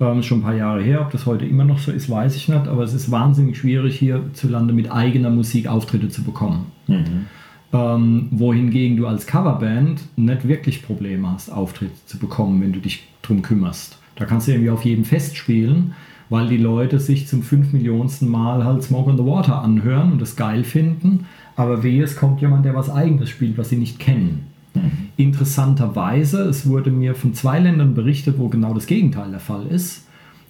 Ähm, 0.00 0.22
schon 0.22 0.38
ein 0.38 0.42
paar 0.42 0.54
Jahre 0.54 0.82
her. 0.82 1.00
Ob 1.00 1.10
das 1.10 1.26
heute 1.26 1.44
immer 1.44 1.64
noch 1.64 1.78
so 1.78 1.90
ist, 1.90 2.08
weiß 2.08 2.36
ich 2.36 2.48
nicht. 2.48 2.68
Aber 2.68 2.84
es 2.84 2.94
ist 2.94 3.10
wahnsinnig 3.10 3.58
schwierig, 3.58 3.98
hierzulande 3.98 4.72
mit 4.72 4.92
eigener 4.92 5.30
Musik 5.30 5.66
Auftritte 5.66 6.08
zu 6.08 6.22
bekommen. 6.22 6.66
Mhm. 6.86 7.26
Ähm, 7.72 8.28
wohingegen 8.30 8.96
du 8.96 9.06
als 9.06 9.26
Coverband 9.26 10.00
nicht 10.16 10.48
wirklich 10.48 10.82
Probleme 10.82 11.30
hast, 11.30 11.50
Auftritte 11.50 11.92
zu 12.06 12.18
bekommen, 12.18 12.62
wenn 12.62 12.72
du 12.72 12.80
dich 12.80 13.06
drum 13.20 13.42
kümmerst. 13.42 13.98
Da 14.16 14.24
kannst 14.24 14.48
du 14.48 14.52
irgendwie 14.52 14.70
auf 14.70 14.84
jedem 14.84 15.04
Fest 15.04 15.36
spielen, 15.36 15.94
weil 16.30 16.48
die 16.48 16.56
Leute 16.56 16.98
sich 16.98 17.26
zum 17.28 17.42
fünf 17.42 17.72
Millionsten 17.72 18.28
Mal 18.28 18.64
halt 18.64 18.82
Smoke 18.82 19.10
on 19.10 19.18
the 19.18 19.24
Water 19.24 19.62
anhören 19.62 20.12
und 20.12 20.20
das 20.20 20.36
geil 20.36 20.64
finden. 20.64 21.26
Aber 21.56 21.82
wehe, 21.82 22.02
es 22.02 22.16
kommt 22.16 22.40
jemand, 22.40 22.64
der 22.64 22.74
was 22.74 22.90
Eigenes 22.90 23.28
spielt, 23.28 23.58
was 23.58 23.68
sie 23.68 23.76
nicht 23.76 23.98
kennen. 23.98 24.46
Mhm. 24.74 25.08
Interessanterweise, 25.16 26.42
es 26.42 26.66
wurde 26.66 26.90
mir 26.90 27.14
von 27.14 27.34
zwei 27.34 27.58
Ländern 27.58 27.94
berichtet, 27.94 28.38
wo 28.38 28.48
genau 28.48 28.74
das 28.74 28.86
Gegenteil 28.86 29.30
der 29.30 29.40
Fall 29.40 29.66
ist. 29.66 30.06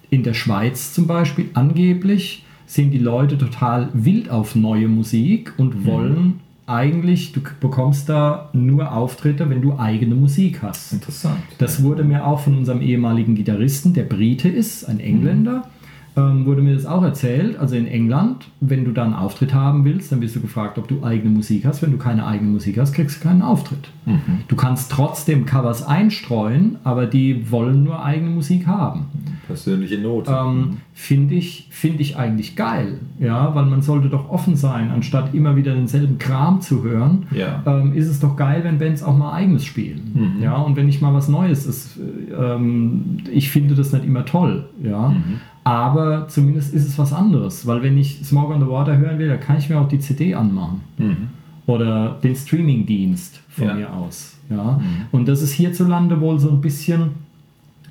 In 0.09 0.23
der 0.23 0.33
Schweiz 0.33 0.93
zum 0.93 1.07
Beispiel, 1.07 1.49
angeblich 1.53 2.45
sind 2.65 2.91
die 2.91 2.99
Leute 2.99 3.37
total 3.37 3.89
wild 3.93 4.29
auf 4.29 4.55
neue 4.55 4.87
Musik 4.87 5.53
und 5.57 5.75
mhm. 5.79 6.39
Eigentlich, 6.69 7.31
du 7.31 7.41
bekommst 7.59 8.09
da 8.09 8.49
nur 8.53 8.91
Auftritte, 8.91 9.49
wenn 9.49 9.61
du 9.61 9.77
eigene 9.77 10.15
Musik 10.15 10.61
hast. 10.61 10.93
Interessant. 10.93 11.39
Das 11.57 11.83
wurde 11.83 12.03
mir 12.03 12.25
auch 12.25 12.39
von 12.39 12.57
unserem 12.57 12.81
ehemaligen 12.81 13.35
Gitarristen, 13.35 13.93
der 13.93 14.03
Brite 14.03 14.49
ist, 14.49 14.85
ein 14.85 14.99
Engländer, 14.99 15.57
mhm 15.57 15.79
ähm, 16.19 16.45
wurde 16.45 16.61
mir 16.61 16.73
das 16.73 16.85
auch 16.85 17.03
erzählt. 17.03 17.57
Also 17.57 17.75
in 17.75 17.87
England, 17.87 18.47
wenn 18.59 18.85
du 18.85 18.91
da 18.91 19.03
einen 19.03 19.13
Auftritt 19.13 19.53
haben 19.53 19.85
willst, 19.85 20.11
dann 20.11 20.21
wirst 20.21 20.35
du 20.35 20.41
gefragt, 20.41 20.77
ob 20.77 20.87
du 20.87 21.03
eigene 21.03 21.29
Musik 21.29 21.65
hast. 21.65 21.81
Wenn 21.81 21.91
du 21.91 21.97
keine 21.97 22.25
eigene 22.25 22.51
Musik 22.51 22.77
hast, 22.77 22.93
kriegst 22.93 23.17
du 23.17 23.27
keinen 23.27 23.41
Auftritt. 23.41 23.89
Mhm. 24.05 24.41
Du 24.47 24.55
kannst 24.55 24.91
trotzdem 24.91 25.45
Covers 25.45 25.85
einstreuen, 25.85 26.77
aber 26.83 27.05
die 27.05 27.51
wollen 27.51 27.83
nur 27.83 28.03
eigene 28.03 28.31
Musik 28.31 28.67
haben. 28.67 29.05
Persönliche 29.49 29.97
Note. 29.97 30.31
Ähm, 30.31 30.57
mhm. 30.57 30.77
Finde 30.93 31.35
ich, 31.35 31.67
find 31.69 31.99
ich 31.99 32.17
eigentlich 32.17 32.55
geil, 32.55 32.99
ja, 33.19 33.53
weil 33.53 33.65
man 33.65 33.81
sollte 33.81 34.09
doch 34.09 34.29
offen 34.29 34.55
sein, 34.55 34.89
anstatt 34.91 35.33
immer 35.33 35.55
wieder 35.55 35.73
denselben 35.73 36.17
Kram 36.17 36.61
zu 36.61 36.83
hören. 36.83 37.27
Ja. 37.31 37.61
Ähm, 37.65 37.93
ist 37.93 38.07
es 38.07 38.19
doch 38.19 38.35
geil, 38.35 38.61
wenn 38.63 38.79
Bands 38.79 39.03
auch 39.03 39.17
mal 39.17 39.33
eigenes 39.33 39.65
spielen. 39.65 40.35
Mhm. 40.37 40.43
Ja, 40.43 40.55
und 40.57 40.75
wenn 40.75 40.87
ich 40.87 41.01
mal 41.01 41.13
was 41.13 41.27
Neues 41.27 41.65
ist, 41.65 41.99
ähm, 42.37 43.17
ich 43.31 43.49
finde 43.49 43.75
das 43.75 43.91
nicht 43.91 44.05
immer 44.05 44.25
toll, 44.25 44.69
ja. 44.81 45.09
Mhm 45.09 45.41
aber 45.69 46.27
zumindest 46.27 46.73
ist 46.73 46.87
es 46.87 46.97
was 46.97 47.13
anderes, 47.13 47.67
weil 47.67 47.83
wenn 47.83 47.95
ich 47.95 48.21
Smog 48.23 48.49
on 48.49 48.59
the 48.59 48.67
Water 48.67 48.97
hören 48.97 49.19
will, 49.19 49.27
dann 49.27 49.39
kann 49.39 49.57
ich 49.57 49.69
mir 49.69 49.79
auch 49.79 49.87
die 49.87 49.99
CD 49.99 50.33
anmachen. 50.33 50.81
Mhm. 50.97 51.29
Oder 51.67 52.17
den 52.23 52.35
Streaming-Dienst 52.35 53.39
von 53.49 53.67
ja. 53.67 53.73
mir 53.75 53.93
aus. 53.93 54.39
Ja? 54.49 54.79
Mhm. 54.79 55.05
Und 55.11 55.27
das 55.27 55.43
ist 55.43 55.51
hierzulande 55.51 56.19
wohl 56.21 56.39
so 56.39 56.49
ein 56.49 56.61
bisschen, 56.61 57.11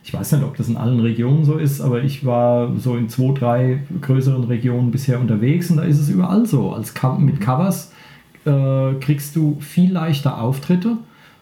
ich 0.09 0.15
weiß 0.15 0.33
nicht, 0.33 0.43
ob 0.43 0.57
das 0.57 0.71
in 0.71 0.79
allen 0.79 1.01
Regionen 1.01 1.45
so 1.45 1.59
ist, 1.59 1.83
aber 1.83 2.03
ich 2.03 2.25
war 2.25 2.75
so 2.79 2.97
in 2.97 3.11
zwei, 3.11 3.35
drei 3.35 3.83
größeren 4.01 4.45
Regionen 4.45 4.91
bisher 4.91 5.21
unterwegs 5.21 5.71
und 5.71 5.77
da 5.77 5.83
ist 5.83 5.99
es 5.99 6.09
überall 6.09 6.47
so. 6.47 6.73
Als 6.73 6.95
mit 7.19 7.43
Covers 7.43 7.93
äh, 8.47 8.95
kriegst 9.01 9.37
du 9.37 9.59
viel 9.61 9.93
leichter 9.93 10.41
Auftritte 10.41 10.97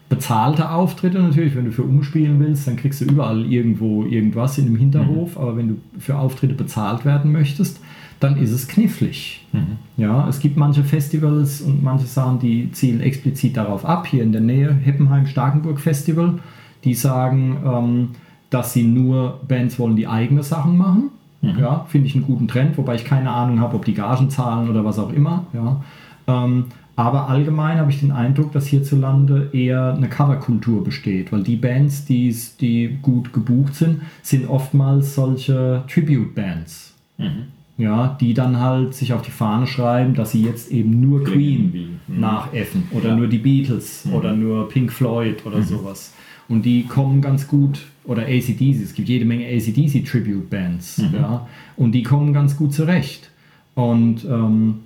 bezahlte 0.09 0.71
Auftritte 0.71 1.21
natürlich. 1.21 1.55
Wenn 1.55 1.67
du 1.67 1.73
für 1.73 1.83
umspielen 1.83 2.41
willst, 2.41 2.67
dann 2.67 2.77
kriegst 2.77 3.01
du 3.01 3.05
überall 3.05 3.45
irgendwo 3.53 4.05
irgendwas 4.05 4.59
in 4.59 4.67
dem 4.67 4.77
Hinterhof. 4.77 5.37
Mhm. 5.37 5.43
Aber 5.43 5.57
wenn 5.57 5.69
du 5.69 5.77
für 5.99 6.17
Auftritte 6.17 6.55
bezahlt 6.55 7.05
werden 7.05 7.31
möchtest, 7.31 7.81
dann 8.19 8.37
ist 8.37 8.51
es 8.51 8.67
knifflig. 8.67 9.47
Mhm. 9.53 9.79
Ja, 9.97 10.29
es 10.29 10.41
gibt 10.41 10.57
manche 10.57 10.83
Festivals 10.83 11.61
und 11.61 11.85
manche 11.85 12.07
Sachen, 12.07 12.41
die 12.41 12.71
zielen 12.73 13.01
explizit 13.01 13.57
darauf 13.57 13.85
ab. 13.85 14.07
Hier 14.07 14.23
in 14.23 14.33
der 14.33 14.41
Nähe 14.41 14.73
Heppenheim-Starkenburg 14.73 15.81
Festival, 15.81 16.39
die 16.85 16.95
sagen, 16.95 17.59
ähm, 17.65 18.09
dass 18.51 18.73
sie 18.73 18.85
nur 18.85 19.41
Bands 19.47 19.79
wollen, 19.79 19.97
die 19.97 20.07
eigene 20.07 20.43
Sachen 20.43 20.77
machen. 20.77 21.11
Mhm. 21.43 21.59
Ja, 21.59 21.87
finde 21.89 22.09
ich 22.09 22.15
einen 22.15 22.25
guten 22.25 22.49
Trend, 22.49 22.79
wobei 22.79 22.95
ich 22.95 23.05
keine 23.05 23.31
Ahnung 23.31 23.61
habe, 23.61 23.77
ob 23.77 23.85
die 23.85 23.95
Gagen 23.95 24.31
zahlen 24.31 24.71
oder 24.71 24.85
was 24.85 24.99
auch 24.99 25.13
immer. 25.13 25.47
Ja. 25.53 25.83
Ähm, 26.27 26.67
aber 26.97 27.29
allgemein 27.29 27.79
habe 27.79 27.91
ich 27.91 28.01
den 28.01 28.11
Eindruck, 28.11 28.53
dass 28.53 28.67
hierzulande 28.67 29.51
eher 29.53 29.93
eine 29.95 30.09
Coverkultur 30.09 30.83
besteht, 30.83 31.31
weil 31.31 31.43
die 31.43 31.57
Bands, 31.57 32.07
die, 32.07 32.35
die 32.59 32.99
gut 33.03 33.35
gebucht 33.35 33.75
sind, 33.75 34.01
sind 34.23 34.49
oftmals 34.49 35.15
solche 35.15 35.85
Tribute-Bands. 35.89 36.95
Mhm. 37.19 37.49
Ja, 37.79 38.17
die 38.19 38.33
dann 38.33 38.59
halt 38.59 38.95
sich 38.95 39.13
auf 39.13 39.21
die 39.21 39.31
Fahne 39.31 39.67
schreiben, 39.67 40.15
dass 40.15 40.33
sie 40.33 40.43
jetzt 40.43 40.73
eben 40.73 40.99
nur 40.99 41.25
Queen 41.25 42.01
mhm. 42.07 42.21
nachäffen 42.21 42.85
oder 42.91 43.11
ja. 43.11 43.17
nur 43.17 43.27
die 43.27 43.37
Beatles 43.37 44.07
mhm. 44.07 44.15
oder 44.15 44.33
nur 44.33 44.67
Pink 44.71 44.91
Floyd 44.91 45.45
oder 45.45 45.59
mhm. 45.59 45.65
sowas. 45.65 46.15
Und 46.49 46.65
die 46.65 46.85
kommen 46.85 47.21
ganz 47.21 47.49
gut, 47.49 47.81
oder 48.05 48.23
ACDC, 48.23 48.83
es 48.83 48.95
gibt 48.95 49.09
jede 49.09 49.25
Menge 49.25 49.47
ACDC 49.47 50.05
Tribute 50.05 50.49
Bands, 50.49 50.99
mhm. 50.99 51.15
ja, 51.15 51.47
und 51.77 51.93
die 51.93 52.03
kommen 52.03 52.33
ganz 52.33 52.57
gut 52.57 52.73
zurecht. 52.73 53.31
Und 53.75 54.25
ähm, 54.25 54.81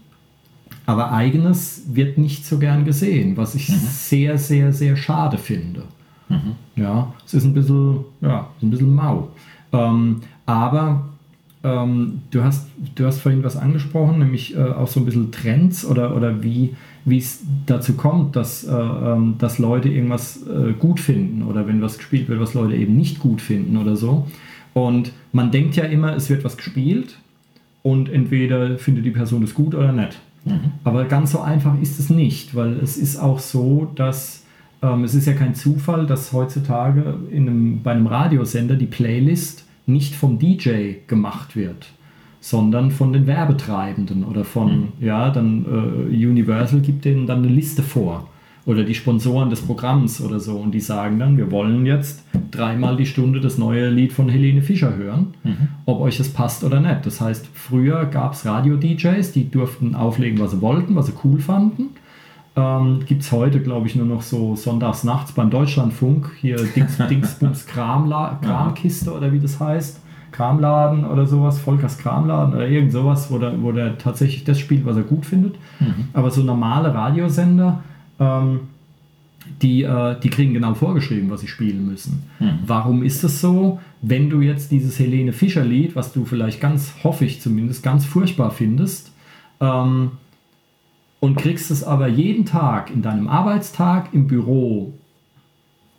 aber 0.87 1.13
eigenes 1.13 1.85
wird 1.93 2.19
nicht 2.19 2.45
so 2.45 2.59
gern 2.59 2.85
gesehen, 2.85 3.37
was 3.37 3.55
ich 3.55 3.69
mhm. 3.69 3.75
sehr, 3.75 4.39
sehr, 4.39 4.73
sehr 4.73 4.97
schade 4.97 5.39
finde. 5.39 5.85
Mhm. 6.29 6.57
Ja, 6.77 7.13
es 7.25 7.35
ist 7.35 7.45
ein 7.45 7.55
bisschen, 7.55 8.05
ja, 8.21 8.49
ein 8.63 8.71
bisschen 8.71 8.95
mau. 8.95 9.29
Ähm, 9.73 10.23
aber 10.47 11.11
ähm, 11.63 12.23
du, 12.31 12.43
hast, 12.43 12.69
du 12.95 13.05
hast 13.05 13.21
vorhin 13.21 13.45
was 13.45 13.57
angesprochen, 13.57 14.19
nämlich 14.19 14.57
äh, 14.57 14.63
auch 14.63 14.89
so 14.89 15.01
ein 15.01 15.07
bisschen 15.07 15.31
Trends 15.31 15.85
oder, 15.85 16.17
oder 16.17 16.43
wie 16.43 16.75
es 17.07 17.43
dazu 17.67 17.95
kommt, 17.95 18.37
dass, 18.37 18.65
äh, 18.65 18.73
ähm, 18.73 19.37
dass 19.39 19.59
Leute 19.59 19.89
irgendwas 19.89 20.47
äh, 20.47 20.73
gut 20.73 21.01
finden 21.01 21.43
oder 21.43 21.67
wenn 21.67 21.83
was 21.83 21.99
gespielt 21.99 22.29
wird, 22.29 22.41
was 22.41 22.55
Leute 22.55 22.77
eben 22.77 22.97
nicht 22.97 23.19
gut 23.19 23.41
finden 23.41 23.77
oder 23.77 23.97
so. 23.97 24.27
Und 24.75 25.13
man 25.33 25.51
denkt 25.51 25.77
ja 25.77 25.85
immer, 25.85 26.15
es 26.15 26.31
wird 26.31 26.45
was 26.45 26.57
gespielt 26.57 27.19
und 27.83 28.09
entweder 28.09 28.79
findet 28.79 29.05
die 29.05 29.11
Person 29.11 29.43
es 29.43 29.55
gut 29.55 29.75
oder 29.75 29.93
nicht. 29.93 30.21
Mhm. 30.45 30.73
Aber 30.85 31.05
ganz 31.05 31.33
so 31.33 31.41
einfach 31.41 31.81
ist 31.81 31.99
es 31.99 32.11
nicht, 32.11 32.55
weil 32.55 32.75
es 32.75 32.97
ist 32.97 33.17
auch 33.17 33.39
so, 33.39 33.91
dass 33.95 34.45
ähm, 34.83 35.05
es 35.05 35.15
ist 35.15 35.27
ja 35.27 35.33
kein 35.35 35.55
Zufall, 35.55 36.07
dass 36.07 36.33
heutzutage 36.33 37.19
in 37.31 37.49
einem, 37.49 37.83
bei 37.83 37.93
einem 37.93 38.07
Radiosender 38.07 38.77
die 38.77 38.87
Playlist 38.87 39.67
nicht 39.87 40.15
vom 40.15 40.39
DJ 40.39 40.95
gemacht 41.07 41.57
wird, 41.57 41.89
sondern 42.41 42.91
von 42.91 43.13
den 43.13 43.27
Werbetreibenden 43.27 44.25
oder 44.25 44.45
von, 44.45 44.73
mhm. 44.73 44.89
ja, 45.01 45.31
dann 45.31 45.65
äh, 45.65 46.27
Universal 46.27 46.81
gibt 46.81 47.05
denen 47.05 47.27
dann 47.27 47.39
eine 47.39 47.53
Liste 47.53 47.83
vor 47.83 48.29
oder 48.67 48.85
die 48.85 48.95
Sponsoren 48.95 49.51
des 49.51 49.63
Programms 49.63 50.21
oder 50.21 50.41
so 50.41 50.57
und 50.57 50.73
die 50.73 50.81
sagen 50.81 51.19
dann, 51.19 51.37
wir 51.37 51.51
wollen 51.51 51.87
jetzt 51.87 52.25
dreimal 52.51 52.97
die 52.97 53.07
Stunde 53.07 53.41
das 53.41 53.59
neue 53.59 53.89
Lied 53.89 54.13
von 54.13 54.29
Helene 54.29 54.63
Fischer 54.63 54.97
hören, 54.97 55.35
mhm. 55.45 55.69
ob 55.87 56.01
euch 56.01 56.19
das 56.19 56.31
passt 56.31 56.65
oder 56.65 56.81
nicht. 56.81 57.05
Das 57.05 57.21
heißt, 57.21 57.49
früher 57.53 58.07
gab 58.07 58.35
es 58.35 58.45
Radio-DJs, 58.45 59.33
die 59.33 59.51
durften 59.51 59.95
auflegen, 59.95 60.39
was 60.39 60.53
sie 60.53 60.61
wollten, 60.61 60.95
was 60.95 61.07
sie 61.07 61.15
cool 61.25 61.41
fanden. 61.41 61.91
Ähm, 62.57 63.01
Gibt 63.07 63.23
es 63.23 63.33
heute, 63.33 63.61
glaube 63.61 63.87
ich, 63.87 63.97
nur 63.97 64.07
noch 64.07 64.23
so 64.23 64.57
sonntags 64.57 65.05
nachts 65.05 65.33
beim 65.33 65.51
Deutschlandfunk, 65.51 66.31
hier 66.41 66.57
Dings, 66.57 66.99
Dingsbums 67.09 67.67
Kramla 67.67 68.41
Kramkiste 68.43 69.13
oder 69.13 69.33
wie 69.33 69.39
das 69.39 69.61
heißt. 69.61 70.01
Kramladen 70.41 71.05
oder 71.05 71.27
sowas, 71.27 71.59
Volkers 71.59 71.99
Kramladen 71.99 72.55
oder 72.55 72.67
irgend 72.67 72.93
sowas, 72.93 73.31
wo 73.31 73.37
der, 73.37 73.63
wo 73.63 73.73
der 73.73 73.99
tatsächlich 73.99 74.43
das 74.43 74.59
spielt, 74.59 74.87
was 74.87 74.97
er 74.97 75.03
gut 75.03 75.27
findet. 75.27 75.57
Mhm. 75.81 76.07
Aber 76.15 76.31
so 76.31 76.43
normale 76.43 76.95
Radiosender, 76.95 77.83
ähm, 78.19 78.61
die, 79.61 79.83
äh, 79.83 80.19
die 80.19 80.31
kriegen 80.31 80.55
genau 80.55 80.73
vorgeschrieben, 80.73 81.29
was 81.29 81.43
sie 81.43 81.49
spielen 81.49 81.87
müssen. 81.87 82.23
Mhm. 82.39 82.61
Warum 82.67 83.03
ist 83.03 83.23
das 83.23 83.43
so? 83.43 83.81
Wenn 84.01 84.31
du 84.31 84.41
jetzt 84.41 84.71
dieses 84.71 84.99
Helene 84.99 85.35
Fischer 85.35 85.63
Lied, 85.65 85.95
was 85.95 86.15
du 86.15 86.25
vielleicht 86.25 86.59
ganz, 86.59 86.95
hoffe 87.05 87.27
ich 87.27 87.43
zumindest, 87.43 87.83
ganz 87.83 88.07
furchtbar 88.07 88.51
findest, 88.51 89.13
ähm, 89.61 90.13
und 91.21 91.37
kriegst 91.37 91.71
es 91.71 91.85
aber 91.85 92.09
jeden 92.09 92.47
Tag 92.47 92.91
in 92.91 93.03
deinem 93.03 93.29
Arbeitstag 93.29 94.15
im 94.15 94.27
Büro 94.27 94.95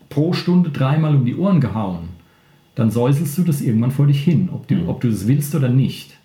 pro 0.09 0.33
Stunde 0.33 0.71
dreimal 0.71 1.15
um 1.15 1.25
die 1.25 1.35
Ohren 1.35 1.61
gehauen, 1.61 2.09
dann 2.75 2.91
säuselst 2.91 3.37
du 3.37 3.43
das 3.43 3.61
irgendwann 3.61 3.91
vor 3.91 4.07
dich 4.07 4.23
hin, 4.23 4.49
ob 4.51 4.67
du, 4.67 4.75
mhm. 4.75 4.89
ob 4.89 5.01
du 5.01 5.09
das 5.09 5.27
willst 5.27 5.53
oder 5.55 5.69
nicht. 5.69 6.17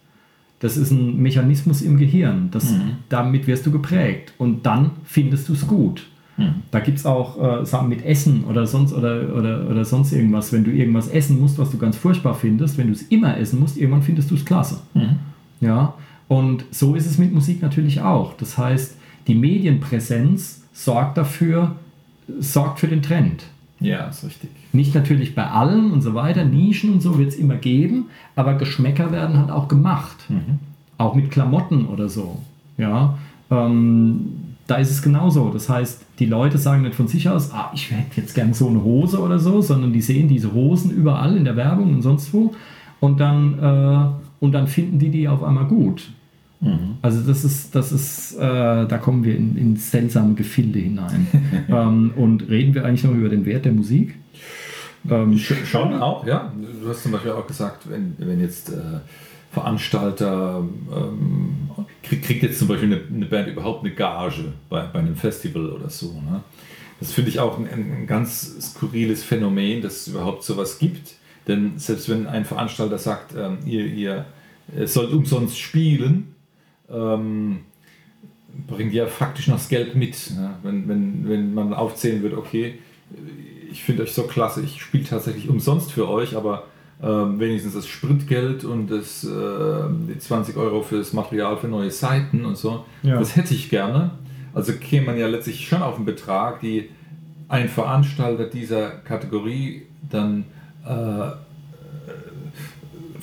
Das 0.61 0.77
ist 0.77 0.91
ein 0.91 1.21
Mechanismus 1.21 1.83
im 1.83 1.99
Gehirn. 1.99 2.49
Das, 2.51 2.71
mhm. 2.71 2.99
Damit 3.09 3.47
wirst 3.47 3.67
du 3.67 3.71
geprägt. 3.71 4.33
Und 4.39 4.65
dann 4.65 4.93
findest 5.05 5.49
du 5.49 5.53
es 5.53 5.67
gut. 5.67 6.07
Mhm. 6.37 6.63
Da 6.71 6.81
gibt 6.81 6.99
es 6.99 7.07
auch 7.07 7.61
äh, 7.61 7.67
Sachen 7.67 7.89
mit 7.89 8.05
Essen 8.05 8.45
oder 8.45 8.67
sonst, 8.67 8.93
oder, 8.93 9.35
oder, 9.35 9.69
oder 9.69 9.85
sonst 9.85 10.13
irgendwas. 10.13 10.53
Wenn 10.53 10.65
du 10.65 10.71
irgendwas 10.71 11.09
essen 11.09 11.41
musst, 11.41 11.59
was 11.59 11.71
du 11.71 11.79
ganz 11.79 11.97
furchtbar 11.97 12.35
findest, 12.35 12.79
wenn 12.79 12.87
du 12.87 12.93
es 12.93 13.03
immer 13.03 13.37
essen 13.37 13.61
musst, 13.61 13.77
irgendwann 13.77 14.03
findest 14.03 14.31
du 14.31 14.35
es 14.35 14.45
klasse. 14.45 14.81
Mhm. 14.95 15.19
Ja? 15.61 15.95
Und 16.29 16.65
so 16.71 16.95
ist 16.95 17.07
es 17.07 17.19
mit 17.19 17.33
Musik 17.33 17.61
natürlich 17.63 18.01
auch. 18.01 18.35
Das 18.35 18.57
heißt, 18.57 18.97
die 19.27 19.35
Medienpräsenz 19.35 20.63
sorgt 20.73 21.19
dafür, 21.19 21.77
sorgt 22.39 22.81
für 22.81 22.89
den 22.89 23.03
Trend. 23.03 23.45
Ja, 23.81 24.09
ist 24.09 24.25
richtig. 24.25 24.51
Nicht 24.77 24.95
natürlich 24.95 25.35
bei 25.35 25.47
allen 25.47 25.91
und 25.91 26.03
so 26.03 26.15
weiter, 26.15 26.45
Nischen 26.45 26.93
und 26.93 27.01
so 27.01 27.19
wird 27.19 27.31
es 27.31 27.37
immer 27.37 27.57
geben, 27.57 28.07
aber 28.37 28.55
Geschmäcker 28.55 29.11
werden 29.11 29.39
halt 29.39 29.51
auch 29.51 29.69
gemacht. 29.69 30.27
Mhm. 30.29 30.59
Auch 30.99 31.15
mit 31.15 31.31
Klamotten 31.31 31.87
oder 31.87 32.09
so. 32.09 32.43
Ja, 32.79 33.19
ähm, 33.51 34.37
da 34.67 34.77
ist 34.77 34.91
es 34.91 35.03
genauso. 35.03 35.51
Das 35.51 35.69
heißt, 35.69 36.05
die 36.19 36.27
Leute 36.27 36.59
sagen 36.59 36.83
nicht 36.83 36.95
von 36.95 37.09
sich 37.09 37.29
aus, 37.29 37.53
ah, 37.53 37.71
ich 37.75 37.91
hätte 37.91 38.21
jetzt 38.21 38.35
gern 38.35 38.53
so 38.53 38.69
eine 38.69 38.83
Hose 38.83 39.21
oder 39.21 39.39
so, 39.39 39.61
sondern 39.61 39.93
die 39.93 40.01
sehen 40.01 40.29
diese 40.29 40.53
Hosen 40.53 40.91
überall 40.91 41.37
in 41.37 41.45
der 41.45 41.57
Werbung 41.57 41.95
und 41.95 42.03
sonst 42.03 42.33
wo 42.33 42.55
und 43.01 43.21
dann, 43.21 43.59
äh, 43.59 44.45
und 44.45 44.53
dann 44.53 44.67
finden 44.67 44.99
die 44.99 45.11
die 45.11 45.29
auf 45.29 45.43
einmal 45.43 45.67
gut. 45.67 46.11
Mhm. 46.67 46.97
Also 47.03 47.21
das 47.23 47.45
ist, 47.45 47.75
das 47.75 47.93
ist, 47.93 48.37
äh, 48.37 48.39
da 48.41 48.99
kommen 48.99 49.25
wir 49.25 49.37
in, 49.37 49.57
in 49.57 49.77
seltsame 49.77 50.35
Gefilde 50.35 50.79
hinein. 50.79 51.27
ähm, 51.69 52.13
und 52.17 52.49
reden 52.49 52.75
wir 52.75 52.85
eigentlich 52.85 53.05
noch 53.05 53.15
über 53.15 53.29
den 53.29 53.47
Wert 53.47 53.65
der 53.65 53.73
Musik? 53.73 54.15
Ähm, 55.09 55.39
Schon 55.39 55.95
auch, 55.95 56.27
ja. 56.27 56.53
Du 56.83 56.89
hast 56.89 57.03
zum 57.03 57.13
Beispiel 57.13 57.33
auch 57.33 57.47
gesagt, 57.47 57.89
wenn, 57.89 58.15
wenn 58.19 58.41
jetzt 58.41 58.71
äh, 58.71 59.01
Veranstalter 59.53 60.63
ähm, 60.95 61.71
kriegt, 62.03 62.25
kriegt 62.25 62.43
jetzt 62.43 62.59
zum 62.59 62.69
Beispiel 62.69 62.93
eine, 62.93 63.03
eine, 63.15 63.27
Band 63.27 63.49
überhaupt 63.49 63.85
eine 63.85 63.95
Gage 63.95 64.53
bei, 64.69 64.83
bei 64.87 64.99
einem 64.99 65.17
Festival 65.17 65.71
oder 65.71 65.89
so. 65.89 66.13
Ne? 66.13 66.43
Das 67.01 67.13
finde 67.13 67.31
ich 67.31 67.41
auch 67.41 67.59
ein, 67.59 67.67
ein, 67.67 68.07
ganz 68.07 68.57
skurriles 68.61 69.23
Phänomen, 69.23 69.83
dass 69.83 70.03
es 70.03 70.09
überhaupt 70.09 70.43
sowas 70.43 70.79
gibt. 70.79 71.15
Denn 71.47 71.79
selbst 71.79 72.09
wenn 72.09 72.27
ein 72.27 72.45
Veranstalter 72.45 72.99
sagt, 72.99 73.35
ähm, 73.37 73.59
ihr, 73.65 73.87
ihr 73.87 74.27
sollt 74.87 75.13
umsonst 75.13 75.59
spielen, 75.59 76.35
ähm, 76.91 77.61
bringt 78.67 78.93
ja 78.93 79.07
faktisch 79.07 79.49
noch 79.49 79.57
das 79.57 79.69
Geld 79.69 79.95
mit. 79.95 80.31
Ne? 80.35 80.55
Wenn, 80.63 80.89
wenn, 80.89 81.29
wenn 81.29 81.55
man 81.55 81.75
aufzählen 81.75 82.23
würde, 82.23 82.39
okay, 82.39 82.79
ich 83.71 83.85
finde 83.85 84.05
euch 84.05 84.13
so 84.13 84.25
klasse, 84.25 84.63
ich 84.63 84.81
spiele 84.81 85.05
tatsächlich 85.05 85.49
umsonst 85.49 85.93
für 85.93 86.09
euch, 86.09 86.37
aber 86.37 86.65
ähm, 87.03 87.39
wenigstens 87.39 87.75
das 87.75 87.87
Spritgeld 87.87 88.65
und 88.65 88.91
das, 88.91 89.23
äh, 89.25 89.29
die 90.09 90.19
20 90.19 90.57
Euro 90.57 90.83
für 90.83 90.99
das 90.99 91.13
Material 91.13 91.57
für 91.59 91.69
neue 91.69 91.91
Seiten 91.91 92.45
und 92.45 92.57
so, 92.57 92.85
ja. 93.03 93.19
das 93.19 93.37
hätte 93.37 93.55
ich 93.55 93.69
gerne. 93.69 94.13
Also 94.55 94.73
käme 94.73 95.07
man 95.07 95.19
ja 95.19 95.27
letztlich 95.27 95.69
schon 95.69 95.83
auf 95.83 95.97
einen 95.97 96.07
Betrag, 96.07 96.61
die 96.61 96.89
ein 97.49 97.69
Veranstalter 97.69 98.45
dieser 98.45 98.89
Kategorie 98.89 99.83
dann 100.11 100.45
äh, 100.87 101.31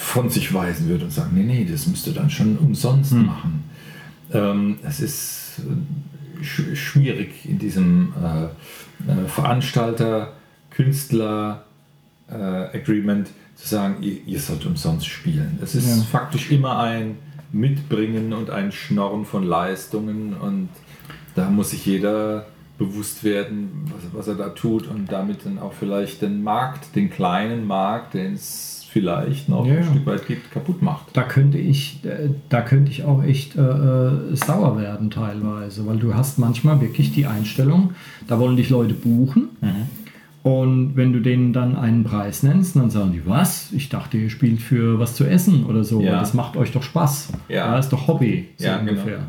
von 0.04 0.30
sich 0.30 0.54
weisen 0.54 0.90
würde 0.90 1.06
und 1.06 1.12
sagen, 1.12 1.32
nee, 1.34 1.44
nee, 1.44 1.66
das 1.70 1.88
müsst 1.88 2.06
ihr 2.08 2.14
dann 2.14 2.30
schon 2.30 2.58
umsonst 2.58 3.12
hm. 3.12 3.26
machen. 3.26 3.64
Ähm, 4.32 4.78
es 4.84 5.00
ist 5.00 5.60
äh, 5.60 6.44
sch 6.44 6.76
schwierig 6.76 7.48
in 7.48 7.58
diesem 7.58 8.14
äh, 8.22 8.44
äh, 9.10 9.28
Veranstalter, 9.28 10.34
Künstler 10.70 11.64
äh, 12.30 12.34
Agreement 12.34 13.30
zu 13.56 13.68
sagen, 13.68 14.04
ihr, 14.04 14.18
ihr, 14.26 14.40
sollt 14.40 14.66
umsonst 14.66 15.08
spielen. 15.08 15.58
Es 15.62 15.74
ist 15.74 15.88
ja. 15.88 16.04
faktisch 16.04 16.52
immer 16.52 16.80
ein 16.80 17.18
Mitbringen 17.52 18.34
und 18.34 18.50
ein 18.50 18.72
Schnorren 18.72 19.26
von 19.26 19.44
Leistungen 19.44 20.34
und 20.34 20.70
da 21.36 21.50
muss 21.50 21.70
sich 21.70 21.86
jeder 21.86 22.46
bewusst 22.78 23.24
werden, 23.24 23.86
was, 23.86 24.14
was 24.14 24.28
er 24.28 24.36
da 24.36 24.50
tut 24.50 24.88
und 24.88 25.12
damit 25.12 25.46
dann 25.46 25.60
auch 25.60 25.74
vielleicht 25.74 26.22
den 26.22 26.44
Markt, 26.44 26.96
den 26.96 27.10
kleinen 27.10 27.66
Markt, 27.66 28.16
den 28.16 28.34
es 28.34 28.73
vielleicht 28.94 29.50
noch 29.50 29.66
ja, 29.66 29.78
ein 29.78 29.84
Stück 29.84 30.06
weit 30.06 30.22
kaputt 30.52 30.84
macht. 30.84 31.08
Da 31.14 31.24
könnte 31.24 31.58
ich, 31.58 32.00
äh, 32.06 32.30
da 32.50 32.62
könnte 32.62 32.92
ich 32.92 33.04
auch 33.04 33.24
echt 33.24 33.56
äh, 33.56 33.62
äh, 33.62 34.36
sauer 34.36 34.80
werden 34.80 35.10
teilweise, 35.10 35.88
weil 35.88 35.98
du 35.98 36.14
hast 36.14 36.38
manchmal 36.38 36.80
wirklich 36.80 37.12
die 37.12 37.26
Einstellung, 37.26 37.94
da 38.28 38.40
wollen 38.40 38.56
dich 38.56 38.70
Leute 38.70 38.94
buchen. 38.94 39.50
Mhm. 39.62 39.90
Und 40.44 40.96
wenn 40.96 41.12
du 41.12 41.22
denen 41.22 41.54
dann 41.54 41.76
einen 41.76 42.04
Preis 42.04 42.44
nennst, 42.44 42.76
dann 42.76 42.92
sagen 42.92 43.14
die, 43.14 43.26
was? 43.26 43.72
Ich 43.72 43.90
dachte, 43.90 44.18
ihr 44.18 44.30
spielt 44.30 44.62
für 44.62 45.00
was 45.00 45.16
zu 45.16 45.24
essen 45.24 45.66
oder 45.66 45.84
so. 45.84 46.00
Ja. 46.02 46.20
Das 46.20 46.34
macht 46.36 46.56
euch 46.56 46.72
doch 46.72 46.84
Spaß. 46.84 47.32
Ja. 47.50 47.76
Das 47.76 47.86
ist 47.86 47.94
doch 47.94 48.08
Hobby, 48.08 48.50
so 48.58 48.66
ja, 48.66 48.78
genau. 48.78 48.92
ungefähr. 48.92 49.20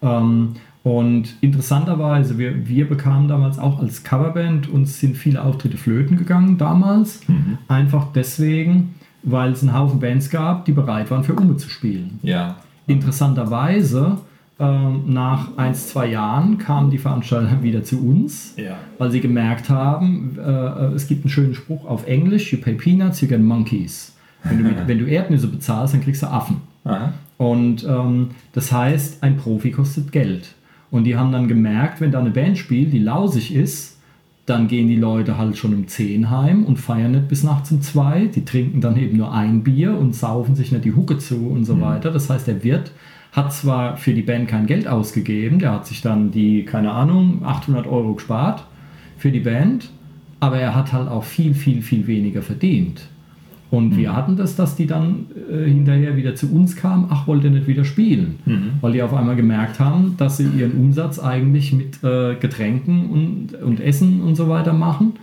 Genau. 0.00 0.18
Ähm, 0.18 0.54
und 0.82 1.36
interessanterweise, 1.40 2.36
wir, 2.36 2.66
wir 2.66 2.88
bekamen 2.88 3.28
damals 3.28 3.58
auch 3.58 3.78
als 3.78 4.04
Coverband, 4.04 4.68
uns 4.68 5.00
sind 5.00 5.16
viele 5.16 5.42
Auftritte 5.42 5.76
flöten 5.76 6.16
gegangen 6.16 6.58
damals. 6.58 7.26
Mhm. 7.28 7.58
Einfach 7.68 8.08
deswegen, 8.14 8.94
weil 9.24 9.52
es 9.52 9.62
einen 9.62 9.76
Haufen 9.76 10.00
Bands 10.00 10.30
gab, 10.30 10.64
die 10.64 10.72
bereit 10.72 11.10
waren, 11.10 11.24
für 11.24 11.34
Ume 11.34 11.56
zu 11.56 11.68
spielen. 11.68 12.18
Ja. 12.22 12.56
Interessanterweise, 12.86 14.18
äh, 14.58 14.64
nach 15.06 15.56
ein, 15.56 15.74
zwei 15.74 16.06
Jahren 16.06 16.58
kamen 16.58 16.90
die 16.90 16.98
Veranstalter 16.98 17.62
wieder 17.62 17.82
zu 17.82 18.06
uns, 18.06 18.54
ja. 18.56 18.76
weil 18.98 19.10
sie 19.10 19.20
gemerkt 19.20 19.68
haben, 19.68 20.38
äh, 20.38 20.94
es 20.94 21.08
gibt 21.08 21.24
einen 21.24 21.30
schönen 21.30 21.54
Spruch 21.54 21.86
auf 21.86 22.06
Englisch, 22.06 22.52
you 22.52 22.58
pay 22.60 22.74
peanuts, 22.74 23.20
you 23.20 23.28
get 23.28 23.40
monkeys. 23.40 24.14
Wenn 24.44 24.62
du, 24.62 24.70
wenn 24.86 24.98
du 24.98 25.06
Erdnüsse 25.06 25.48
bezahlst, 25.48 25.94
dann 25.94 26.02
kriegst 26.02 26.22
du 26.22 26.26
Affen. 26.26 26.58
Aha. 26.84 27.12
Und 27.36 27.84
ähm, 27.84 28.30
das 28.52 28.70
heißt, 28.70 29.22
ein 29.22 29.36
Profi 29.36 29.72
kostet 29.72 30.12
Geld. 30.12 30.54
Und 30.90 31.04
die 31.04 31.16
haben 31.16 31.32
dann 31.32 31.48
gemerkt, 31.48 32.00
wenn 32.00 32.12
da 32.12 32.20
eine 32.20 32.30
Band 32.30 32.56
spielt, 32.56 32.92
die 32.92 33.00
lausig 33.00 33.52
ist, 33.52 33.93
dann 34.46 34.68
gehen 34.68 34.88
die 34.88 34.96
Leute 34.96 35.38
halt 35.38 35.56
schon 35.56 35.74
um 35.74 35.88
10 35.88 36.30
heim 36.30 36.64
und 36.64 36.76
feiern 36.76 37.12
nicht 37.12 37.28
bis 37.28 37.44
nachts 37.44 37.72
um 37.72 37.80
2. 37.80 38.26
Die 38.26 38.44
trinken 38.44 38.80
dann 38.80 38.96
eben 38.96 39.16
nur 39.16 39.32
ein 39.32 39.64
Bier 39.64 39.96
und 39.98 40.14
saufen 40.14 40.54
sich 40.54 40.70
nicht 40.70 40.84
die 40.84 40.94
Hucke 40.94 41.18
zu 41.18 41.48
und 41.48 41.64
so 41.64 41.76
mhm. 41.76 41.80
weiter. 41.80 42.10
Das 42.10 42.28
heißt, 42.28 42.46
der 42.46 42.62
Wirt 42.62 42.92
hat 43.32 43.52
zwar 43.52 43.96
für 43.96 44.14
die 44.14 44.22
Band 44.22 44.48
kein 44.48 44.66
Geld 44.66 44.86
ausgegeben, 44.86 45.58
der 45.58 45.72
hat 45.72 45.86
sich 45.86 46.02
dann 46.02 46.30
die, 46.30 46.64
keine 46.64 46.92
Ahnung, 46.92 47.44
800 47.44 47.86
Euro 47.86 48.14
gespart 48.14 48.64
für 49.16 49.32
die 49.32 49.40
Band, 49.40 49.90
aber 50.38 50.58
er 50.58 50.74
hat 50.74 50.92
halt 50.92 51.08
auch 51.08 51.24
viel, 51.24 51.54
viel, 51.54 51.82
viel 51.82 52.06
weniger 52.06 52.42
verdient. 52.42 53.08
Und 53.74 53.90
mhm. 53.90 53.96
wir 53.96 54.14
hatten 54.14 54.36
das, 54.36 54.54
dass 54.54 54.76
die 54.76 54.86
dann 54.86 55.26
äh, 55.50 55.64
hinterher 55.64 56.16
wieder 56.16 56.36
zu 56.36 56.52
uns 56.52 56.76
kamen, 56.76 57.08
ach, 57.10 57.26
wollt 57.26 57.42
ihr 57.42 57.50
nicht 57.50 57.66
wieder 57.66 57.84
spielen? 57.84 58.38
Mhm. 58.46 58.70
Weil 58.80 58.92
die 58.92 59.02
auf 59.02 59.12
einmal 59.12 59.34
gemerkt 59.34 59.80
haben, 59.80 60.14
dass 60.16 60.36
sie 60.36 60.46
ihren 60.46 60.72
Umsatz 60.72 61.18
eigentlich 61.18 61.72
mit 61.72 62.02
äh, 62.04 62.36
Getränken 62.36 63.10
und, 63.10 63.60
und 63.60 63.80
Essen 63.80 64.20
und 64.22 64.36
so 64.36 64.48
weiter 64.48 64.72
machen. 64.72 65.14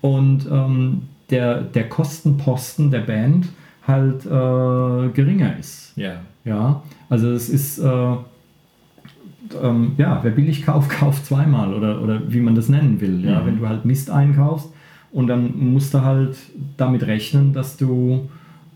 Und 0.00 0.48
ähm, 0.50 1.02
der, 1.28 1.60
der 1.60 1.90
Kostenposten 1.90 2.90
der 2.90 3.00
Band 3.00 3.48
halt 3.86 4.24
äh, 4.24 5.12
geringer 5.12 5.58
ist. 5.58 5.92
Ja. 5.96 6.20
Ja, 6.46 6.82
also 7.10 7.30
es 7.30 7.50
ist, 7.50 7.78
äh, 7.78 8.14
ähm, 9.62 9.92
ja, 9.98 10.20
wer 10.22 10.30
billig 10.30 10.64
kauft, 10.64 10.88
kauft 10.98 11.26
zweimal 11.26 11.74
oder, 11.74 12.00
oder 12.00 12.22
wie 12.26 12.40
man 12.40 12.54
das 12.54 12.70
nennen 12.70 13.02
will. 13.02 13.22
Ja, 13.22 13.40
mhm. 13.40 13.46
wenn 13.46 13.58
du 13.58 13.68
halt 13.68 13.84
Mist 13.84 14.08
einkaufst, 14.08 14.72
und 15.10 15.26
dann 15.26 15.72
musst 15.72 15.94
du 15.94 16.02
halt 16.02 16.36
damit 16.76 17.06
rechnen, 17.06 17.52
dass 17.52 17.76
du 17.76 18.28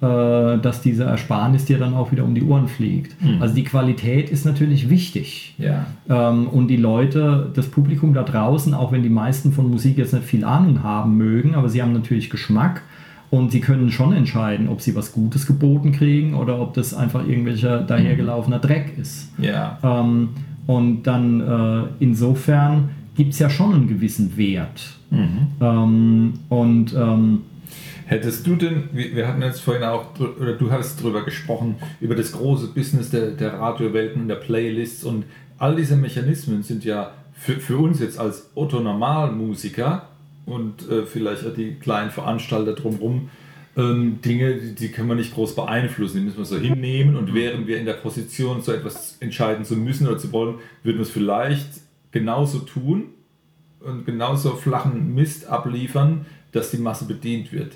äh, 0.03 0.59
dass 0.59 0.81
diese 0.81 1.05
Ersparnis 1.05 1.65
dir 1.65 1.79
dann 1.79 1.95
auch 1.95 2.11
wieder 2.11 2.25
um 2.25 2.35
die 2.35 2.43
Ohren 2.43 2.67
fliegt. 2.67 3.15
Mhm. 3.23 3.41
Also 3.41 3.55
die 3.55 3.63
Qualität 3.63 4.31
ist 4.31 4.45
natürlich 4.45 4.91
wichtig. 4.91 5.55
Ja. 5.59 5.87
Ähm, 6.09 6.49
und 6.49 6.67
die 6.67 6.77
Leute, 6.77 7.53
das 7.55 7.69
Publikum 7.69 8.13
da 8.13 8.25
draußen, 8.25 8.75
auch 8.75 8.91
wenn 8.91 9.05
die 9.05 9.09
meisten 9.09 9.53
von 9.53 9.71
Musik 9.71 9.99
jetzt 9.99 10.13
nicht 10.13 10.25
viel 10.25 10.43
Ahnung 10.43 10.83
haben 10.83 11.17
mögen, 11.17 11.55
aber 11.55 11.69
sie 11.69 11.81
haben 11.81 11.93
natürlich 11.93 12.31
Geschmack 12.31 12.83
und 13.31 13.53
sie 13.53 13.61
können 13.61 13.93
schon 13.93 14.13
entscheiden, 14.13 14.69
ob 14.69 14.81
sie 14.81 14.97
was 14.97 15.13
Gutes 15.13 15.47
geboten 15.47 15.93
kriegen 15.93 16.35
oder 16.35 16.61
ob 16.61 16.75
das 16.75 16.95
einfach 16.95 17.25
irgendwelcher 17.25 17.79
dahergelaufener 17.83 18.59
Dreck 18.59 18.99
ist. 19.01 19.31
Ja. 19.39 19.79
Ähm, 19.85 20.31
und 20.67 21.05
dann 21.05 21.41
äh, 21.41 21.85
insofern 22.01 22.91
gibt 23.15 23.33
es 23.33 23.39
ja 23.39 23.51
schon 23.51 23.75
einen 23.75 23.89
gewissen 23.89 24.37
Wert. 24.37 24.99
Mhm. 25.11 25.49
Ähm, 25.61 26.33
und 26.49 26.95
ähm, 26.95 27.43
Hättest 28.13 28.47
du 28.47 28.57
denn, 28.57 28.91
wir 28.93 29.27
hatten 29.27 29.41
jetzt 29.41 29.61
vorhin 29.61 29.85
auch, 29.85 30.09
oder 30.19 30.53
du 30.53 30.71
hast 30.71 31.01
darüber 31.01 31.25
gesprochen, 31.25 31.77
über 31.99 32.15
das 32.15 32.33
große 32.33 32.67
Business 32.69 33.09
der, 33.09 33.31
der 33.31 33.55
Radiowelten 33.55 34.21
und 34.21 34.29
der 34.29 34.35
Playlists 34.35 35.03
und 35.03 35.25
all 35.57 35.77
diese 35.77 35.97
Mechanismen 35.97 36.63
sind 36.63 36.85
ja 36.85 37.13
für, 37.33 37.55
für 37.55 37.79
uns 37.79 38.01
jetzt 38.01 38.19
als 38.19 38.51
Otto-Normalmusiker 38.55 40.09
und 40.45 40.87
äh, 40.91 41.07
vielleicht 41.07 41.47
auch 41.47 41.55
die 41.55 41.77
kleinen 41.77 42.11
Veranstalter 42.11 42.75
drumherum 42.75 43.31
ähm, 43.77 44.21
Dinge, 44.21 44.57
die, 44.57 44.75
die 44.75 44.89
können 44.91 45.09
wir 45.09 45.15
nicht 45.15 45.33
groß 45.33 45.55
beeinflussen, 45.55 46.19
die 46.19 46.25
müssen 46.25 46.39
wir 46.39 46.45
so 46.45 46.59
hinnehmen 46.59 47.17
und 47.17 47.33
wären 47.33 47.67
wir 47.67 47.79
in 47.79 47.87
der 47.87 47.95
Position, 47.95 48.61
so 48.61 48.73
etwas 48.73 49.17
entscheiden 49.21 49.65
zu 49.65 49.77
müssen 49.77 50.07
oder 50.07 50.19
zu 50.19 50.33
wollen, 50.33 50.57
würden 50.83 50.99
wir 50.99 51.03
es 51.05 51.11
vielleicht 51.11 51.69
genauso 52.13 52.61
tun 52.61 53.07
und 53.81 54.07
genauso 54.07 54.57
flachen 54.57 55.15
Mist 55.15 55.47
abliefern, 55.47 56.27
dass 56.53 56.71
die 56.71 56.79
Masse 56.79 57.07
bedient 57.07 57.53
wird. 57.53 57.73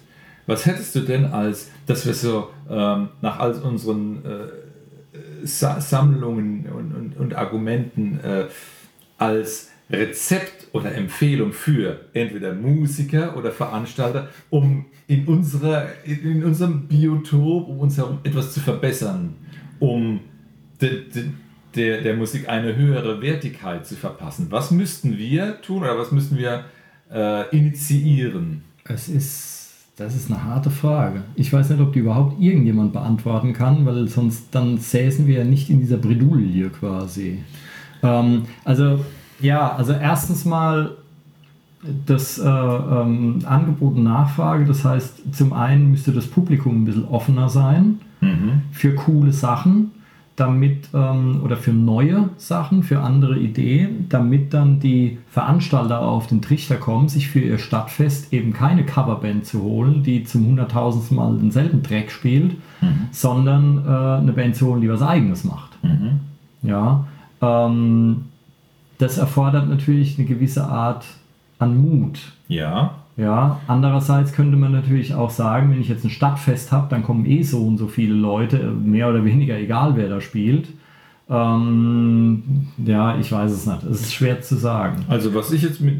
Was 0.47 0.67
hättest 0.67 0.95
du 0.95 1.01
denn 1.01 1.25
als, 1.25 1.71
dass 1.87 2.07
wir 2.07 2.15
so 2.15 2.51
ähm, 2.71 3.09
nach 3.21 3.41
all 3.41 3.55
unseren 3.55 4.25
äh, 4.25 5.47
Sa 5.47 5.81
Sammlungen 5.81 6.67
und, 6.67 6.95
und, 6.95 7.17
und 7.17 7.35
Argumenten 7.35 8.21
äh, 8.21 8.47
als 9.19 9.71
Rezept 9.91 10.69
oder 10.73 10.95
Empfehlung 10.95 11.53
für 11.53 12.01
entweder 12.13 12.55
Musiker 12.55 13.37
oder 13.37 13.53
Veranstalter, 13.53 14.29
um 14.51 14.87
in, 15.07 15.27
unserer, 15.27 15.87
in 16.05 16.45
unserem 16.45 16.89
Biotop 16.89 17.69
um 17.69 17.81
uns 17.81 17.97
herum 17.97 18.19
etwas 18.25 18.53
zu 18.53 18.61
verbessern, 18.61 19.35
um 19.79 20.21
de, 20.81 21.09
de, 21.09 21.25
der, 21.77 22.03
der 22.03 22.17
Musik 22.17 22.49
eine 22.49 22.77
höhere 22.77 23.21
Wertigkeit 23.21 23.87
zu 23.87 23.95
verpassen? 23.95 24.47
Was 24.51 24.71
müssten 24.71 25.19
wir 25.19 25.61
tun 25.61 25.83
oder 25.83 25.99
was 25.99 26.13
müssten 26.13 26.39
wir 26.39 26.65
äh, 27.13 27.49
initiieren? 27.57 28.65
Es 28.85 29.09
ist, 29.09 29.75
das 29.97 30.15
ist 30.15 30.31
eine 30.31 30.43
harte 30.43 30.71
Frage. 30.71 31.23
Ich 31.35 31.53
weiß 31.53 31.71
nicht, 31.71 31.81
ob 31.81 31.93
die 31.93 32.01
überhaupt 32.01 32.41
irgendjemand 32.41 32.93
beantworten 32.93 33.53
kann, 33.53 33.87
weil 33.87 34.09
sonst 34.09 34.49
dann 34.53 34.79
säßen 34.79 35.27
wir 35.27 35.39
ja 35.39 35.45
nicht 35.45 35.71
in 35.71 35.81
dieser 35.81 35.99
Bredouille 35.99 36.71
quasi. 36.71 37.39
Ähm, 38.03 38.43
also 38.65 39.05
ja, 39.41 39.75
also 39.75 39.93
erstens 39.93 40.45
mal 40.45 40.97
das 42.07 42.39
äh, 42.39 42.49
ähm, 42.49 43.41
Angebot 43.45 43.95
und 43.97 44.05
Nachfrage. 44.05 44.65
Das 44.65 44.85
heißt, 44.85 45.35
zum 45.35 45.53
einen 45.53 45.91
müsste 45.91 46.13
das 46.13 46.27
Publikum 46.27 46.83
ein 46.83 46.85
bisschen 46.85 47.07
offener 47.07 47.49
sein 47.49 48.01
mhm. 48.21 48.63
für 48.73 48.95
coole 48.95 49.33
Sachen, 49.33 49.93
damit 50.37 50.91
ähm, 50.93 51.41
oder 51.43 51.57
für 51.57 51.73
neue 51.73 52.29
Sachen, 52.37 52.83
für 52.83 53.01
andere 53.01 53.39
Ideen, 53.39 54.07
damit 54.11 54.53
dann 54.53 54.81
die 54.81 55.19
Veranstalter 55.31 56.03
auf 56.03 56.27
den 56.27 56.43
Trichter 56.43 56.77
kommen, 56.77 57.09
sich 57.09 57.29
für 57.29 57.41
ihr 57.41 57.59
Stadtfest 57.59 58.33
eben 58.33 58.53
keine 58.53 58.85
Coverband 58.85 59.47
zu 59.47 59.63
holen, 59.63 60.03
die 60.03 60.25
zum 60.25 60.47
hunderttausendsten 60.47 61.17
Mal 61.17 61.39
denselben 61.39 61.83
Track 61.83 62.11
spielt, 62.11 62.53
mhm. 62.83 63.09
sondern 63.11 63.85
äh, 63.87 64.21
eine 64.21 64.33
Band 64.33 64.57
zu 64.57 64.67
holen, 64.67 64.83
die 64.83 64.91
was 64.91 65.03
Eigenes 65.03 65.45
macht. 65.45 65.83
Mhm. 65.83 66.21
Ja. 66.63 67.07
Ähm, 67.41 68.27
das 68.99 69.19
erfordert 69.19 69.69
natürlich 69.69 70.19
eine 70.19 70.27
gewisse 70.27 70.67
Art 70.67 71.07
an 71.59 71.77
Mut. 71.77 72.21
Ja. 72.49 72.95
Ja, 73.17 73.63
andererseits 73.67 74.33
könnte 74.33 74.59
man 74.59 74.73
natürlich 74.73 75.15
auch 75.15 75.31
sagen, 75.31 75.71
wenn 75.71 75.81
ich 75.81 75.89
jetzt 75.89 76.05
ein 76.05 76.11
Stadtfest 76.11 76.71
habe, 76.71 76.89
dann 76.91 77.03
kommen 77.03 77.25
eh 77.25 77.43
so 77.43 77.67
und 77.67 77.79
so 77.79 77.89
viele 77.89 78.15
Leute, 78.15 78.59
mehr 78.59 79.09
oder 79.09 79.25
weniger 79.25 79.57
egal, 79.57 79.97
wer 79.97 80.09
da 80.09 80.21
spielt. 80.21 80.69
Ähm, 81.29 82.69
ja, 82.85 83.19
ich 83.19 83.33
weiß 83.33 83.51
es 83.51 83.67
nicht. 83.67 83.83
Es 83.85 84.03
ist 84.03 84.15
schwer 84.15 84.43
zu 84.43 84.57
sagen. 84.57 85.07
Also 85.09 85.35
was 85.35 85.51
ich 85.51 85.63
jetzt 85.63 85.81
mit, 85.81 85.97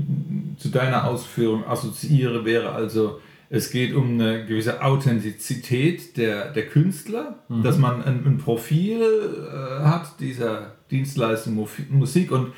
zu 0.59 0.69
deiner 0.69 1.05
Ausführung 1.05 1.67
assoziiere, 1.67 2.45
wäre 2.45 2.73
also, 2.73 3.19
es 3.49 3.71
geht 3.71 3.95
um 3.95 4.15
eine 4.15 4.45
gewisse 4.45 4.83
Authentizität 4.83 6.17
der, 6.17 6.53
der 6.53 6.67
Künstler, 6.67 7.37
mhm. 7.49 7.63
dass 7.63 7.79
man 7.79 8.03
ein, 8.03 8.27
ein 8.27 8.39
Profil 8.39 9.01
äh, 9.01 9.85
hat 9.85 10.21
dieser 10.21 10.73
Dienstleistung 10.91 11.67
Musik 11.91 12.31
und 12.31 12.49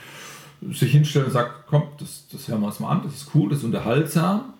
sich 0.72 0.92
hinstellt 0.92 1.26
und 1.26 1.32
sagt, 1.32 1.66
komm, 1.66 1.82
das, 1.98 2.26
das 2.32 2.48
hören 2.48 2.61
wir 2.61 2.66
uns 2.66 2.80
mal 2.80 2.90
an, 2.90 3.02
das 3.04 3.14
ist 3.14 3.30
cool, 3.34 3.48
das 3.48 3.59
ist 3.59 3.64
unterhaltsam. 3.64 4.54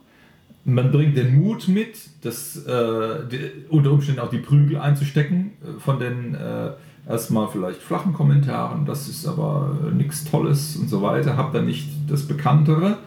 Man 0.65 0.93
bringt 0.93 1.17
den 1.17 1.41
Mut 1.41 1.69
mit, 1.69 1.99
das, 2.23 2.57
äh, 2.67 3.27
die, 3.31 3.51
unter 3.69 3.93
Umständen 3.93 4.21
auch 4.21 4.31
die 4.31 4.39
Prügel 4.39 4.79
einzustecken 4.79 5.53
äh, 5.63 5.81
von 5.81 5.99
den 5.99 6.35
äh, 6.35 6.71
erstmal 7.09 7.49
vielleicht 7.49 7.81
flachen 7.81 8.13
Kommentaren, 8.13 8.85
das 8.85 9.09
ist 9.09 9.27
aber 9.27 9.77
nichts 9.95 10.25
Tolles 10.25 10.77
und 10.77 10.89
so 10.89 11.01
weiter, 11.03 11.37
habt 11.37 11.55
dann 11.55 11.67
nicht 11.67 11.89
das 12.09 12.27
Bekanntere. 12.27 12.99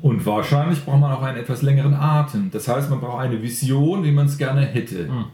Und 0.00 0.24
wahrscheinlich 0.24 0.84
braucht 0.84 1.00
man 1.00 1.12
auch 1.12 1.22
einen 1.22 1.38
etwas 1.38 1.62
längeren 1.62 1.92
Atem. 1.92 2.50
Das 2.52 2.68
heißt, 2.68 2.88
man 2.88 3.00
braucht 3.00 3.20
eine 3.20 3.42
Vision, 3.42 4.04
wie 4.04 4.12
man 4.12 4.26
es 4.26 4.38
gerne 4.38 4.60
hätte. 4.60 5.08
Mhm. 5.08 5.24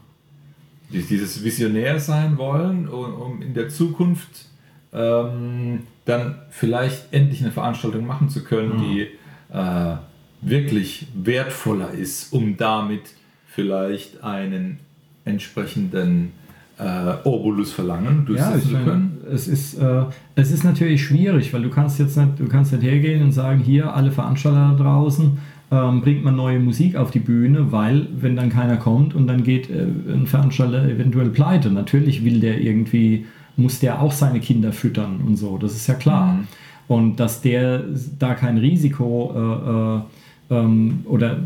Dieses 0.89 1.43
Visionär 1.43 1.99
sein 1.99 2.37
wollen, 2.37 2.87
um 2.87 3.41
in 3.43 3.53
der 3.53 3.69
Zukunft 3.69 4.47
ähm, 4.95 5.81
dann 6.05 6.35
vielleicht 6.49 7.11
endlich 7.13 7.41
eine 7.41 7.51
Veranstaltung 7.51 8.05
machen 8.05 8.29
zu 8.29 8.43
können, 8.43 8.77
mhm. 8.77 8.81
die 8.81 9.07
äh, 9.53 9.95
wirklich 10.41 11.07
wertvoller 11.13 11.91
ist, 11.91 12.31
um 12.31 12.55
damit 12.57 13.01
vielleicht 13.47 14.23
einen 14.23 14.79
entsprechenden 15.25 16.31
äh, 16.77 17.27
Obolus 17.27 17.71
verlangen, 17.71 18.27
ja, 18.35 18.59
zu 18.59 18.75
können? 18.83 19.17
Es 19.31 19.47
ist, 19.47 19.75
äh, 19.75 20.03
es 20.35 20.51
ist 20.51 20.63
natürlich 20.63 21.03
schwierig, 21.03 21.53
weil 21.53 21.63
du 21.63 21.69
kannst 21.69 21.99
jetzt 21.99 22.17
nicht, 22.17 22.39
du 22.39 22.47
kannst 22.47 22.71
nicht 22.73 22.83
hergehen 22.83 23.23
und 23.23 23.31
sagen, 23.31 23.59
hier 23.59 23.93
alle 23.93 24.11
Veranstalter 24.11 24.75
da 24.77 24.83
draußen, 24.83 25.37
ähm, 25.71 26.01
bringt 26.01 26.23
man 26.23 26.35
neue 26.35 26.59
Musik 26.59 26.95
auf 26.95 27.11
die 27.11 27.19
Bühne, 27.19 27.71
weil 27.71 28.07
wenn 28.19 28.35
dann 28.35 28.49
keiner 28.49 28.77
kommt 28.77 29.15
und 29.15 29.27
dann 29.27 29.43
geht 29.43 29.69
äh, 29.69 29.83
ein 29.83 30.27
Veranstalter 30.27 30.83
eventuell 30.87 31.29
pleite. 31.29 31.71
Natürlich 31.71 32.23
will 32.23 32.39
der 32.39 32.61
irgendwie 32.61 33.25
muss 33.57 33.79
der 33.79 34.01
auch 34.01 34.11
seine 34.11 34.39
Kinder 34.39 34.71
füttern 34.71 35.21
und 35.25 35.37
so, 35.37 35.57
das 35.57 35.75
ist 35.75 35.87
ja 35.87 35.93
klar. 35.93 36.33
Mhm. 36.33 36.47
Und 36.87 37.19
dass 37.19 37.41
der 37.41 37.83
da 38.19 38.35
kein 38.35 38.57
Risiko 38.57 39.33
äh, 39.35 40.55
äh, 40.55 40.59
ähm, 40.59 41.01
oder 41.05 41.39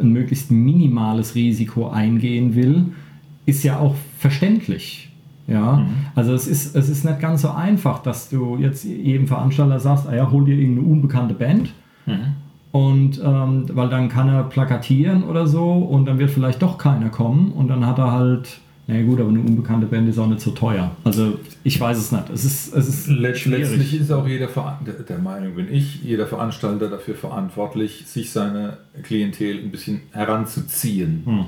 ein 0.00 0.12
möglichst 0.12 0.50
minimales 0.50 1.34
Risiko 1.34 1.88
eingehen 1.88 2.54
will, 2.54 2.86
ist 3.44 3.62
ja 3.62 3.78
auch 3.78 3.94
verständlich. 4.18 5.10
Ja, 5.48 5.76
mhm. 5.76 5.88
also 6.14 6.34
es 6.34 6.48
ist, 6.48 6.74
es 6.74 6.88
ist 6.88 7.04
nicht 7.04 7.20
ganz 7.20 7.42
so 7.42 7.50
einfach, 7.50 8.00
dass 8.02 8.30
du 8.30 8.56
jetzt 8.56 8.84
jedem 8.84 9.28
Veranstalter 9.28 9.78
sagst, 9.78 10.08
ah 10.08 10.14
ja, 10.14 10.30
hol 10.30 10.44
dir 10.44 10.56
irgendeine 10.56 10.88
unbekannte 10.88 11.34
Band. 11.34 11.72
Mhm. 12.06 12.34
Und 12.72 13.20
ähm, 13.24 13.66
weil 13.72 13.88
dann 13.88 14.08
kann 14.08 14.28
er 14.28 14.42
plakatieren 14.42 15.22
oder 15.22 15.46
so 15.46 15.72
und 15.72 16.06
dann 16.06 16.18
wird 16.18 16.30
vielleicht 16.30 16.60
doch 16.62 16.78
keiner 16.78 17.08
kommen 17.10 17.52
und 17.52 17.68
dann 17.68 17.86
hat 17.86 17.98
er 17.98 18.12
halt 18.12 18.60
na 18.88 18.94
ja, 18.94 19.02
gut, 19.02 19.18
aber 19.18 19.30
eine 19.30 19.40
unbekannte 19.40 19.86
Band 19.86 20.08
ist 20.08 20.18
auch 20.18 20.28
nicht 20.28 20.40
so 20.40 20.52
teuer. 20.52 20.94
Also 21.02 21.40
ich 21.64 21.80
weiß 21.80 21.98
es 21.98 22.12
nicht. 22.12 22.30
Es 22.30 22.44
ist, 22.44 22.72
es 22.72 22.88
ist 22.88 23.08
Letztlich 23.08 24.00
ist 24.00 24.12
auch 24.12 24.28
jeder 24.28 24.46
der 25.08 25.18
Meinung, 25.18 25.56
bin 25.56 25.72
ich, 25.72 26.02
jeder 26.04 26.26
Veranstalter 26.28 26.88
dafür 26.88 27.16
verantwortlich, 27.16 28.04
sich 28.06 28.30
seine 28.30 28.76
Klientel 29.02 29.58
ein 29.58 29.72
bisschen 29.72 30.02
heranzuziehen. 30.12 31.22
Hm. 31.24 31.46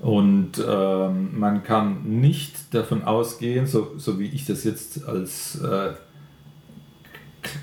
Und 0.00 0.52
ähm, 0.66 1.38
man 1.38 1.62
kann 1.62 2.20
nicht 2.20 2.74
davon 2.74 3.04
ausgehen, 3.04 3.66
so, 3.66 3.92
so 3.96 4.18
wie 4.18 4.26
ich 4.26 4.46
das 4.46 4.64
jetzt 4.64 5.06
als 5.06 5.60
äh, 5.60 5.90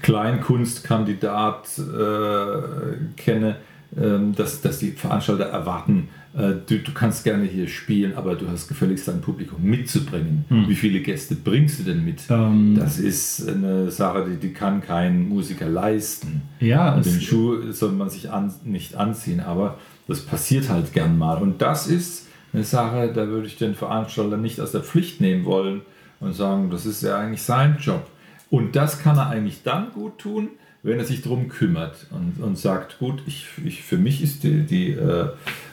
Kleinkunstkandidat 0.03 1.67
äh, 1.79 3.21
kenne, 3.21 3.57
äh, 3.95 4.19
dass, 4.35 4.61
dass 4.61 4.79
die 4.79 4.91
Veranstalter 4.91 5.45
erwarten, 5.45 6.09
du, 6.33 6.79
du, 6.79 6.91
kannst 6.93 7.23
gerne 7.23 7.45
hier 7.45 7.67
spielen, 7.67 8.15
aber 8.15 8.35
du 8.35 8.47
hast 8.47 8.67
gefälligst 8.67 9.07
dein 9.07 9.21
Publikum 9.21 9.63
mitzubringen. 9.63 10.45
Hm. 10.49 10.69
Wie 10.69 10.75
viele 10.75 10.99
Gäste 10.99 11.35
bringst 11.35 11.79
du 11.79 11.83
denn 11.83 12.05
mit? 12.05 12.21
Ähm, 12.29 12.75
das 12.77 12.99
ist 12.99 13.47
eine 13.47 13.89
Sache, 13.89 14.25
die, 14.29 14.35
die 14.47 14.53
kann 14.53 14.81
kein 14.81 15.27
Musiker 15.27 15.67
leisten. 15.67 16.41
Ja, 16.59 16.95
Und 16.95 17.05
den 17.05 17.21
Schuh 17.21 17.71
soll 17.71 17.91
man 17.91 18.09
sich 18.09 18.29
an, 18.29 18.53
nicht 18.65 18.95
anziehen, 18.95 19.39
aber 19.39 19.77
das 20.07 20.21
passiert 20.21 20.69
halt 20.69 20.93
gern 20.93 21.17
mal. 21.17 21.41
Und 21.41 21.61
das 21.61 21.87
ist 21.87 22.27
eine 22.53 22.63
Sache, 22.63 23.11
da 23.13 23.27
würde 23.27 23.47
ich 23.47 23.57
den 23.57 23.75
Veranstalter 23.75 24.37
nicht 24.37 24.59
aus 24.61 24.71
der 24.71 24.81
Pflicht 24.81 25.21
nehmen 25.21 25.45
wollen 25.45 25.81
und 26.19 26.33
sagen, 26.33 26.69
das 26.69 26.85
ist 26.85 27.03
ja 27.03 27.17
eigentlich 27.17 27.43
sein 27.43 27.77
Job. 27.79 28.07
Und 28.49 28.75
das 28.75 28.99
kann 28.99 29.17
er 29.17 29.29
eigentlich 29.29 29.63
dann 29.63 29.91
gut 29.91 30.19
tun, 30.19 30.49
wenn 30.83 30.99
er 30.99 31.05
sich 31.05 31.21
darum 31.21 31.49
kümmert 31.49 32.07
und, 32.11 32.41
und 32.41 32.57
sagt, 32.57 32.99
gut, 32.99 33.21
ich, 33.25 33.47
ich, 33.65 33.83
für 33.83 33.97
mich 33.97 34.23
ist 34.23 34.43
die, 34.43 34.61
die, 34.63 34.91
äh, 34.91 35.21
äh, 35.21 35.29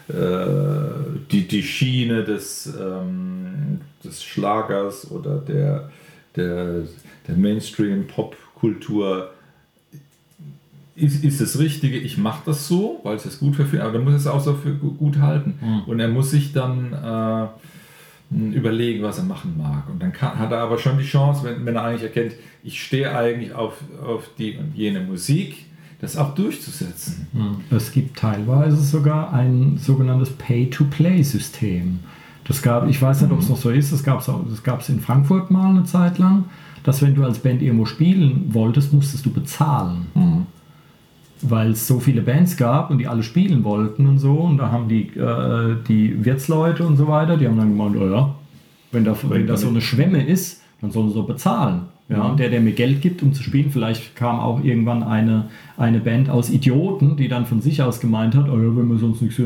die, 0.09 1.49
die 1.49 1.63
Schiene 1.63 2.25
des, 2.25 2.67
ähm, 2.79 3.81
des 4.05 4.23
Schlagers 4.23 5.11
oder 5.11 5.39
der, 5.39 5.91
der, 6.37 6.83
der 7.27 7.37
Mainstream-Pop-Kultur 7.37 9.31
ist, 10.97 11.25
ist 11.25 11.41
das 11.41 11.59
Richtige, 11.59 11.99
ich 11.99 12.19
mache 12.19 12.43
das 12.47 12.69
so, 12.69 13.01
weil 13.03 13.17
es 13.17 13.25
es 13.25 13.39
gut 13.39 13.57
für 13.57 13.83
aber 13.83 13.93
dann 13.93 14.05
muss 14.05 14.15
es 14.15 14.27
auch 14.27 14.41
so 14.41 14.55
für 14.55 14.75
gut 14.75 15.19
halten. 15.19 15.59
Mhm. 15.61 15.83
Und 15.87 16.01
er 16.01 16.09
muss 16.09 16.31
sich 16.31 16.53
dann 16.53 16.93
äh, 16.93 18.57
überlegen, 18.57 19.03
was 19.03 19.19
er 19.19 19.25
machen 19.25 19.57
mag. 19.59 19.89
Und 19.89 20.03
dann 20.03 20.13
kann, 20.13 20.39
hat 20.39 20.53
er 20.53 20.59
aber 20.59 20.79
schon 20.79 20.99
die 20.99 21.05
Chance, 21.05 21.45
wenn, 21.45 21.65
wenn 21.67 21.77
er 21.77 21.83
eigentlich 21.83 22.03
erkennt, 22.03 22.35
ich 22.63 22.83
stehe 22.83 23.15
eigentlich 23.15 23.55
auf, 23.55 23.75
auf 24.05 24.29
die 24.39 24.57
und 24.57 24.75
jene 24.75 25.01
Musik, 25.01 25.64
das 26.05 26.17
auch 26.17 26.35
durchzusetzen. 26.35 27.27
Hm. 27.33 27.57
Es 27.77 27.93
gibt 27.93 28.17
teilweise 28.17 28.77
sogar 28.77 29.33
ein 29.33 29.79
sogenanntes 29.79 30.31
Pay-to-Play-System. 30.31 32.01
Das 32.45 32.63
gab, 32.63 32.89
ich 32.89 33.01
weiß 33.01 33.23
nicht, 33.23 33.33
ob 33.33 33.41
es 33.41 33.49
noch 33.49 33.57
so 33.57 33.71
ist, 33.71 33.93
das 33.93 34.05
gab 34.05 34.21
es 34.21 34.27
das 34.27 34.63
gab's 34.63 34.89
in 34.89 35.01
Frankfurt 35.01 35.51
mal 35.51 35.71
eine 35.71 35.85
Zeit 35.85 36.19
lang, 36.19 36.45
dass 36.83 37.01
wenn 37.03 37.15
du 37.15 37.25
als 37.25 37.39
Band 37.39 37.63
irgendwo 37.63 37.87
spielen 37.87 38.51
wolltest, 38.53 38.93
musstest 38.93 39.25
du 39.25 39.33
bezahlen. 39.33 40.07
Mhm. 40.15 40.47
Weil 41.41 41.71
es 41.71 41.87
so 41.87 42.01
viele 42.01 42.21
Bands 42.21 42.57
gab 42.57 42.91
und 42.91 42.99
die 42.99 43.09
alle 43.09 43.23
spielen 43.23 43.65
wollten 43.65 44.07
und 44.07 44.19
so. 44.19 44.35
Und 44.35 44.59
da 44.59 44.71
haben 44.71 44.89
die, 44.89 45.09
äh, 45.19 45.77
die 45.89 46.25
Wirtsleute 46.25 46.87
und 46.87 46.97
so 46.97 47.09
weiter, 47.09 47.37
die 47.37 47.47
haben 47.47 47.57
dann 47.57 47.71
gemeint, 47.71 47.97
oh 47.97 48.09
ja, 48.09 48.35
wenn 48.93 49.05
da, 49.05 49.17
wenn 49.29 49.47
da 49.47 49.57
so 49.57 49.69
eine 49.69 49.81
Schwemme 49.81 50.25
ist, 50.25 50.63
dann 50.81 50.91
sollen 50.91 51.09
sie 51.09 51.15
so 51.15 51.23
bezahlen. 51.25 51.83
Ja, 52.09 52.23
und 52.23 52.39
der, 52.39 52.51
der 52.51 52.61
mir 52.61 52.73
Geld 52.73 53.01
gibt, 53.01 53.23
um 53.23 53.33
zu 53.33 53.43
spielen, 53.43 53.71
vielleicht 53.71 54.15
kam 54.15 54.39
auch 54.39 54.63
irgendwann 54.63 55.03
eine, 55.03 55.47
eine 55.79 56.01
Band 56.01 56.29
aus 56.29 56.51
Idioten, 56.51 57.17
die 57.17 57.29
dann 57.29 57.47
von 57.47 57.63
sich 57.63 57.83
aus 57.83 57.99
gemeint 57.99 58.35
hat, 58.35 58.49
oh 58.49 58.59
ja, 58.59 58.77
wenn 58.77 58.89
wir 58.89 58.99
sonst 58.99 59.23
nichts 59.23 59.41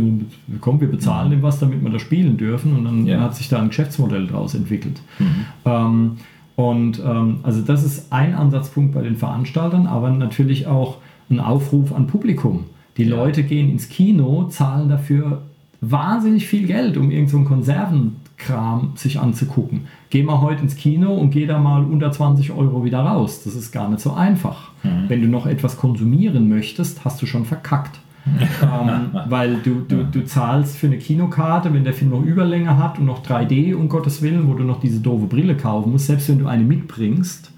komm, 0.60 0.80
wir 0.80 0.90
bezahlen 0.90 1.30
dem 1.30 1.42
was, 1.42 1.60
damit 1.60 1.82
wir 1.82 1.90
da 1.90 1.98
spielen 2.00 2.36
dürfen. 2.36 2.76
Und 2.76 2.84
dann 2.84 3.06
ja. 3.06 3.20
hat 3.20 3.36
sich 3.36 3.48
da 3.48 3.60
ein 3.60 3.68
Geschäftsmodell 3.68 4.26
daraus 4.26 4.54
entwickelt. 4.54 5.00
Mhm. 5.18 5.44
Ähm, 5.64 6.10
Und 6.56 7.00
ähm, 7.06 7.38
also 7.44 7.62
das 7.62 7.84
ist 7.84 8.12
ein 8.12 8.34
Ansatzpunkt 8.34 8.92
bei 8.92 9.02
den 9.02 9.14
Veranstaltern, 9.14 9.86
aber 9.86 10.10
natürlich 10.10 10.66
auch 10.66 10.96
ein 11.30 11.38
Aufruf 11.38 11.92
an 11.92 12.08
Publikum. 12.08 12.64
Die. 12.96 13.04
Leute 13.04 13.44
gehen 13.44 13.70
ins 13.70 13.88
Kino, 13.88 14.48
zahlen 14.50 14.88
dafür 14.88 15.42
wahnsinnig 15.80 16.48
viel 16.48 16.66
Geld, 16.66 16.96
um 16.96 17.12
irgendeinen 17.12 17.62
so 17.62 18.12
Konservenkram 18.38 18.92
sich 18.96 19.18
anzugucken. 19.18 19.86
Geh 20.10 20.22
mal 20.22 20.40
heute 20.40 20.62
ins 20.62 20.76
Kino 20.76 21.14
und 21.14 21.30
geh 21.30 21.46
da 21.46 21.58
mal 21.58 21.84
unter 21.84 22.10
20 22.10 22.52
Euro 22.52 22.84
wieder 22.84 23.00
raus. 23.00 23.42
Das 23.44 23.54
ist 23.54 23.72
gar 23.72 23.88
nicht 23.88 24.00
so 24.00 24.12
einfach. 24.12 24.70
Mhm. 24.82 25.04
Wenn 25.08 25.20
du 25.22 25.28
noch 25.28 25.46
etwas 25.46 25.76
konsumieren 25.76 26.48
möchtest, 26.48 27.04
hast 27.04 27.20
du 27.20 27.26
schon 27.26 27.44
verkackt. 27.44 28.00
ähm, 28.62 29.10
weil 29.28 29.56
du, 29.64 29.80
du, 29.88 30.04
du 30.04 30.24
zahlst 30.26 30.76
für 30.76 30.86
eine 30.86 30.98
Kinokarte, 30.98 31.72
wenn 31.72 31.84
der 31.84 31.94
Film 31.94 32.10
noch 32.10 32.22
Überlänge 32.22 32.76
hat 32.76 32.98
und 32.98 33.06
noch 33.06 33.24
3D, 33.24 33.74
um 33.74 33.88
Gottes 33.88 34.20
Willen, 34.20 34.48
wo 34.48 34.54
du 34.54 34.64
noch 34.64 34.80
diese 34.80 35.00
doofe 35.00 35.26
Brille 35.26 35.56
kaufen 35.56 35.92
musst, 35.92 36.08
selbst 36.08 36.28
wenn 36.28 36.38
du 36.38 36.46
eine 36.46 36.62
mitbringst, 36.62 37.50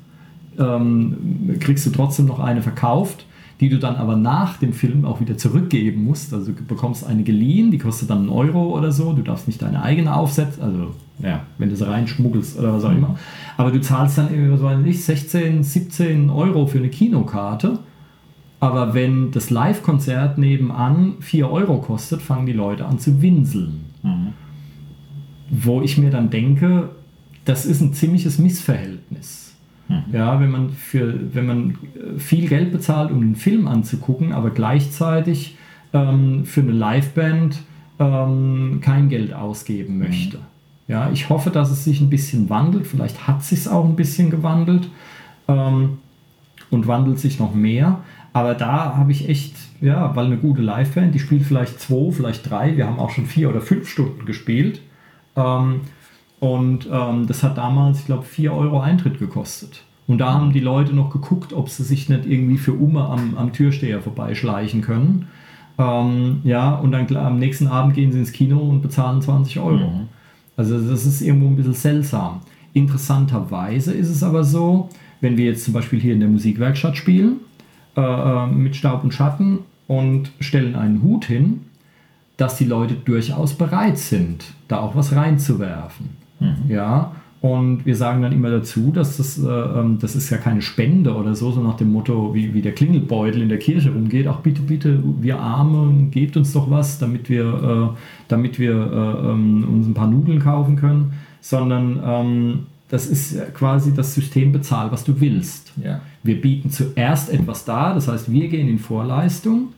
ähm, 0.60 1.56
kriegst 1.58 1.86
du 1.86 1.90
trotzdem 1.90 2.26
noch 2.26 2.38
eine 2.38 2.62
verkauft 2.62 3.26
die 3.60 3.68
du 3.68 3.78
dann 3.78 3.96
aber 3.96 4.16
nach 4.16 4.56
dem 4.56 4.72
Film 4.72 5.04
auch 5.04 5.20
wieder 5.20 5.36
zurückgeben 5.36 6.04
musst. 6.04 6.32
Also 6.32 6.52
du 6.52 6.64
bekommst 6.64 7.06
eine 7.06 7.22
geliehen, 7.22 7.70
die 7.70 7.78
kostet 7.78 8.08
dann 8.08 8.20
einen 8.20 8.28
Euro 8.30 8.76
oder 8.76 8.90
so. 8.90 9.12
Du 9.12 9.22
darfst 9.22 9.46
nicht 9.46 9.60
deine 9.60 9.82
eigene 9.82 10.14
aufsetzen, 10.14 10.62
also 10.62 10.94
ja, 11.22 11.42
wenn 11.58 11.68
du 11.68 11.76
sie 11.76 11.86
reinschmuggelst 11.86 12.58
oder 12.58 12.72
was 12.72 12.84
auch 12.84 12.92
immer. 12.92 13.18
Aber 13.58 13.70
du 13.70 13.80
zahlst 13.80 14.16
dann 14.16 14.30
irgendwie, 14.30 14.52
was 14.52 14.62
weiß 14.62 14.86
ich, 14.86 15.04
16, 15.04 15.62
17 15.62 16.30
Euro 16.30 16.66
für 16.66 16.78
eine 16.78 16.88
Kinokarte. 16.88 17.78
Aber 18.60 18.94
wenn 18.94 19.30
das 19.30 19.50
Live-Konzert 19.50 20.38
nebenan 20.38 21.14
4 21.20 21.50
Euro 21.50 21.78
kostet, 21.78 22.22
fangen 22.22 22.46
die 22.46 22.52
Leute 22.52 22.86
an 22.86 22.98
zu 22.98 23.20
winseln. 23.20 23.80
Mhm. 24.02 24.32
Wo 25.50 25.82
ich 25.82 25.98
mir 25.98 26.10
dann 26.10 26.30
denke, 26.30 26.90
das 27.44 27.66
ist 27.66 27.80
ein 27.80 27.92
ziemliches 27.92 28.38
Missverhältnis. 28.38 29.39
Mhm. 29.90 30.14
Ja, 30.14 30.40
wenn 30.40 30.50
man, 30.50 30.70
für, 30.70 31.34
wenn 31.34 31.46
man 31.46 31.70
äh, 31.70 32.18
viel 32.18 32.48
Geld 32.48 32.72
bezahlt, 32.72 33.10
um 33.10 33.20
einen 33.20 33.34
Film 33.34 33.66
anzugucken, 33.66 34.32
aber 34.32 34.50
gleichzeitig 34.50 35.56
ähm, 35.92 36.44
für 36.44 36.60
eine 36.60 36.72
Liveband 36.72 37.60
ähm, 37.98 38.78
kein 38.80 39.08
Geld 39.08 39.32
ausgeben 39.32 39.94
mhm. 39.94 39.98
möchte. 39.98 40.36
Mhm. 40.38 40.42
Ja, 40.88 41.10
ich 41.12 41.28
hoffe, 41.28 41.50
dass 41.50 41.70
es 41.70 41.84
sich 41.84 42.00
ein 42.00 42.10
bisschen 42.10 42.50
wandelt. 42.50 42.86
Vielleicht 42.86 43.26
hat 43.26 43.40
es 43.40 43.50
sich 43.50 43.68
auch 43.68 43.84
ein 43.84 43.96
bisschen 43.96 44.30
gewandelt 44.30 44.88
ähm, 45.48 45.98
und 46.70 46.86
wandelt 46.86 47.18
sich 47.18 47.38
noch 47.38 47.54
mehr. 47.54 48.00
Aber 48.32 48.54
da 48.54 48.96
habe 48.96 49.10
ich 49.10 49.28
echt, 49.28 49.54
ja, 49.80 50.14
weil 50.14 50.26
eine 50.26 50.36
gute 50.36 50.62
Liveband, 50.62 51.14
die 51.14 51.18
spielt 51.18 51.42
vielleicht 51.42 51.80
zwei, 51.80 52.12
vielleicht 52.12 52.48
drei. 52.48 52.76
Wir 52.76 52.86
haben 52.86 52.98
auch 52.98 53.10
schon 53.10 53.26
vier 53.26 53.50
oder 53.50 53.60
fünf 53.60 53.88
Stunden 53.88 54.24
gespielt. 54.24 54.80
Ähm, 55.36 55.80
und 56.40 56.88
ähm, 56.90 57.26
das 57.26 57.42
hat 57.42 57.58
damals, 57.58 58.00
ich 58.00 58.06
glaube, 58.06 58.24
4 58.24 58.52
Euro 58.52 58.80
Eintritt 58.80 59.18
gekostet. 59.18 59.82
Und 60.06 60.18
da 60.18 60.32
haben 60.32 60.52
die 60.52 60.60
Leute 60.60 60.94
noch 60.94 61.10
geguckt, 61.10 61.52
ob 61.52 61.68
sie 61.68 61.84
sich 61.84 62.08
nicht 62.08 62.26
irgendwie 62.26 62.56
für 62.56 62.72
Umme 62.72 63.04
am, 63.04 63.36
am 63.36 63.52
Türsteher 63.52 64.00
vorbeischleichen 64.00 64.80
können. 64.80 65.28
Ähm, 65.78 66.40
ja, 66.42 66.74
und 66.74 66.92
dann 66.92 67.14
am 67.16 67.38
nächsten 67.38 67.68
Abend 67.68 67.94
gehen 67.94 68.10
sie 68.10 68.18
ins 68.18 68.32
Kino 68.32 68.58
und 68.58 68.80
bezahlen 68.80 69.22
20 69.22 69.60
Euro. 69.60 69.90
Mhm. 69.90 70.08
Also 70.56 70.80
das 70.80 71.06
ist 71.06 71.20
irgendwo 71.20 71.46
ein 71.46 71.56
bisschen 71.56 71.74
seltsam. 71.74 72.40
Interessanterweise 72.72 73.92
ist 73.92 74.08
es 74.08 74.22
aber 74.22 74.42
so, 74.42 74.88
wenn 75.20 75.36
wir 75.36 75.44
jetzt 75.44 75.64
zum 75.64 75.74
Beispiel 75.74 76.00
hier 76.00 76.14
in 76.14 76.20
der 76.20 76.28
Musikwerkstatt 76.28 76.96
spielen, 76.96 77.36
äh, 77.96 78.00
äh 78.00 78.46
mit 78.46 78.76
Staub 78.76 79.04
und 79.04 79.12
Schatten 79.12 79.60
und 79.86 80.32
stellen 80.40 80.74
einen 80.74 81.02
Hut 81.02 81.26
hin, 81.26 81.66
dass 82.36 82.56
die 82.56 82.64
Leute 82.64 82.94
durchaus 82.94 83.54
bereit 83.54 83.98
sind, 83.98 84.54
da 84.68 84.80
auch 84.80 84.96
was 84.96 85.14
reinzuwerfen. 85.14 86.19
Mhm. 86.40 86.56
Ja, 86.68 87.12
und 87.40 87.86
wir 87.86 87.96
sagen 87.96 88.20
dann 88.20 88.32
immer 88.32 88.50
dazu, 88.50 88.90
dass 88.92 89.16
das, 89.16 89.38
äh, 89.38 89.48
ähm, 89.48 89.98
das 89.98 90.14
ist 90.14 90.28
ja 90.28 90.36
keine 90.36 90.60
Spende 90.60 91.14
oder 91.14 91.34
so, 91.34 91.50
so 91.50 91.62
nach 91.62 91.76
dem 91.76 91.90
Motto, 91.90 92.34
wie, 92.34 92.52
wie 92.52 92.60
der 92.60 92.72
Klingelbeutel 92.72 93.40
in 93.40 93.48
der 93.48 93.58
Kirche 93.58 93.92
rumgeht, 93.92 94.26
ach 94.26 94.40
bitte, 94.40 94.60
bitte, 94.60 95.02
wir 95.20 95.38
Arme, 95.38 96.08
gebt 96.10 96.36
uns 96.36 96.52
doch 96.52 96.70
was, 96.70 96.98
damit 96.98 97.30
wir, 97.30 97.92
äh, 97.94 97.98
damit 98.28 98.58
wir 98.58 98.72
äh, 98.72 99.30
ähm, 99.30 99.66
uns 99.72 99.86
ein 99.86 99.94
paar 99.94 100.08
Nudeln 100.08 100.40
kaufen 100.40 100.76
können, 100.76 101.14
sondern 101.40 102.00
ähm, 102.04 102.58
das 102.90 103.06
ist 103.06 103.54
quasi 103.54 103.94
das 103.94 104.14
System 104.14 104.52
bezahl, 104.52 104.92
was 104.92 105.04
du 105.04 105.18
willst. 105.20 105.72
Ja. 105.82 106.02
Wir 106.22 106.38
bieten 106.38 106.70
zuerst 106.70 107.32
etwas 107.32 107.64
dar, 107.64 107.94
das 107.94 108.08
heißt, 108.08 108.30
wir 108.30 108.48
gehen 108.48 108.68
in 108.68 108.78
Vorleistung 108.78 109.68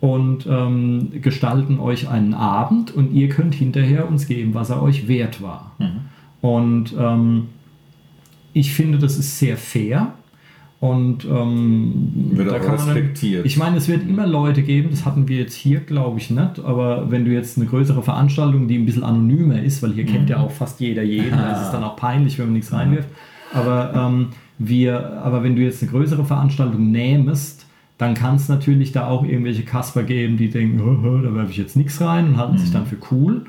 und 0.00 0.46
ähm, 0.46 1.10
gestalten 1.22 1.80
euch 1.80 2.08
einen 2.08 2.34
Abend 2.34 2.94
und 2.94 3.12
ihr 3.12 3.28
könnt 3.28 3.54
hinterher 3.54 4.08
uns 4.08 4.26
geben, 4.26 4.54
was 4.54 4.70
er 4.70 4.82
euch 4.82 5.08
wert 5.08 5.42
war. 5.42 5.72
Mhm. 5.78 6.00
Und 6.40 6.94
ähm, 6.98 7.48
ich 8.52 8.72
finde, 8.72 8.98
das 8.98 9.18
ist 9.18 9.38
sehr 9.38 9.56
fair. 9.56 10.12
Und 10.78 11.24
ähm, 11.24 12.10
wird 12.32 12.50
da 12.50 12.58
kann 12.58 12.74
respektiert. 12.74 13.40
Dann, 13.40 13.46
ich 13.46 13.56
meine, 13.56 13.78
es 13.78 13.88
wird 13.88 14.06
immer 14.06 14.26
Leute 14.26 14.62
geben, 14.62 14.90
das 14.90 15.06
hatten 15.06 15.26
wir 15.26 15.38
jetzt 15.38 15.54
hier, 15.54 15.80
glaube 15.80 16.18
ich, 16.18 16.30
nicht. 16.30 16.60
Aber 16.62 17.10
wenn 17.10 17.24
du 17.24 17.32
jetzt 17.32 17.56
eine 17.56 17.66
größere 17.66 18.02
Veranstaltung, 18.02 18.68
die 18.68 18.76
ein 18.76 18.84
bisschen 18.84 19.02
anonymer 19.02 19.62
ist, 19.62 19.82
weil 19.82 19.92
hier 19.92 20.04
mhm. 20.04 20.08
kennt 20.08 20.30
ja 20.30 20.38
auch 20.38 20.50
fast 20.50 20.80
jeder 20.80 21.02
jeden, 21.02 21.32
ist 21.32 21.70
dann 21.70 21.82
auch 21.84 21.96
peinlich, 21.96 22.38
wenn 22.38 22.46
man 22.46 22.54
nichts 22.54 22.72
reinwirft. 22.72 23.08
Aber, 23.54 23.92
ähm, 23.94 24.28
wir, 24.58 25.22
aber 25.22 25.42
wenn 25.42 25.56
du 25.56 25.62
jetzt 25.62 25.82
eine 25.82 25.90
größere 25.90 26.24
Veranstaltung 26.24 26.90
nähmest, 26.90 27.65
dann 27.98 28.14
kann 28.14 28.36
es 28.36 28.48
natürlich 28.48 28.92
da 28.92 29.06
auch 29.06 29.24
irgendwelche 29.24 29.64
Kasper 29.64 30.02
geben, 30.02 30.36
die 30.36 30.50
denken, 30.50 31.22
da 31.22 31.34
werfe 31.34 31.50
ich 31.50 31.56
jetzt 31.56 31.76
nichts 31.76 32.00
rein 32.00 32.28
und 32.28 32.36
halten 32.36 32.54
mhm. 32.54 32.58
sich 32.58 32.70
dann 32.72 32.86
für 32.86 32.98
cool. 33.10 33.46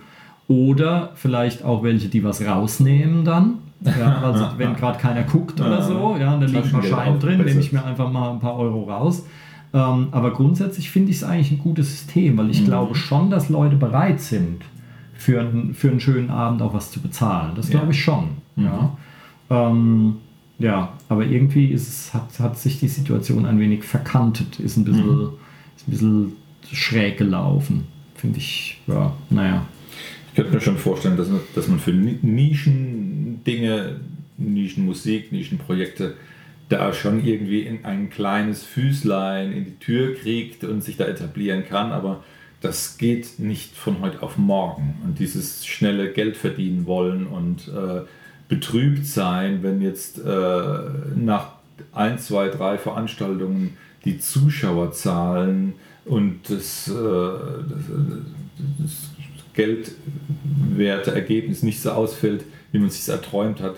Oder 0.48 1.12
vielleicht 1.16 1.66
auch 1.66 1.84
welche, 1.84 2.08
die 2.08 2.24
was 2.24 2.46
rausnehmen 2.46 3.26
dann. 3.26 3.56
Ja, 3.82 4.22
also 4.24 4.46
wenn 4.58 4.76
gerade 4.76 4.98
keiner 4.98 5.24
guckt 5.24 5.60
oder 5.60 5.82
so, 5.82 6.16
ja, 6.18 6.34
und 6.34 6.42
da 6.42 6.48
liegt 6.48 6.72
mal 6.72 6.84
Schein 6.84 7.20
drin, 7.20 7.44
nehme 7.44 7.60
ich 7.60 7.74
mir 7.74 7.84
einfach 7.84 8.10
mal 8.12 8.32
ein 8.32 8.40
paar 8.40 8.58
Euro 8.58 8.84
raus. 8.84 9.26
Ähm, 9.74 10.08
aber 10.12 10.32
grundsätzlich 10.32 10.90
finde 10.90 11.12
ich 11.12 11.18
es 11.18 11.24
eigentlich 11.26 11.52
ein 11.52 11.60
gutes 11.60 11.92
System, 11.92 12.38
weil 12.38 12.50
ich 12.50 12.62
mhm. 12.62 12.66
glaube 12.66 12.96
schon, 12.96 13.30
dass 13.30 13.50
Leute 13.50 13.76
bereit 13.76 14.22
sind, 14.22 14.64
für, 15.14 15.42
ein, 15.42 15.74
für 15.74 15.90
einen 15.90 16.00
schönen 16.00 16.30
Abend 16.30 16.62
auch 16.62 16.74
was 16.74 16.92
zu 16.92 17.02
bezahlen. 17.02 17.52
Das 17.56 17.70
glaube 17.70 17.92
ich 17.92 18.02
schon. 18.02 18.30
Mhm. 18.56 18.66
Ja. 18.66 18.98
Ähm, 19.50 20.16
ja, 20.60 20.98
aber 21.08 21.26
irgendwie 21.26 21.68
ist 21.68 21.88
es, 21.88 22.14
hat, 22.14 22.40
hat 22.40 22.58
sich 22.58 22.80
die 22.80 22.88
Situation 22.88 23.46
ein 23.46 23.60
wenig 23.60 23.84
verkantet, 23.84 24.60
ist 24.60 24.78
ein 24.78 24.86
bisschen, 24.86 25.18
mhm. 25.18 25.30
ist 25.76 25.88
ein 25.88 25.92
bisschen 25.92 26.34
schräg 26.72 27.18
gelaufen. 27.18 27.86
Finde 28.16 28.40
ich, 28.40 28.82
ja, 28.88 29.16
naja. 29.30 29.68
Ich 30.30 30.36
könnte 30.36 30.54
mir 30.54 30.62
schon 30.62 30.78
vorstellen, 30.78 31.18
dass 31.18 31.30
man, 31.30 31.42
dass 31.54 31.68
man 31.68 31.80
für 31.80 31.92
Nischendinge, 31.94 32.70
Nischenmusik, 34.38 35.32
Nischenprojekte 35.32 36.16
da 36.70 36.92
schon 36.94 37.24
irgendwie 37.24 37.62
in 37.62 37.86
ein 37.86 38.10
kleines 38.10 38.64
Füßlein 38.64 39.54
in 39.54 39.66
die 39.66 39.78
Tür 39.80 40.16
kriegt 40.16 40.64
und 40.64 40.84
sich 40.84 40.98
da 40.98 41.06
etablieren 41.06 41.66
kann, 41.66 41.92
aber 41.92 42.24
das 42.62 42.98
geht 42.98 43.40
nicht 43.40 43.76
von 43.76 44.02
heute 44.02 44.24
auf 44.24 44.38
morgen. 44.38 44.96
Und 45.04 45.20
dieses 45.20 45.66
schnelle 45.66 46.12
Geld 46.12 46.36
verdienen 46.36 46.86
wollen 46.86 47.28
und 47.28 47.68
äh, 47.68 48.02
betrübt 48.48 49.06
sein, 49.06 49.62
wenn 49.62 49.82
jetzt 49.82 50.20
äh, 50.20 50.80
nach 51.16 51.50
ein, 51.94 52.18
zwei, 52.20 52.50
drei 52.50 52.78
Veranstaltungen 52.78 53.78
die 54.06 54.20
Zuschauerzahlen 54.20 55.74
und 56.06 56.50
das, 56.50 56.88
äh, 56.88 56.92
das, 56.94 57.86
das 58.80 59.10
geldwerte 59.54 61.14
Ergebnis 61.14 61.64
nicht 61.64 61.82
so 61.82 61.92
ausfällt, 61.92 62.46
wie 62.72 62.80
man 62.80 62.90
sich 62.90 63.08
erträumt 63.10 63.62
hat. 63.62 63.76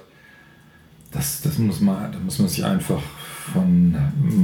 Das, 1.12 1.42
das 1.42 1.58
muss 1.58 1.82
man, 1.82 2.12
da 2.12 2.20
muss 2.20 2.38
man 2.38 2.48
sich 2.48 2.64
einfach 2.64 3.02
von 3.54 3.96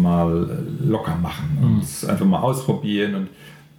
mal 0.02 0.66
locker 0.84 1.16
machen 1.16 1.60
und 1.62 2.04
mhm. 2.04 2.10
einfach 2.10 2.26
mal 2.26 2.40
ausprobieren. 2.40 3.14
Und 3.14 3.30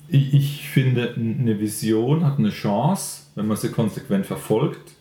ich, 0.09 0.33
ich 0.35 0.69
finde, 0.69 1.15
eine 1.17 1.59
Vision 1.59 2.25
hat 2.25 2.39
eine 2.39 2.51
Chance, 2.51 3.23
wenn 3.35 3.49
man 3.49 3.57
sie 3.57 3.71
konsequent 3.71 4.27
verfolgt 4.27 4.96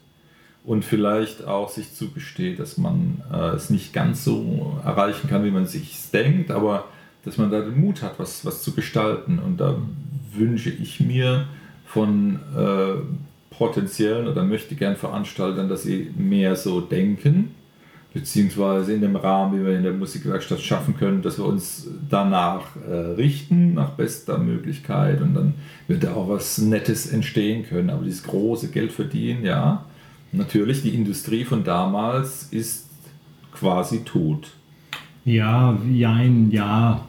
und 0.65 0.83
vielleicht 0.83 1.45
auch 1.45 1.69
sich 1.69 1.93
zugesteht, 1.93 2.59
dass 2.59 2.77
man 2.77 3.21
äh, 3.31 3.55
es 3.55 3.69
nicht 3.69 3.93
ganz 3.93 4.23
so 4.23 4.79
erreichen 4.83 5.29
kann, 5.29 5.43
wie 5.43 5.51
man 5.51 5.67
sich 5.67 5.97
denkt, 6.11 6.51
aber 6.51 6.85
dass 7.23 7.37
man 7.37 7.51
da 7.51 7.61
den 7.61 7.79
Mut 7.79 8.01
hat, 8.01 8.17
was, 8.17 8.45
was 8.45 8.63
zu 8.63 8.73
gestalten. 8.73 9.39
Und 9.39 9.57
da 9.57 9.77
wünsche 10.33 10.69
ich 10.69 10.99
mir 10.99 11.47
von 11.85 12.39
äh, 12.55 13.55
potenziellen 13.55 14.27
oder 14.27 14.43
möchte 14.43 14.75
gern 14.75 14.95
Veranstaltern, 14.95 15.69
dass 15.69 15.83
sie 15.83 16.11
mehr 16.17 16.55
so 16.55 16.81
denken, 16.81 17.51
beziehungsweise 18.13 18.93
in 18.93 19.01
dem 19.01 19.15
Rahmen, 19.15 19.59
wie 19.59 19.65
wir 19.65 19.77
in 19.77 19.83
der 19.83 19.93
Musikwerkstatt 19.93 20.61
schaffen 20.61 20.97
können, 20.97 21.21
dass 21.21 21.37
wir 21.37 21.45
uns 21.45 21.87
danach 22.09 22.75
äh, 22.89 22.93
richten, 22.93 23.73
nach 23.73 23.91
bester 23.91 24.37
Möglichkeit 24.37 25.21
und 25.21 25.35
dann 25.35 25.53
wird 25.87 26.03
da 26.03 26.13
auch 26.13 26.29
was 26.29 26.57
Nettes 26.57 27.11
entstehen 27.11 27.65
können. 27.67 27.89
Aber 27.89 28.03
dieses 28.03 28.23
große 28.23 28.69
Geld 28.69 28.91
verdienen, 28.91 29.43
ja, 29.43 29.85
natürlich, 30.31 30.81
die 30.81 30.95
Industrie 30.95 31.45
von 31.45 31.63
damals 31.63 32.43
ist 32.51 32.89
quasi 33.53 33.99
tot. 33.99 34.51
Ja, 35.23 35.77
jein, 35.91 36.51
ja. 36.51 37.05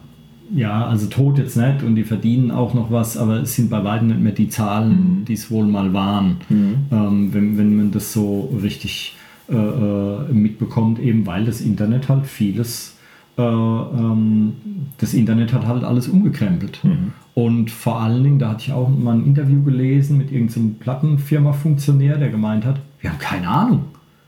Ja, 0.55 0.87
also 0.87 1.07
tot 1.09 1.39
jetzt 1.39 1.57
nicht 1.57 1.83
und 1.83 1.97
die 1.97 2.05
verdienen 2.05 2.53
auch 2.53 2.73
noch 2.73 2.93
was, 2.93 3.17
aber 3.17 3.41
es 3.43 3.57
sind 3.57 3.69
bei 3.69 3.83
weitem 3.83 4.07
nicht 4.07 4.21
mehr 4.21 4.33
die 4.33 4.49
Zahlen, 4.49 4.91
mhm. 4.91 5.25
die 5.25 5.33
es 5.33 5.51
wohl 5.51 5.67
mal 5.67 5.93
waren, 5.93 6.37
mhm. 6.49 6.75
ähm, 6.93 7.35
wenn, 7.35 7.59
wenn 7.59 7.77
man 7.77 7.91
das 7.91 8.13
so 8.13 8.57
richtig 8.63 9.17
äh, 9.49 9.55
äh, 9.57 10.33
mitbekommt, 10.33 11.01
eben 11.01 11.27
weil 11.27 11.45
das 11.45 11.61
Internet 11.61 12.09
halt 12.09 12.27
vieles, 12.27 12.96
äh, 13.39 13.43
ähm, 13.43 14.55
das 14.99 15.15
Internet 15.15 15.53
hat 15.53 15.67
halt 15.67 15.85
alles 15.85 16.09
umgekrempelt. 16.09 16.83
Mhm. 16.83 17.13
Und 17.35 17.71
vor 17.71 18.01
allen 18.01 18.25
Dingen, 18.25 18.39
da 18.39 18.51
hatte 18.51 18.63
ich 18.63 18.73
auch 18.73 18.89
mal 18.89 19.15
ein 19.15 19.27
Interview 19.27 19.63
gelesen 19.63 20.17
mit 20.17 20.33
irgendeinem 20.33 20.77
Plattenfirma-Funktionär, 20.77 22.17
der 22.17 22.31
gemeint 22.31 22.65
hat, 22.65 22.81
wir 23.01 23.11
haben 23.11 23.19
keine 23.19 23.49
Ahnung. 23.49 23.85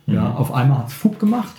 Mhm. 0.07 0.15
Ja, 0.15 0.35
auf 0.35 0.53
einmal 0.53 0.79
hat 0.79 0.89
es 0.89 0.95
FUP 0.95 1.19
gemacht. 1.19 1.55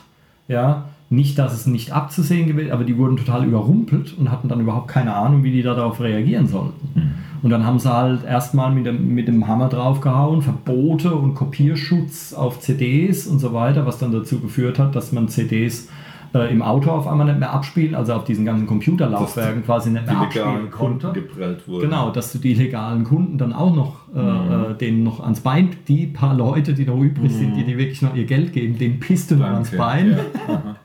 Ja, 0.48 0.86
nicht, 1.12 1.40
dass 1.40 1.54
es 1.54 1.66
nicht 1.66 1.92
abzusehen 1.92 2.48
gewesen 2.48 2.72
aber 2.72 2.84
die 2.84 2.98
wurden 2.98 3.18
total 3.18 3.44
überrumpelt 3.46 4.16
und 4.16 4.30
hatten 4.30 4.48
dann 4.48 4.60
überhaupt 4.60 4.90
keine 4.90 5.16
Ahnung, 5.16 5.44
wie 5.44 5.52
die 5.52 5.64
darauf 5.64 6.00
reagieren 6.00 6.48
sollten. 6.48 6.90
Mhm. 6.94 7.12
Und 7.42 7.50
dann 7.50 7.66
haben 7.66 7.80
sie 7.80 7.92
halt 7.92 8.26
erstmal 8.26 8.72
mit 8.72 8.86
dem, 8.86 9.16
mit 9.16 9.28
dem 9.28 9.48
Hammer 9.48 9.70
draufgehauen, 9.70 10.42
Verbote 10.42 11.16
und 11.16 11.34
Kopierschutz 11.34 12.34
auf 12.34 12.60
CDs 12.60 13.26
und 13.28 13.40
so 13.40 13.54
weiter, 13.54 13.86
was 13.86 13.98
dann 13.98 14.12
dazu 14.12 14.40
geführt 14.40 14.78
hat, 14.78 14.96
dass 14.96 15.12
man 15.12 15.30
CDs 15.30 15.88
äh, 16.34 16.52
im 16.52 16.62
Auto 16.62 16.92
auf 16.92 17.08
einmal 17.08 17.28
nicht 17.28 17.40
mehr 17.40 17.52
abspielen, 17.52 17.96
also 17.96 18.14
auf 18.14 18.24
diesen 18.24 18.46
ganzen 18.46 18.68
Computerlaufwerken 18.68 19.64
quasi 19.66 19.90
nicht 19.90 20.06
mehr 20.06 20.18
abspielen 20.18 20.70
konnte. 20.72 21.12
geprellt 21.12 21.68
wurden. 21.68 21.90
Genau, 21.90 22.12
dass 22.12 22.32
du 22.32 22.38
die 22.38 22.54
legalen 22.54 23.04
Kunden 23.04 23.38
dann 23.38 23.54
auch 23.54 23.76
noch, 23.76 23.96
äh, 24.16 24.22
mhm. 24.22 24.72
äh, 24.72 24.74
denen 24.76 25.04
noch 25.04 25.20
ans 25.22 25.42
Bein, 25.42 25.70
die 25.88 26.08
paar 26.08 26.36
Leute, 26.36 26.74
die 26.74 26.86
noch 26.86 27.00
übrig 27.00 27.32
mhm. 27.32 27.38
sind, 27.38 27.56
die 27.56 27.64
dir 27.64 27.78
wirklich 27.78 28.02
noch 28.02 28.16
ihr 28.16 28.26
Geld 28.26 28.54
geben, 28.54 28.78
denen 28.78 29.00
pisst 29.00 29.32
du 29.32 29.36
noch 29.36 29.48
ans 29.48 29.72
Bein. 29.72 30.18
Ja. 30.48 30.76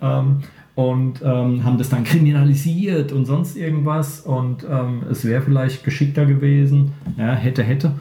ähm, 0.20 0.38
und 0.74 1.22
ähm, 1.22 1.62
haben 1.64 1.78
das 1.78 1.88
dann 1.88 2.02
kriminalisiert 2.02 3.12
und 3.12 3.26
sonst 3.26 3.56
irgendwas 3.56 4.20
und 4.20 4.66
ähm, 4.68 5.02
es 5.08 5.24
wäre 5.24 5.40
vielleicht 5.40 5.84
geschickter 5.84 6.26
gewesen, 6.26 6.92
ja, 7.16 7.32
hätte, 7.32 7.62
hätte, 7.62 7.92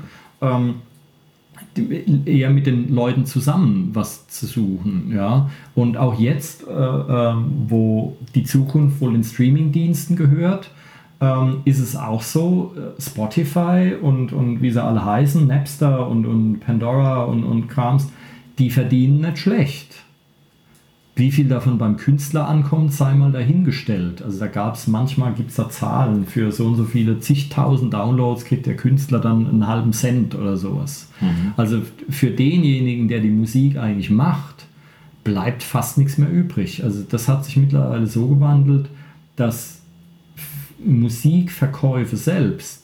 ähm, 0.42 0.76
eher 2.26 2.50
mit 2.50 2.66
den 2.66 2.94
Leuten 2.94 3.26
zusammen 3.26 3.90
was 3.94 4.28
zu 4.28 4.46
suchen, 4.46 5.12
ja. 5.14 5.50
Und 5.76 5.98
auch 5.98 6.20
jetzt, 6.20 6.68
äh, 6.68 6.72
äh, 6.72 7.36
wo 7.68 8.18
die 8.36 8.44
Zukunft 8.44 9.02
wohl 9.02 9.16
in 9.16 9.24
Streamingdiensten 9.24 10.16
gehört, 10.16 10.72
ähm, 11.22 11.62
ist 11.66 11.80
es 11.80 11.96
auch 11.96 12.22
so, 12.22 12.74
äh, 12.76 13.02
Spotify 13.02 13.94
und, 14.02 14.34
und 14.34 14.62
wie 14.62 14.72
sie 14.72 14.84
alle 14.84 15.04
heißen, 15.04 15.48
Napster 15.48 16.08
und, 16.08 16.26
und 16.26 16.60
Pandora 16.60 17.24
und, 17.24 17.44
und 17.44 17.68
Krams, 17.68 18.10
die 18.60 18.70
verdienen 18.70 19.22
nicht 19.22 19.40
schlecht. 19.40 20.03
Wie 21.16 21.32
viel 21.32 21.48
davon 21.48 21.78
beim 21.78 21.98
Künstler 21.98 22.48
ankommt, 22.48 22.92
sei 22.92 23.14
mal 23.14 23.32
dahingestellt. 23.32 24.24
Also 24.24 24.40
da 24.40 24.48
gab 24.48 24.76
es 24.76 24.88
manchmal, 24.88 25.34
gibt 25.34 25.52
es 25.52 25.58
da 25.58 25.70
Zahlen, 25.70 26.26
für 26.26 26.52
so 26.52 26.66
und 26.66 26.76
so 26.76 26.86
viele 26.86 27.20
zigtausend 27.20 27.94
Downloads 27.94 28.46
kriegt 28.46 28.66
der 28.66 28.76
Künstler 28.76 29.20
dann 29.20 29.48
einen 29.48 29.68
halben 29.68 29.94
Cent 29.94 30.34
oder 30.34 30.58
sowas. 30.58 31.10
Mhm. 31.22 31.54
Also 31.56 31.82
für 32.10 32.32
denjenigen, 32.32 33.08
der 33.08 33.20
die 33.20 33.30
Musik 33.30 33.78
eigentlich 33.78 34.10
macht, 34.10 34.66
bleibt 35.24 35.62
fast 35.62 36.00
nichts 36.00 36.18
mehr 36.18 36.32
übrig. 36.32 36.84
Also 36.84 37.04
das 37.08 37.28
hat 37.28 37.46
sich 37.46 37.58
mittlerweile 37.58 38.08
so 38.08 38.28
gewandelt, 38.28 38.90
dass 39.36 39.82
Musikverkäufe 40.84 42.18
selbst 42.18 42.84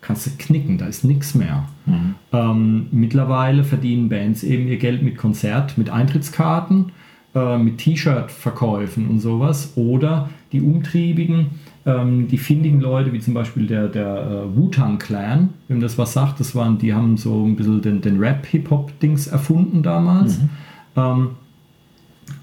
kannst 0.00 0.26
du 0.26 0.30
knicken, 0.38 0.78
da 0.78 0.86
ist 0.86 1.04
nichts 1.04 1.34
mehr. 1.34 1.68
Mhm. 1.86 2.14
Ähm, 2.32 2.86
mittlerweile 2.90 3.62
verdienen 3.62 4.08
Bands 4.08 4.42
eben 4.42 4.66
ihr 4.66 4.78
Geld 4.78 5.02
mit 5.02 5.16
Konzert, 5.16 5.76
mit 5.76 5.90
Eintrittskarten 5.90 6.92
mit 7.58 7.78
T-Shirt-Verkäufen 7.78 9.08
und 9.08 9.20
sowas 9.20 9.72
oder 9.76 10.28
die 10.52 10.60
umtriebigen, 10.60 11.46
ähm, 11.86 12.28
die 12.28 12.38
findigen 12.38 12.80
Leute, 12.80 13.12
wie 13.12 13.20
zum 13.20 13.34
Beispiel 13.34 13.66
der, 13.66 13.88
der 13.88 14.16
äh, 14.16 14.56
Wu-Tang 14.56 14.98
Clan, 14.98 15.50
wenn 15.68 15.80
das 15.80 15.98
was 15.98 16.12
sagt, 16.12 16.40
das 16.40 16.54
waren, 16.54 16.78
die 16.78 16.94
haben 16.94 17.16
so 17.16 17.44
ein 17.44 17.56
bisschen 17.56 17.82
den, 17.82 18.00
den 18.00 18.18
Rap-Hip-Hop-Dings 18.18 19.26
erfunden 19.26 19.82
damals. 19.82 20.40
Mhm. 20.40 20.48
Ähm, 20.96 21.30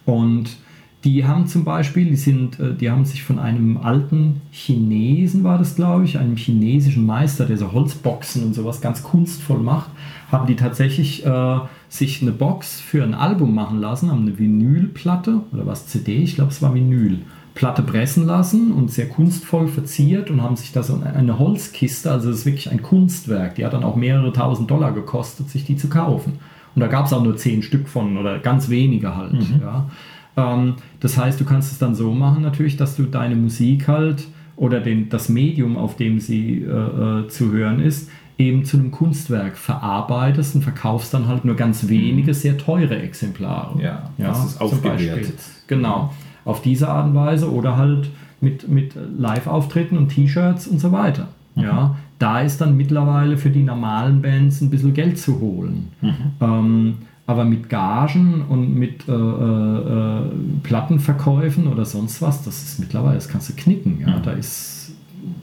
und 0.06 0.58
die 1.04 1.24
haben 1.24 1.46
zum 1.46 1.64
Beispiel, 1.64 2.06
die 2.06 2.16
sind, 2.16 2.60
äh, 2.60 2.74
die 2.74 2.90
haben 2.90 3.06
sich 3.06 3.24
von 3.24 3.38
einem 3.38 3.78
alten 3.78 4.42
Chinesen, 4.52 5.44
war 5.44 5.60
das 5.60 5.76
glaube 5.76 6.06
ich, 6.06 6.18
einem 6.18 6.36
chinesischen 6.36 7.06
Meister, 7.06 7.46
der 7.46 7.58
so 7.58 7.72
Holzboxen 7.72 8.44
und 8.44 8.56
sowas 8.56 8.82
ganz 8.82 9.04
kunstvoll 9.04 9.60
macht, 9.60 9.92
haben 10.32 10.48
die 10.48 10.56
tatsächlich 10.56 11.26
äh, 11.26 11.60
sich 11.98 12.22
eine 12.22 12.32
Box 12.32 12.80
für 12.80 13.04
ein 13.04 13.14
Album 13.14 13.56
machen 13.56 13.80
lassen, 13.80 14.12
haben 14.12 14.22
eine 14.22 14.38
Vinylplatte 14.38 15.42
oder 15.52 15.66
was 15.66 15.88
CD, 15.88 16.18
ich 16.18 16.36
glaube 16.36 16.52
es 16.52 16.62
war 16.62 16.74
Vinyl, 16.74 17.20
Platte 17.54 17.82
pressen 17.84 18.26
lassen 18.26 18.74
und 18.74 18.92
sehr 18.92 19.08
kunstvoll 19.08 19.68
verziert 19.68 20.30
und 20.30 20.42
haben 20.42 20.58
sich 20.58 20.74
da 20.74 20.84
so 20.84 21.02
eine 21.02 21.40
Holzkiste, 21.40 22.12
also 22.12 22.30
das 22.30 22.40
ist 22.40 22.46
wirklich 22.46 22.70
ein 22.70 22.82
Kunstwerk, 22.82 23.56
die 23.56 23.66
hat 23.66 23.74
dann 23.74 23.84
auch 23.84 23.96
mehrere 23.96 24.34
tausend 24.34 24.70
Dollar 24.70 24.92
gekostet, 24.92 25.50
sich 25.50 25.66
die 25.66 25.78
zu 25.78 25.88
kaufen. 25.88 26.34
Und 26.76 26.82
da 26.82 26.88
gab 26.88 27.06
es 27.06 27.14
auch 27.14 27.24
nur 27.24 27.38
zehn 27.38 27.62
Stück 27.64 27.88
von 27.88 28.18
oder 28.18 28.40
ganz 28.40 28.70
wenige 28.70 29.16
halt. 29.16 29.34
Mhm. 29.34 29.62
Ja. 29.62 29.90
Ähm, 30.36 30.76
das 31.00 31.18
heißt, 31.18 31.40
du 31.40 31.46
kannst 31.46 31.72
es 31.72 31.78
dann 31.78 31.96
so 31.96 32.12
machen 32.12 32.44
natürlich, 32.44 32.76
dass 32.76 32.98
du 32.98 33.04
deine 33.04 33.38
Musik 33.38 33.88
halt 33.88 34.28
oder 34.58 34.82
den, 34.82 35.10
das 35.10 35.30
Medium, 35.30 35.78
auf 35.78 35.96
dem 35.96 36.20
sie 36.20 36.62
äh, 36.62 36.68
äh, 36.68 37.28
zu 37.30 37.52
hören 37.52 37.80
ist, 37.80 38.10
eben 38.38 38.66
zu 38.66 38.78
einem 38.78 38.92
Kunstwerk 38.92 39.58
verarbeitest 39.58 40.56
und 40.56 40.62
verkaufst 40.62 41.14
dann 41.14 41.28
halt 41.28 41.46
nur 41.46 41.56
ganz 41.56 41.88
wenige 41.88 42.34
sehr 42.34 42.58
teure 42.58 42.98
Exemplare. 42.98 43.82
Ja, 43.82 44.10
ja 44.18 44.28
das 44.28 44.46
ist 44.46 44.62
aufgewertet. 44.62 45.40
Genau, 45.68 46.12
auf 46.44 46.62
diese 46.62 46.90
Art 46.90 47.08
und 47.08 47.16
Weise 47.16 47.52
oder 47.52 47.78
halt 47.78 48.10
mit, 48.42 48.68
mit 48.68 48.94
Live-Auftritten 49.18 49.98
und 49.98 50.10
T-Shirts 50.10 50.68
und 50.68 50.80
so 50.80 50.92
weiter. 50.92 51.30
Mhm. 51.56 51.64
Ja, 51.64 51.96
da 52.20 52.42
ist 52.42 52.60
dann 52.62 52.78
mittlerweile 52.78 53.38
für 53.38 53.50
die 53.50 53.64
normalen 53.64 54.22
Bands 54.22 54.62
ein 54.62 54.70
bisschen 54.70 54.94
Geld 54.94 55.18
zu 55.18 55.40
holen. 55.40 55.90
Mhm. 56.02 56.16
Ähm, 56.42 56.94
aber 57.28 57.44
mit 57.44 57.70
Gagen 57.70 58.44
und 58.48 58.76
mit 58.76 59.08
äh, 59.08 59.12
äh, 59.12 60.22
Plattenverkäufen 60.62 61.68
oder 61.68 61.84
sonst 61.84 62.22
was, 62.22 62.44
das 62.44 62.64
ist 62.64 62.80
mittlerweile, 62.80 63.16
das 63.16 63.28
kannst 63.28 63.50
du 63.50 63.54
knicken. 63.54 64.00
Ja? 64.02 64.18
Mhm. 64.18 64.24
Da 64.24 64.32
ist, 64.32 64.94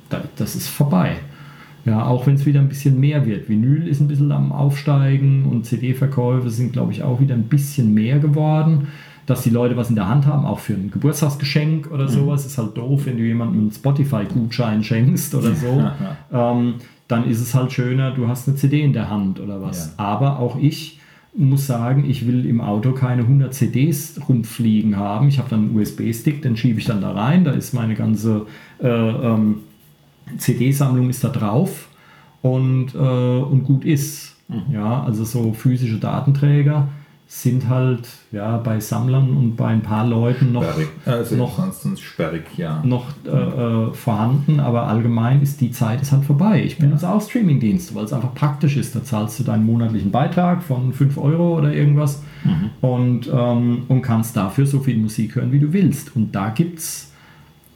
da, 0.09 0.23
das 0.37 0.55
ist 0.55 0.69
vorbei. 0.69 1.17
Ja, 1.85 2.07
auch 2.07 2.27
wenn 2.27 2.37
es 2.37 2.47
wieder 2.47 2.61
ein 2.61 2.69
bisschen 2.69 3.01
mehr 3.01 3.27
wird. 3.27 3.49
Vinyl 3.49 3.89
ist 3.89 4.01
ein 4.01 4.09
bisschen 4.09 4.31
am 4.31 4.53
Aufsteigen 4.53 5.47
und 5.47 5.67
CD-Verkäufe 5.67 6.51
sind, 6.51 6.73
glaube 6.73 6.93
ich, 6.93 7.03
auch 7.03 7.21
wieder 7.21 7.35
ein 7.35 7.45
bisschen 7.45 7.93
mehr 7.93 8.19
geworden. 8.19 8.89
Dass 9.27 9.43
die 9.43 9.51
Leute 9.51 9.77
was 9.77 9.89
in 9.89 9.95
der 9.95 10.09
Hand 10.09 10.27
haben, 10.27 10.45
auch 10.45 10.59
für 10.59 10.73
ein 10.73 10.91
Geburtstagsgeschenk 10.91 11.91
oder 11.93 12.05
mhm. 12.05 12.09
sowas, 12.09 12.45
ist 12.45 12.59
halt 12.59 12.77
doof, 12.77 13.07
wenn 13.07 13.17
du 13.17 13.23
jemandem 13.23 13.61
einen 13.61 13.71
Spotify-Gutschein 13.71 14.83
schenkst 14.85 15.35
oder 15.35 15.55
so. 15.55 15.91
ähm, 16.33 16.75
dann 17.09 17.29
ist 17.29 17.41
es 17.41 17.55
halt 17.55 17.73
schöner, 17.73 18.13
du 18.13 18.27
hast 18.27 18.49
eine 18.49 18.57
CD 18.57 18.83
in 18.83 18.93
der 18.93 19.11
Hand 19.11 19.39
oder 19.39 19.61
was. 19.61 19.95
Ja. 19.99 20.05
Aber 20.05 20.39
auch 20.39 20.57
ich 20.57 20.99
muss 21.35 21.67
sagen, 21.67 22.05
ich 22.09 22.27
will 22.27 22.47
im 22.47 22.61
Auto 22.61 22.93
keine 22.93 23.23
100 23.23 23.55
CDs 23.55 24.21
rumfliegen 24.29 24.97
haben. 24.97 25.29
Ich 25.29 25.39
habe 25.39 25.49
dann 25.49 25.61
einen 25.61 25.77
USB-Stick, 25.77 26.43
den 26.43 26.57
schiebe 26.57 26.79
ich 26.79 26.85
dann 26.85 27.01
da 27.01 27.13
rein. 27.13 27.45
Da 27.45 27.53
ist 27.53 27.73
meine 27.73 27.95
ganze 27.95 28.47
äh, 28.81 28.89
ähm, 28.89 29.61
CD-Sammlung 30.39 31.11
ist 31.11 31.25
da 31.25 31.29
drauf 31.29 31.89
und, 32.43 32.95
äh, 32.95 32.99
und 32.99 33.65
gut 33.65 33.85
ist. 33.85 34.37
Mhm. 34.49 34.75
Ja, 34.75 35.03
also 35.03 35.25
so 35.25 35.53
physische 35.53 35.99
Datenträger 35.99 36.89
sind 37.35 37.67
halt 37.67 38.07
ja, 38.31 38.59
bei 38.59 38.79
Sammlern 38.79 39.35
und 39.35 39.57
bei 39.57 39.69
ein 39.69 39.81
paar 39.81 40.07
Leuten 40.07 40.53
noch, 40.53 40.67
also 41.07 41.35
noch, 41.35 41.59
sperrig, 41.97 42.43
ja. 42.59 42.83
noch 42.85 43.07
äh, 43.25 43.31
äh, 43.31 43.95
vorhanden, 43.95 44.61
aber 44.61 44.87
allgemein 44.87 45.41
ist 45.41 45.63
die 45.63 45.71
Zeit 45.71 46.03
ist 46.03 46.13
halt 46.13 46.27
vorbei. 46.27 46.63
Ich 46.63 46.77
benutze 46.77 47.07
ja. 47.07 47.15
auch 47.15 47.23
Streamingdienste, 47.23 47.95
weil 47.95 48.05
es 48.05 48.13
einfach 48.13 48.35
praktisch 48.35 48.77
ist. 48.77 48.95
Da 48.95 49.03
zahlst 49.03 49.41
du 49.41 49.45
deinen 49.45 49.65
monatlichen 49.65 50.11
Beitrag 50.11 50.63
von 50.63 50.93
5 50.93 51.17
Euro 51.17 51.57
oder 51.57 51.73
irgendwas 51.73 52.23
mhm. 52.45 52.71
und, 52.83 53.31
ähm, 53.33 53.85
und 53.89 54.03
kannst 54.03 54.37
dafür 54.37 54.67
so 54.67 54.81
viel 54.81 54.99
Musik 54.99 55.37
hören, 55.37 55.53
wie 55.53 55.61
du 55.61 55.73
willst. 55.73 56.15
Und 56.15 56.35
da 56.35 56.51
gibt 56.51 56.81
es 56.81 57.12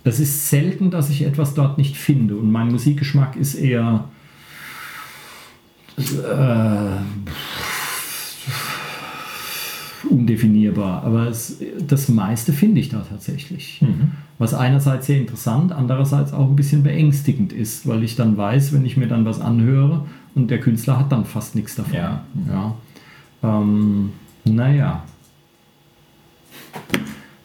es 0.07 0.21
ist 0.21 0.49
selten, 0.49 0.91
dass 0.91 1.11
ich 1.11 1.23
etwas 1.23 1.55
dort 1.55 1.79
nicht 1.79 1.97
finde. 1.97 2.37
Und 2.37 2.51
mein 2.53 2.69
Musikgeschmack 2.69 3.37
ist 3.37 3.55
eher 3.55 4.05
äh, 5.99 7.01
undefinierbar. 10.09 11.03
Aber 11.03 11.27
es, 11.27 11.59
das 11.87 12.09
meiste 12.09 12.53
finde 12.53 12.81
ich 12.81 12.89
da 12.89 13.01
tatsächlich. 13.01 13.83
Mhm. 13.83 14.13
Was 14.39 14.55
einerseits 14.55 15.07
sehr 15.07 15.19
interessant, 15.19 15.73
andererseits 15.73 16.33
auch 16.33 16.49
ein 16.49 16.57
bisschen 16.57 16.85
beängstigend 16.85 17.53
ist, 17.53 17.89
weil 17.89 18.05
ich 18.05 18.15
dann 18.15 18.37
weiß, 18.37 18.73
wenn 18.73 18.85
ich 18.85 18.97
mir 18.97 19.09
dann 19.09 19.25
was 19.25 19.41
anhöre 19.41 20.07
und 20.35 20.51
der 20.51 20.61
Künstler 20.61 21.01
hat 21.01 21.11
dann 21.11 21.25
fast 21.25 21.57
nichts 21.57 21.75
davon. 21.75 21.95
Ja. 21.95 22.25
ja. 22.49 22.75
Ähm, 23.43 24.13
naja. 24.45 25.03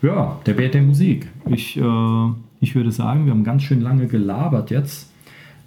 Ja, 0.03 0.39
der 0.45 0.57
Wert 0.57 0.73
der 0.73 0.81
Musik. 0.81 1.27
Ich 1.47 1.77
äh, 1.77 2.29
ich 2.61 2.75
würde 2.75 2.91
sagen, 2.91 3.25
wir 3.25 3.33
haben 3.33 3.43
ganz 3.43 3.63
schön 3.63 3.81
lange 3.81 4.07
gelabert 4.07 4.71
jetzt. 4.71 5.11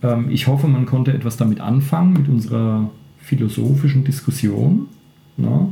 Ähm, 0.02 0.30
ich 0.30 0.46
hoffe, 0.46 0.66
man 0.66 0.86
konnte 0.86 1.12
etwas 1.12 1.36
damit 1.36 1.60
anfangen, 1.60 2.14
mit 2.14 2.28
unserer 2.28 2.90
philosophischen 3.18 4.04
Diskussion. 4.04 4.86
Ne? 5.36 5.68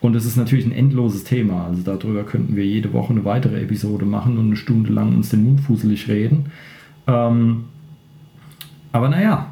Und 0.00 0.16
es 0.16 0.24
ist 0.24 0.36
natürlich 0.36 0.64
ein 0.64 0.72
endloses 0.72 1.24
Thema. 1.24 1.66
Also 1.66 1.82
darüber 1.82 2.24
könnten 2.24 2.56
wir 2.56 2.64
jede 2.64 2.92
Woche 2.94 3.12
eine 3.12 3.26
weitere 3.26 3.60
Episode 3.60 4.06
machen 4.06 4.38
und 4.38 4.46
eine 4.46 4.56
Stunde 4.56 4.92
lang 4.92 5.14
uns 5.14 5.28
den 5.28 5.44
Mund 5.44 5.60
fuselig 5.60 6.08
reden. 6.08 6.46
Ähm, 7.06 7.64
aber 8.92 9.10
naja, 9.10 9.48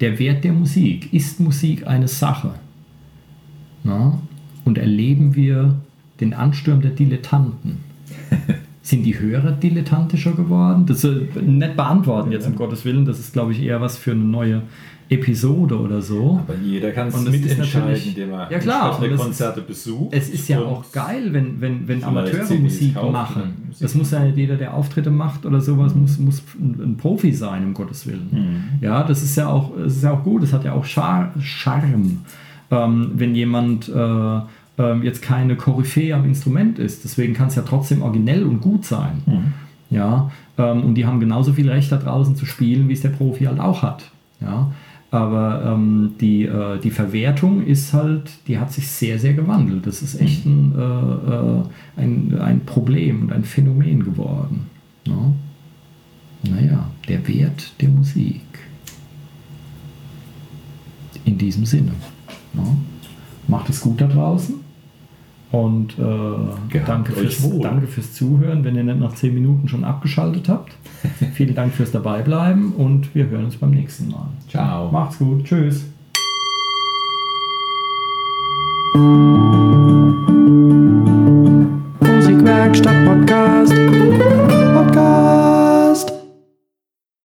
der 0.00 0.18
Wert 0.18 0.44
der 0.44 0.54
Musik. 0.54 1.12
Ist 1.12 1.40
Musik 1.40 1.86
eine 1.86 2.08
Sache? 2.08 2.54
Na? 3.84 4.18
und 4.64 4.78
erleben 4.78 5.34
wir 5.34 5.80
den 6.20 6.34
Ansturm 6.34 6.80
der 6.82 6.92
Dilettanten. 6.92 7.78
Sind 8.82 9.04
die 9.04 9.18
Hörer 9.18 9.52
dilettantischer 9.52 10.32
geworden? 10.32 10.86
Das 10.86 11.04
ist 11.04 11.36
nicht 11.40 11.76
beantworten 11.76 12.32
jetzt, 12.32 12.46
um 12.48 12.56
Gottes 12.56 12.84
Willen. 12.84 13.04
Das 13.04 13.20
ist, 13.20 13.32
glaube 13.32 13.52
ich, 13.52 13.62
eher 13.62 13.80
was 13.80 13.96
für 13.96 14.10
eine 14.10 14.24
neue 14.24 14.62
Episode 15.12 15.78
oder 15.78 16.00
so. 16.00 16.40
Aber 16.46 16.58
jeder 16.58 16.90
kann 16.90 17.08
es 17.08 17.14
ist 17.14 17.30
mitentscheiden, 17.30 18.02
indem 18.08 18.32
er 18.32 18.50
Ja, 18.50 18.58
klar, 18.58 18.98
Konzerte 19.16 19.60
besucht. 19.60 20.12
Es 20.12 20.30
ist 20.30 20.48
ja 20.48 20.60
auch 20.60 20.90
geil, 20.90 21.32
wenn, 21.32 21.60
wenn, 21.60 21.86
wenn 21.86 22.02
Amateure 22.02 22.54
Musik 22.54 22.94
kaufen 22.94 23.12
machen. 23.12 23.42
Musik 23.66 23.82
Das 23.82 23.94
muss 23.94 24.10
ja 24.10 24.20
nicht 24.20 24.36
jeder, 24.36 24.56
der 24.56 24.74
Auftritte 24.74 25.10
macht 25.10 25.44
oder 25.44 25.60
sowas, 25.60 25.94
muss, 25.94 26.18
muss 26.18 26.42
ein, 26.58 26.80
ein 26.82 26.96
Profi 26.96 27.32
sein, 27.32 27.64
um 27.64 27.74
Gottes 27.74 28.06
Willen. 28.06 28.28
Mhm. 28.30 28.84
Ja, 28.84 29.02
das 29.04 29.22
ist 29.22 29.36
ja 29.36 29.48
auch, 29.48 29.72
das 29.76 29.96
ist 29.96 30.02
ja 30.02 30.12
auch 30.12 30.24
gut, 30.24 30.42
das 30.42 30.52
hat 30.52 30.64
ja 30.64 30.72
auch 30.72 30.84
Char 30.84 31.32
Charme, 31.40 32.18
ähm, 32.70 33.12
wenn 33.14 33.34
jemand 33.34 33.88
äh, 33.88 34.40
ähm, 34.82 35.02
jetzt 35.02 35.22
keine 35.22 35.56
Koryphäe 35.56 36.14
am 36.14 36.24
Instrument 36.24 36.78
ist. 36.78 37.04
Deswegen 37.04 37.34
kann 37.34 37.48
es 37.48 37.54
ja 37.54 37.62
trotzdem 37.62 38.02
originell 38.02 38.44
und 38.44 38.60
gut 38.60 38.84
sein. 38.84 39.22
Mhm. 39.26 39.52
Ja, 39.90 40.30
ähm, 40.58 40.84
und 40.84 40.94
die 40.94 41.06
haben 41.06 41.20
genauso 41.20 41.52
viel 41.52 41.68
Recht 41.70 41.92
da 41.92 41.98
draußen 41.98 42.34
zu 42.36 42.46
spielen, 42.46 42.88
wie 42.88 42.94
es 42.94 43.02
der 43.02 43.10
Profi 43.10 43.44
halt 43.44 43.60
auch 43.60 43.82
hat. 43.82 44.10
Ja, 44.40 44.72
aber 45.12 45.74
ähm, 45.74 46.14
die, 46.22 46.44
äh, 46.46 46.80
die 46.80 46.90
Verwertung 46.90 47.66
ist 47.66 47.92
halt, 47.92 48.30
die 48.48 48.58
hat 48.58 48.72
sich 48.72 48.88
sehr, 48.88 49.18
sehr 49.18 49.34
gewandelt. 49.34 49.86
Das 49.86 50.00
ist 50.00 50.18
echt 50.18 50.46
ein, 50.46 50.74
äh, 50.74 50.80
äh, 50.80 51.62
ein, 51.96 52.40
ein 52.40 52.60
Problem 52.64 53.24
und 53.24 53.32
ein 53.32 53.44
Phänomen 53.44 54.02
geworden. 54.02 54.70
Ja? 55.06 55.32
Naja, 56.50 56.90
der 57.08 57.28
Wert 57.28 57.74
der 57.82 57.90
Musik. 57.90 58.40
In 61.26 61.36
diesem 61.36 61.66
Sinne. 61.66 61.92
Ja? 62.54 62.64
Macht 63.48 63.68
es 63.68 63.82
gut 63.82 64.00
da 64.00 64.06
draußen. 64.06 64.61
Und 65.52 65.98
äh, 65.98 66.02
Gehabt 66.70 66.88
danke, 66.88 67.12
fürs, 67.12 67.46
danke 67.60 67.86
fürs 67.86 68.14
Zuhören, 68.14 68.64
wenn 68.64 68.74
ihr 68.74 68.84
nicht 68.84 68.98
nach 68.98 69.14
10 69.14 69.34
Minuten 69.34 69.68
schon 69.68 69.84
abgeschaltet 69.84 70.48
habt. 70.48 70.72
Vielen 71.34 71.54
Dank 71.54 71.74
fürs 71.74 71.90
Dabeibleiben 71.92 72.72
und 72.72 73.14
wir 73.14 73.28
hören 73.28 73.44
uns 73.44 73.56
beim 73.56 73.70
nächsten 73.70 74.08
Mal. 74.10 74.28
Ciao. 74.48 74.90
Macht's 74.90 75.18
gut. 75.18 75.44
Tschüss. 75.44 75.84